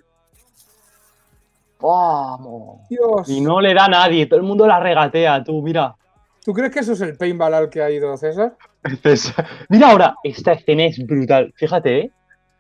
[1.80, 2.88] Vamos.
[2.90, 3.30] Dios.
[3.30, 5.96] Y no le da a nadie, todo el mundo la regatea, tú, mira.
[6.44, 8.56] ¿Tú crees que eso es el paintball al que ha ido César?
[9.04, 9.46] César.
[9.70, 11.54] Mira ahora, esta escena es brutal.
[11.56, 12.12] Fíjate, ¿eh?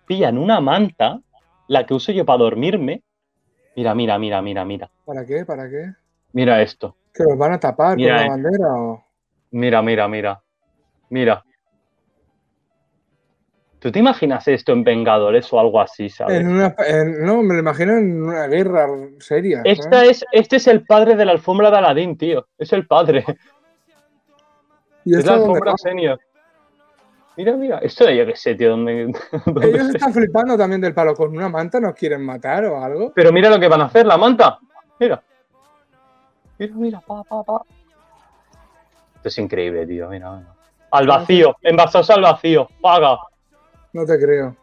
[0.07, 1.19] Pillan una manta,
[1.67, 3.03] la que uso yo para dormirme.
[3.75, 4.89] Mira, mira, mira, mira, mira.
[5.05, 5.45] ¿Para qué?
[5.45, 5.91] ¿Para qué?
[6.33, 6.95] Mira esto.
[7.13, 9.04] ¿Que los van a tapar Mira, con la bandera o...?
[9.55, 10.41] Mira, mira, mira.
[11.09, 11.41] Mira.
[13.79, 16.41] ¿Tú te imaginas esto en Vengadores o algo así, sabes?
[16.41, 18.85] En una, en- no, me lo imagino en una guerra
[19.19, 19.61] seria.
[19.63, 22.47] Esta es, este es el padre de la alfombra de Aladín, tío.
[22.57, 23.23] Es el padre.
[25.05, 26.19] ¿Y Es la alfombra senior.
[27.37, 27.77] Mira, mira.
[27.77, 28.71] Esto de yo qué sé, tío.
[28.71, 29.13] ¿dónde,
[29.45, 29.97] dónde Ellos sé?
[29.97, 31.13] están flipando también del palo.
[31.15, 33.13] ¿Con una manta nos quieren matar o algo?
[33.15, 34.59] Pero mira lo que van a hacer, la manta.
[34.99, 35.23] Mira.
[36.59, 37.61] Mira, mira, pa, pa, pa.
[39.25, 40.07] Esto es increíble, tío.
[40.07, 40.53] Mira, mira.
[40.91, 42.67] Al vacío, envasados al vacío.
[42.79, 43.17] Paga.
[43.91, 44.55] No te creo.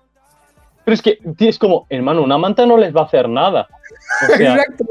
[0.84, 3.66] Pero es que, tío, es como, hermano, una manta no les va a hacer nada.
[4.22, 4.84] O sea, Exacto.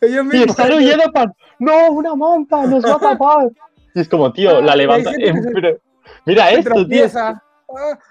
[0.00, 0.48] Ellos y mismos.
[0.58, 1.32] están huyendo para.
[1.58, 2.64] ¡No, una manta!
[2.66, 3.48] ¡Nos va a tapar!
[3.94, 5.10] Y es como, tío, la levanta.
[5.18, 5.76] eh, pero-
[6.24, 7.04] mira esto, tío.
[7.14, 7.42] Ah,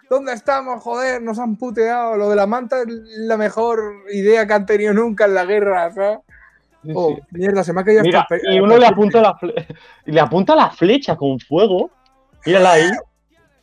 [0.07, 0.83] ¿Dónde estamos?
[0.83, 2.15] Joder, nos han puteado.
[2.15, 3.79] Lo de la manta es la mejor
[4.13, 6.19] idea que han tenido nunca en la guerra, ¿sabes?
[6.93, 7.21] Oh, sí.
[7.31, 9.65] mierda, se me ha caído Mira, hasta y uno le apunta la fle-
[10.05, 11.89] y le apunta la flecha con fuego.
[12.45, 12.91] Mírala ahí.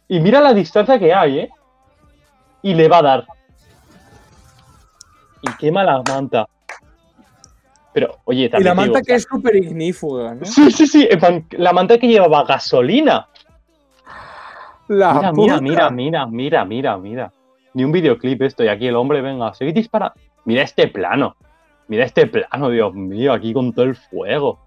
[0.08, 1.50] Y mira la distancia que hay, ¿eh?
[2.62, 3.26] Y le va a dar.
[5.42, 6.46] Y quema la manta.
[7.92, 8.64] Pero, oye, Y también.
[8.66, 10.44] la te manta digo, que es súper ignífuga, ¿no?
[10.44, 11.08] Sí, sí, sí.
[11.52, 13.28] La manta que llevaba gasolina.
[14.88, 17.32] La Mira, mira, mira, mira, mira, mira, mira.
[17.72, 18.64] Ni un videoclip esto.
[18.64, 20.14] Y aquí el hombre, venga, seguid disparando.
[20.44, 21.36] Mira este plano.
[21.88, 24.60] Mira este plano, Dios mío, aquí con todo el fuego.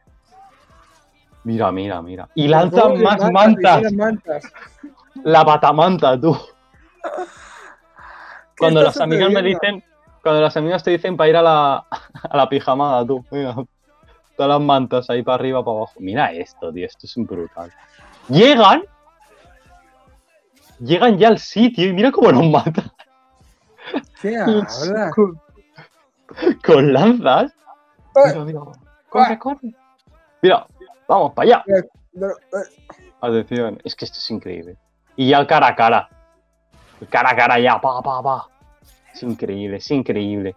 [1.44, 2.28] Mira, mira, mira.
[2.36, 3.94] Y lanzan más mantas, mantas.
[3.94, 4.54] mantas.
[5.24, 6.38] La batamanta, tú.
[8.58, 9.84] Cuando las amigas me dicen,
[10.24, 11.86] cuando las amigas te dicen para ir a la,
[12.30, 13.24] a la pijamada, tú.
[13.32, 13.56] Mira,
[14.36, 15.94] todas las mantas ahí para arriba, para abajo.
[16.00, 17.72] Mira esto, tío, esto es brutal.
[18.28, 18.84] Llegan.
[20.80, 22.92] Llegan ya al sitio y mira cómo nos matan.
[24.22, 25.12] ¿Qué habla?
[26.66, 27.54] Con, lanzas.
[28.16, 28.60] Mira, mira.
[29.10, 29.74] Corre, corre.
[30.42, 30.66] Mira,
[31.08, 31.64] vamos para allá.
[31.68, 31.84] Eh,
[33.22, 34.78] Atención, es que esto es increíble.
[35.16, 36.10] Y ya el cara a cara.
[37.02, 38.48] El cara a cara ya, pa, pa, pa.
[39.14, 40.56] Es increíble, es increíble.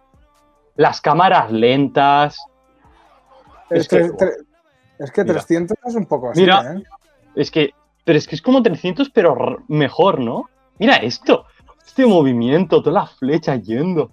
[0.75, 2.37] Las cámaras lentas.
[3.69, 4.31] Es, Es que- que,
[4.99, 5.33] es que Mira.
[5.35, 6.75] 300 es un poco así, Mira.
[6.75, 6.83] ¿eh?
[7.35, 10.49] Es que, pero es que es como 300, pero mejor, ¿no?
[10.77, 11.45] Mira esto.
[11.85, 14.11] Este movimiento, todas las flechas yendo.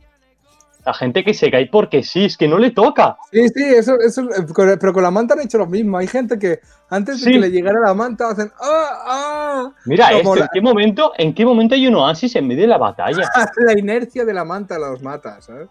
[0.89, 3.19] La gente que se cae porque sí, es que no le toca.
[3.31, 5.99] Sí, sí, eso, eso, eh, pero con la manta han hecho lo mismo.
[5.99, 7.33] Hay gente que antes de Sí.
[7.33, 9.03] que le llegara la manta hacen ¡Ah!
[9.07, 9.73] ¡Ah!
[9.85, 10.35] Mira esto.
[10.35, 13.19] ¿en qué momento, en qué momento hay un oasis en medio de la batalla?
[13.59, 15.69] La inercia de la manta los mata, ¿sabes?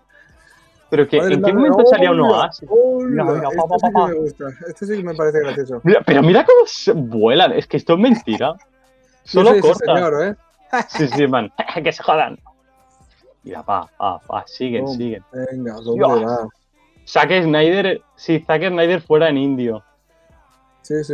[0.91, 2.69] Pero que, Madre ¿en qué momento salía un oasis?
[2.71, 3.23] hola.
[3.23, 4.45] Mira, mira, Este pa, pa, sí que me gusta.
[4.67, 5.81] Este sí que me parece gracioso.
[5.83, 7.53] Mira, pero mira cómo se vuelan.
[7.53, 8.53] Es que esto es mentira.
[9.23, 9.95] Solo corta.
[9.95, 10.35] señor, ¿eh?
[10.89, 11.51] Sí, sí, man.
[11.83, 12.37] que se jodan.
[13.47, 14.43] Mira, pa, pa, pa.
[14.45, 15.23] Siguen, siguen.
[15.31, 16.47] Venga, ¿dónde va?
[17.07, 18.01] Zack Snyder.
[18.15, 19.83] Sí, Zack Snyder fuera en indio.
[20.81, 21.13] Sí, sí.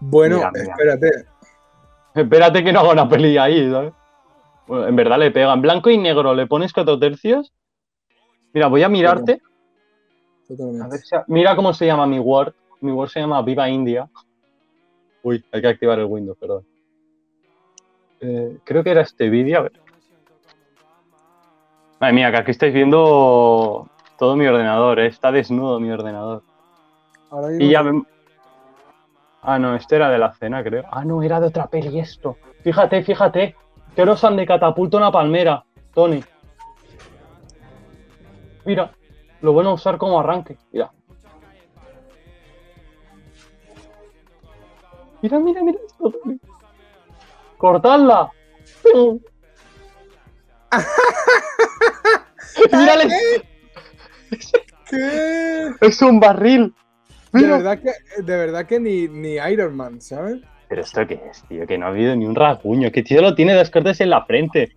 [0.00, 0.64] Bueno, Mira, mira.
[0.72, 1.10] espérate.
[2.14, 3.92] Espérate que no haga una peli ahí, ¿sabes?
[4.66, 5.52] Bueno, en verdad le pega.
[5.52, 7.52] En blanco y negro le pones cuatro tercios.
[8.54, 9.42] Mira, voy a mirarte.
[10.48, 10.84] Totalmente.
[10.84, 12.54] A ver si- Mira cómo se llama mi Word.
[12.80, 14.08] Mi Word se llama Viva India.
[15.22, 16.64] Uy, hay que activar el Windows, perdón.
[18.20, 19.58] Eh, creo que era este vídeo.
[19.58, 19.72] A ver.
[22.00, 23.88] Madre mía, que aquí estáis viendo
[24.18, 25.06] todo mi ordenador, ¿eh?
[25.06, 26.42] está desnudo mi ordenador.
[27.30, 28.02] Ahora Y ya me...
[29.42, 30.84] Ah, no, este era de la cena, creo.
[30.90, 32.36] Ah, no, era de otra peli esto.
[32.62, 33.56] Fíjate, fíjate.
[33.96, 36.22] Que nos han de catapulta una palmera, Tony.
[38.64, 38.92] Mira,
[39.40, 40.56] lo van a usar como arranque.
[40.72, 40.92] Mira.
[45.22, 46.38] Mira, mira, mira esto, Tony.
[47.56, 48.30] Cortadla.
[52.72, 53.08] Mírale,
[54.90, 55.70] ¿Qué?
[55.80, 56.74] es un barril.
[57.32, 60.38] De verdad que, de verdad que ni, ni Iron Man, ¿sabes?
[60.68, 63.34] Pero esto qué es, tío, que no ha habido ni un rasguño, que tío lo
[63.34, 64.72] tiene dos cortes en la frente.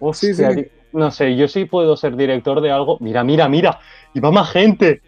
[0.00, 0.66] Hostia, Sí.
[0.92, 2.98] No sé, yo sí puedo ser director de algo.
[3.00, 3.80] Mira, mira, mira.
[4.12, 5.02] Y va más gente.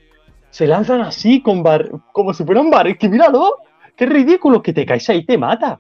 [0.50, 1.88] Se lanzan así, con bar...
[2.10, 2.98] como si fueran bar...
[2.98, 3.58] Que míralo.
[3.94, 5.78] Qué ridículo, que te caes ahí y te mata.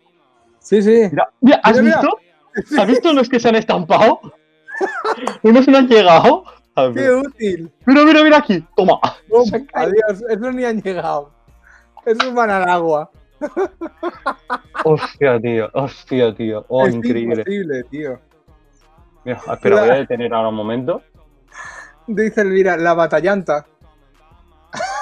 [0.60, 1.08] Sí, sí.
[1.10, 2.00] Mira, mira, ¿has Mira, mira.
[2.00, 2.18] visto?
[2.80, 4.20] ¿Has visto los que se han estampado?
[5.42, 6.44] Unos no han llegado.
[6.94, 7.72] Qué útil.
[7.86, 8.64] Mira, mira, mira aquí.
[8.76, 9.00] Toma.
[9.30, 11.30] Oh, Se adiós, esos ni han llegado.
[12.04, 13.10] Esos van al agua.
[14.84, 15.70] Hostia, tío.
[15.72, 16.64] Hostia, tío.
[16.68, 17.36] Oh, es increíble.
[17.40, 18.20] imposible, tío.
[19.24, 21.02] Mira, espera, voy a detener ahora un momento.
[22.06, 23.66] Dice Elvira, la batallanta.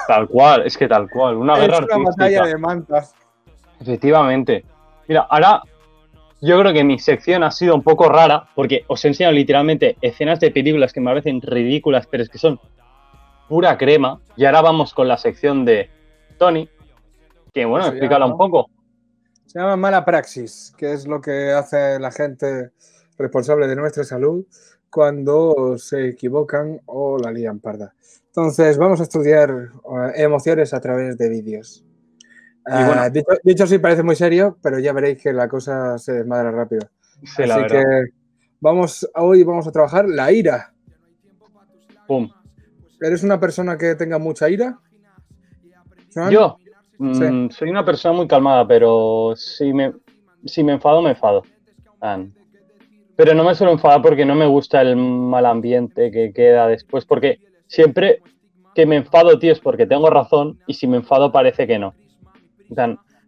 [0.07, 1.35] Tal cual, es que tal cual.
[1.35, 2.09] Una es guerra una artística.
[2.09, 3.15] batalla de mantas.
[3.79, 4.65] Efectivamente.
[5.07, 5.61] Mira, ahora
[6.45, 9.97] yo creo que mi sección ha sido un poco rara porque os he enseñado literalmente
[10.01, 12.59] escenas de películas que me parecen ridículas, pero es que son
[13.49, 14.21] pura crema.
[14.35, 15.89] Y ahora vamos con la sección de
[16.37, 16.69] Tony,
[17.53, 18.69] que bueno, explícala un poco.
[19.45, 22.71] Se llama mala praxis, que es lo que hace la gente
[23.17, 24.45] responsable de nuestra salud
[24.89, 27.95] cuando se equivocan o la lían parda.
[28.27, 31.85] Entonces, vamos a estudiar eh, emociones a través de vídeos.
[32.65, 32.93] Bueno.
[32.95, 36.51] Ah, dicho, dicho así parece muy serio, pero ya veréis que la cosa se desmadra
[36.51, 36.87] rápido.
[37.23, 37.83] Sí, así que
[38.59, 40.73] vamos, hoy vamos a trabajar la ira.
[42.07, 42.29] Pum.
[43.01, 44.79] ¿Eres una persona que tenga mucha ira?
[46.13, 46.31] Joan?
[46.31, 46.57] Yo
[46.97, 49.93] mm, soy una persona muy calmada, pero si me,
[50.45, 51.43] si me enfado, me enfado.
[53.15, 57.05] Pero no me suelo enfadar porque no me gusta el mal ambiente que queda después.
[57.05, 58.21] Porque siempre
[58.73, 61.93] que me enfado, tío, es porque tengo razón y si me enfado parece que no.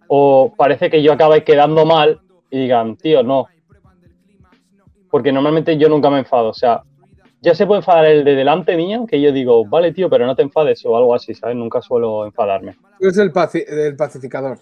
[0.07, 3.47] O parece que yo acabe quedando mal y digan, tío, no.
[5.09, 6.49] Porque normalmente yo nunca me enfado.
[6.49, 6.81] O sea,
[7.41, 10.35] ya se puede enfadar el de delante mío, que yo digo, vale, tío, pero no
[10.35, 11.55] te enfades o algo así, ¿sabes?
[11.55, 12.77] Nunca suelo enfadarme.
[12.99, 14.59] Eres el, paci- el pacificador.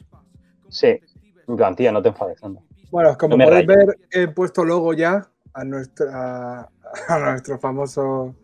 [0.69, 0.99] Sí.
[1.47, 2.61] En plan, tía, no te enfades, anda.
[2.91, 6.61] Bueno, como No podéis ver, he puesto logo ya a nuestra
[7.07, 8.35] a nuestro famoso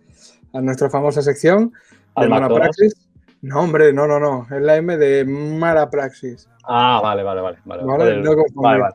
[0.53, 1.71] a nuestra famosa sección
[2.15, 2.89] Al de.
[3.41, 4.47] No, hombre, no, no, no.
[4.55, 6.47] Es la M de Malapraxis.
[6.63, 7.57] Ah, vale, vale, vale.
[7.65, 8.93] Vale, Vale, no vale, vale.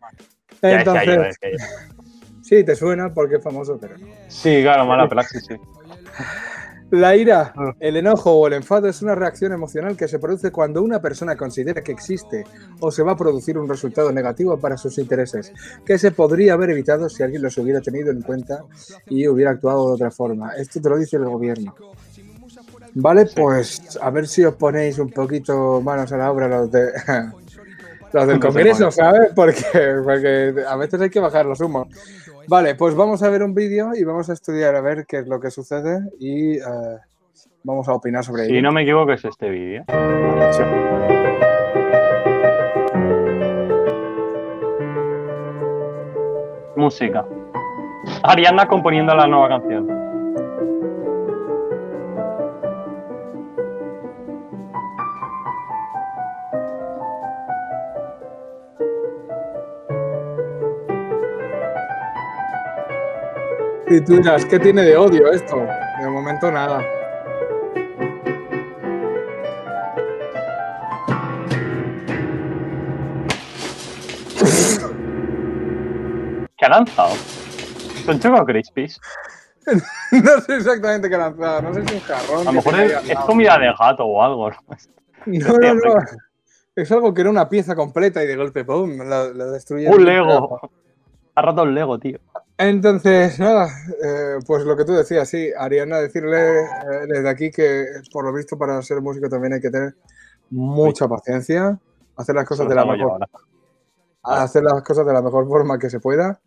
[0.63, 1.37] Ya Entonces,
[2.43, 4.07] sí, te suena porque es famoso, pero no.
[4.29, 5.57] Sí, claro, mala praxis, sí.
[6.91, 7.73] La ira, Ah.
[7.81, 11.37] el enojo o el enfado es una reacción emocional que se produce cuando una persona
[11.37, 12.45] considera que existe
[12.79, 15.53] o se va a producir un resultado negativo para sus intereses,
[15.85, 18.63] que se podría haber evitado si alguien los hubiera tenido en cuenta
[19.07, 20.55] y hubiera actuado de otra forma.
[20.55, 21.75] Esto te lo dice el gobierno.
[22.99, 26.93] Vale, pues a ver si os ponéis un poquito manos a la obra los de
[28.13, 28.91] los del Congreso.
[28.91, 29.33] ¿sabes?
[29.35, 31.89] Porque, porque a veces hay que bajar los humos.
[32.49, 35.27] Vale, pues vamos a ver un vídeo y vamos a estudiar a ver qué es
[35.29, 36.63] lo que sucede y eh,
[37.65, 38.63] vamos a opinar sobre Si ello.
[38.63, 39.85] no me equivoco, es este vídeo.
[46.77, 47.27] Música.
[48.23, 50.06] Ariana componiendo la nueva canción.
[63.97, 65.57] Y tú dirás, ¿qué tiene de odio esto?
[65.57, 66.85] De momento nada.
[76.59, 77.15] ¿Qué ha lanzado?
[78.05, 79.01] Son Choco Crispies.
[79.67, 82.41] no sé exactamente qué lanzar, no sé si es un jarrón.
[82.41, 84.51] A lo mejor es, es comida de gato o algo.
[84.51, 84.57] ¿no?
[85.25, 85.95] No, no, no.
[86.77, 88.99] Es algo que era una pieza completa y de golpe, ¡pum!
[88.99, 89.89] Lo, lo destruye.
[89.89, 90.71] Un Lego.
[91.35, 92.19] Ha roto el Lego, tío.
[92.59, 93.69] Entonces, nada,
[94.03, 96.67] eh, pues lo que tú decías, sí, Ariana, decirle eh,
[97.07, 99.95] desde aquí que por lo visto para ser músico también hay que tener
[100.49, 101.79] mucha paciencia,
[102.17, 103.21] hacer las cosas de la mejor,
[104.23, 106.41] hacer las cosas de la mejor forma que se pueda.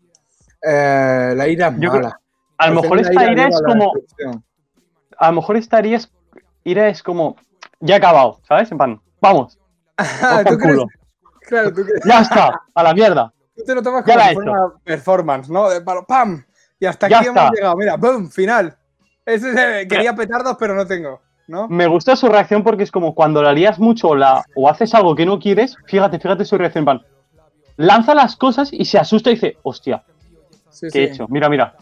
[0.63, 2.19] Eh, la ira es Yo creo- mala.
[2.57, 3.93] A lo mejor esta ira es como.
[5.17, 6.11] A lo mejor esta ira es,
[6.63, 7.35] ira es como.
[7.81, 8.69] Ya he acabado, ¿sabes?
[8.71, 9.57] En plan, vamos,
[10.49, 10.79] ¿tú crees?
[11.47, 13.31] Claro, tú, crees- Ya está, a la mierda.
[13.59, 15.69] Tú te lo tomas Ya como si he fuera una performance, ¿no?
[15.69, 16.43] De palo, ¡pam!
[16.79, 17.51] Y hasta Ya aquí hemos está.
[17.55, 18.29] llegado, mira, ¡pum!
[18.29, 18.77] Final.
[19.25, 21.67] Ese es el- quería petardos, pero no tengo, ¿no?
[21.67, 24.93] Me gusta su reacción porque es como cuando la lías mucho o, la, o haces
[24.95, 27.01] algo que no quieres, fíjate, fíjate su reacción, en plan,
[27.77, 30.03] lanza las cosas y se asusta y dice, hostia,
[30.69, 31.13] Sí, ¿qué he sí.
[31.13, 31.27] hecho?
[31.27, 31.75] Mira, mira.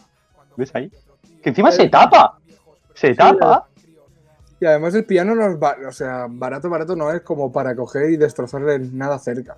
[0.55, 0.91] ¿Ves ahí?
[1.43, 2.39] Que encima se tapa.
[2.95, 3.67] Se tapa.
[4.59, 8.09] Y además el piano no es, o sea, barato, barato no es como para coger
[8.09, 9.55] y destrozarle nada cerca.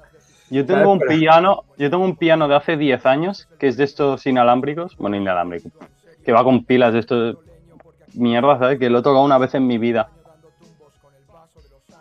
[0.50, 3.68] Yo tengo Vale, un pero- piano, yo tengo un piano de hace 10 años, que
[3.68, 5.70] es de estos inalámbricos, bueno, inalámbrico,
[6.26, 7.38] que va con pilas de estos
[8.16, 8.80] mierda, ¿sabes?
[8.80, 10.10] Que lo he tocado una vez en mi vida.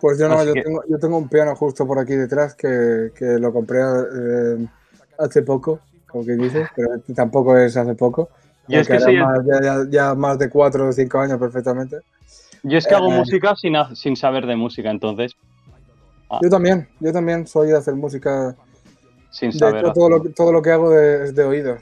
[0.01, 3.11] Pues yo no, yo, que- tengo, yo tengo un piano justo por aquí detrás que,
[3.16, 4.66] que lo compré eh,
[5.19, 8.31] hace poco, como que dices, pero tampoco es hace poco.
[8.69, 11.97] Yo es que más, ya, ya- ya más de cuatro o cinco años perfectamente.
[12.62, 13.16] Yo es que hago Eh.
[13.16, 15.35] música sin, sin saber de música, entonces,
[16.31, 16.39] Ah.
[16.43, 18.55] Yo también, yo también soy de hacer música.
[19.31, 19.85] sin De saber.
[19.85, 21.75] hecho, todo lo, que- todo lo que hago de- es de oído.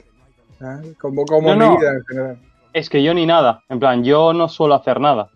[0.61, 0.93] ¿eh?
[0.99, 1.77] Como, como No, mi no.
[1.79, 2.37] vida en general.
[2.73, 3.63] Es que yo ni nada.
[3.69, 5.29] En plan, yo no suelo hacer nada.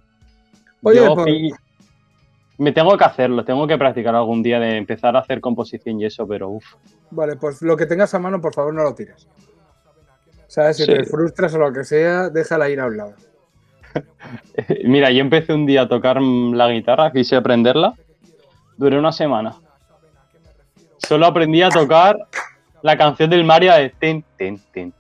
[0.84, 1.54] Oye, Yo pues-
[2.58, 6.06] me tengo que hacerlo, tengo que practicar algún día de empezar a hacer composición y
[6.06, 6.66] eso, pero uff.
[7.12, 9.28] Vale, pues lo que tengas a mano, por favor, no lo tires.
[10.48, 10.78] ¿Sabes?
[10.78, 10.92] Si Sí.
[10.94, 13.14] te frustras o lo que sea, déjala ir a un lado.
[14.86, 17.94] Mira, yo empecé un día a tocar la guitarra, quise aprenderla,
[18.78, 19.56] duré una semana.
[20.98, 22.18] Solo aprendí a tocar
[22.82, 24.94] la canción del Mario de ten, ten, ten,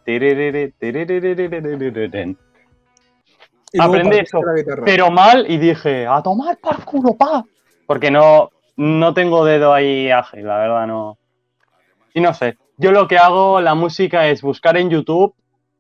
[3.77, 4.41] partiste eso.
[4.85, 7.43] Pero mal y dije, a tomar por pa.
[7.88, 11.18] Porque no, no tengo dedo ahí ágil, la verdad, no.
[12.14, 15.34] Y no sé, yo lo que hago, la música es buscar en YouTube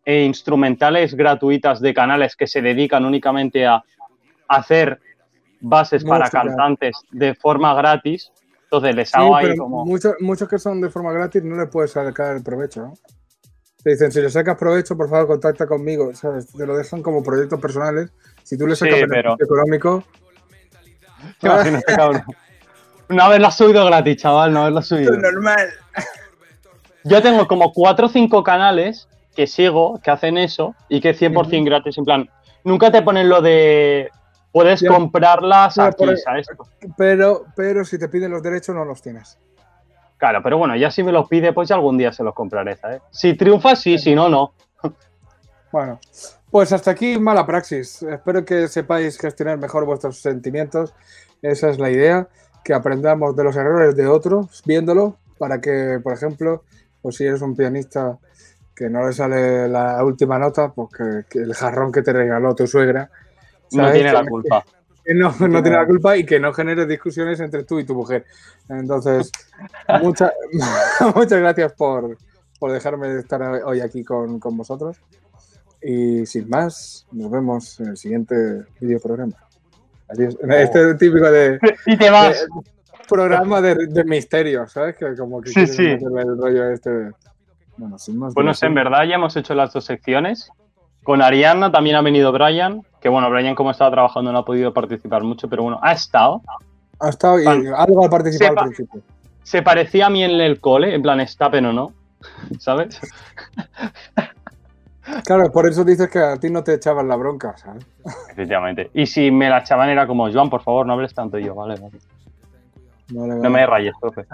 [0.05, 3.83] eh, instrumentales gratuitas de canales que se dedican únicamente a
[4.47, 4.99] hacer
[5.61, 6.41] bases para Música.
[6.43, 8.31] cantantes de forma gratis.
[8.63, 9.85] Entonces les Sí, hago ahí como.
[9.85, 12.93] muchos, muchos que son de forma gratis no le puedes sacar el provecho, ¿no?
[13.83, 16.47] Te dicen, si le sacas provecho, por favor, contacta conmigo, ¿sabes?
[16.53, 18.11] Te lo dejan como proyectos personales.
[18.43, 20.03] Si tú le sacas Sí, pero- económico,
[21.39, 22.23] ¿Te imaginas, cabrón?
[23.09, 25.15] No haberla subido gratis, chaval, no haberla subido.
[25.17, 25.67] normal.
[27.03, 31.65] Yo tengo como cuatro o cinco canales que sigo que hacen eso y que 100%
[31.65, 31.97] gratis.
[31.97, 32.29] En plan,
[32.63, 34.09] nunca te ponen lo de.
[34.51, 34.89] Puedes Ya.
[34.89, 36.47] comprarlas aquí, ¿sabes?
[36.97, 39.37] Pero, pero si te piden los derechos, no los tienes.
[40.17, 42.75] Claro, pero bueno, ya si me los pide, pues ya algún día se los compraré,
[42.75, 43.01] ¿sabes?
[43.11, 44.53] Si triunfa, sí, si no, no.
[45.71, 45.99] Bueno,
[46.51, 48.03] pues hasta aquí mala praxis.
[48.03, 50.93] Espero que sepáis gestionar mejor vuestros sentimientos.
[51.41, 52.27] Esa es la idea,
[52.63, 56.63] que aprendamos de los errores de otros, viéndolo, para que, por ejemplo,
[57.01, 58.19] pues si eres un pianista
[58.75, 62.53] que no le sale la última nota, pues que, que el jarrón que te regaló
[62.53, 63.09] tu suegra.
[63.71, 64.63] No tiene la culpa.
[65.03, 67.95] que no, no tiene la culpa y que no genere discusiones entre tú y tu
[67.95, 68.25] mujer.
[68.69, 69.31] Entonces,
[70.01, 70.31] mucha-
[71.15, 72.17] muchas gracias por,
[72.59, 74.97] por dejarme estar hoy aquí con, con vosotros.
[75.81, 79.33] Y sin más, nos vemos en el siguiente video programa.
[80.09, 80.37] Adiós.
[80.47, 81.57] Este es típico de,
[81.87, 82.39] Y te vas.
[82.41, 82.47] de-
[83.09, 84.95] programa de, de misterio, ¿sabes?
[84.95, 85.85] Que como que Sí, sí.
[85.85, 86.89] el rollo este.
[86.89, 87.11] de-
[87.77, 88.33] Bueno, sin más.
[88.35, 90.49] No sé, en verdad ya hemos hecho las dos secciones.
[91.03, 94.73] Con Arianna también ha venido Brian, que bueno, Brian como estaba trabajando no ha podido
[94.73, 96.41] participar mucho, pero bueno, ha estado.
[96.99, 99.01] Ha estado y Pan- algo ha participado al principio.
[99.43, 101.91] Se parecía a mí en el cole, en plan está, pero no.
[102.59, 102.99] ¿Sabes?
[105.25, 107.85] Claro, por eso dices que a ti no te echaban la bronca, ¿sabes?
[108.29, 108.91] Efectivamente.
[108.93, 111.55] Y si me la echaban era como, Joan, por favor, no hables tanto Y yo,
[111.55, 111.97] vale, vale.
[113.09, 114.25] Vale, No me rayes, profe.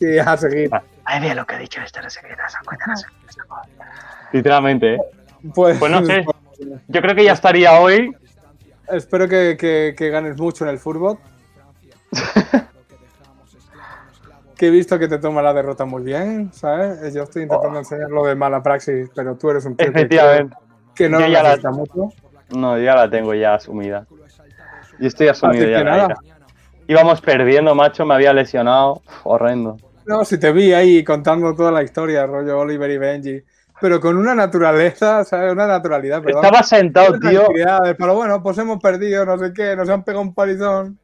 [0.00, 0.70] Y a seguir.
[1.04, 4.36] Ay, mira lo que ha dicho este, no sé qué, no sé qué.
[4.38, 4.98] Literalmente, ¿eh?
[5.54, 6.24] Pues, Pues no sé.
[6.88, 8.14] Yo creo que ya estaría hoy.
[8.90, 11.18] Espero que, que- que ganes mucho en el fútbol.
[14.56, 17.14] que he visto que te toma la derrota muy bien, ¿sabes?
[17.14, 20.56] Yo estoy intentando enseñar lo de mala praxis, pero tú eres un tío que- Efectivamente.
[20.96, 22.08] que no Yo ya la- mucho.
[22.50, 24.06] No, ya la tengo ya asumida.
[24.98, 25.84] Y estoy asumido Así ya.
[25.84, 26.16] la nada.
[26.88, 29.02] Íbamos perdiendo, macho, me había lesionado.
[29.22, 29.76] Horrendo.
[30.06, 33.42] No, si te vi ahí contando toda la historia, rollo Oliver y Benji,
[33.80, 35.52] pero con una naturaleza, ¿sabes?
[35.52, 36.44] Una naturalidad, perdón.
[36.44, 37.48] Estaba sentado, Una tío.
[37.98, 40.98] Pero bueno, pues hemos perdido, no sé qué, nos han pegado un palizón.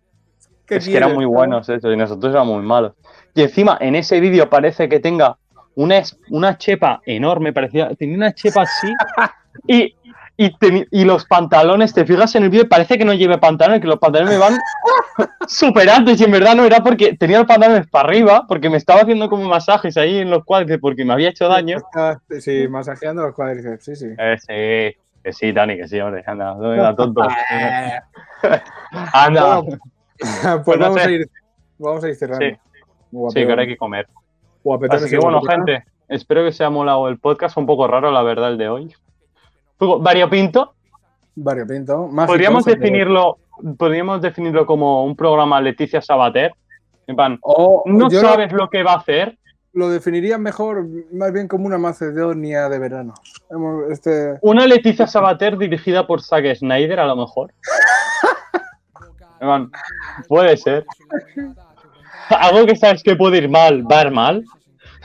[0.66, 1.30] ¿Qué Es que eran muy no?
[1.30, 2.92] buenos eso, y nosotros éramos muy malos.
[3.34, 5.36] Y encima, en ese vídeo parece que tenga
[5.74, 8.92] una, una chepa enorme, parecía, tenía una chepa así,
[9.66, 9.94] y,
[10.36, 10.52] y,
[10.90, 13.98] y los pantalones, te fijas en el vídeo, parece que no lleve pantalones, que los
[13.98, 14.56] pantalones me van
[15.48, 18.76] súper altos, y en verdad no era porque tenía los pantalones para arriba, porque me
[18.76, 21.78] estaba haciendo como masajes ahí en los cuadriceps, porque me había hecho daño.
[22.40, 24.06] Sí, masajeando los cuádriceps, sí, sí.
[24.18, 27.22] Eh, sí, que sí, Dani, que sí, hombre, anda, no venga, tonto.
[29.12, 29.78] Anda, Bueno,
[30.18, 31.08] Pues pues no vamos, sé.
[31.08, 31.28] a ir,
[31.78, 32.44] vamos a ir cerrando.
[32.46, 33.34] Sí.
[33.34, 34.08] Que ahora hay que comer.
[34.90, 37.56] Así que bueno, gente, espero que os haya molado el podcast.
[37.56, 38.94] Un poco raro, la verdad, el de hoy.
[39.78, 40.74] Poco variopinto.
[41.36, 42.06] Variopinto.
[42.08, 43.38] mágico, Podríamos definirlo,
[43.76, 46.54] podríamos definirlo como un programa Leticia Sabater.
[47.06, 49.36] En plan, O no sabes lo que va a hacer.
[49.74, 53.12] lo definiría mejor, más bien como una Macedonia de verano.
[53.90, 57.52] Este, Una Leticia Sabater dirigida por Zack Snyder, a lo mejor.
[60.28, 60.86] Puede ser.
[62.30, 64.44] Algo que sabes que puede ir mal, va a ir mal.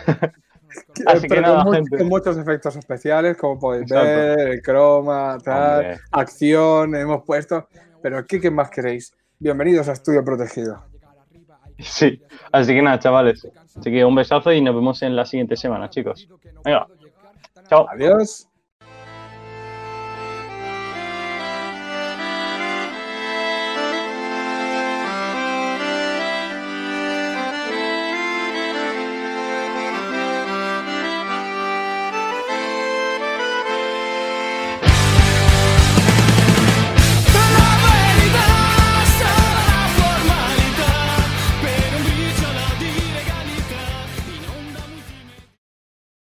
[1.05, 2.03] Así que pero nada, con, gente.
[2.03, 4.07] muchos efectos especiales, como podéis Exacto.
[4.07, 5.99] ver, el croma, tal, Hombre.
[6.11, 7.67] acción, hemos puesto.
[8.01, 9.13] Pero ¿qué, qué más queréis?
[9.39, 10.83] Bienvenidos a Estudio Protegido.
[11.79, 12.21] Sí.
[12.51, 13.47] Así que nada, chavales.
[13.75, 16.27] Así que un besazo y nos vemos en la siguiente semana, chicos.
[16.63, 16.87] Venga.
[17.69, 17.87] Chao.
[17.89, 18.48] Adiós.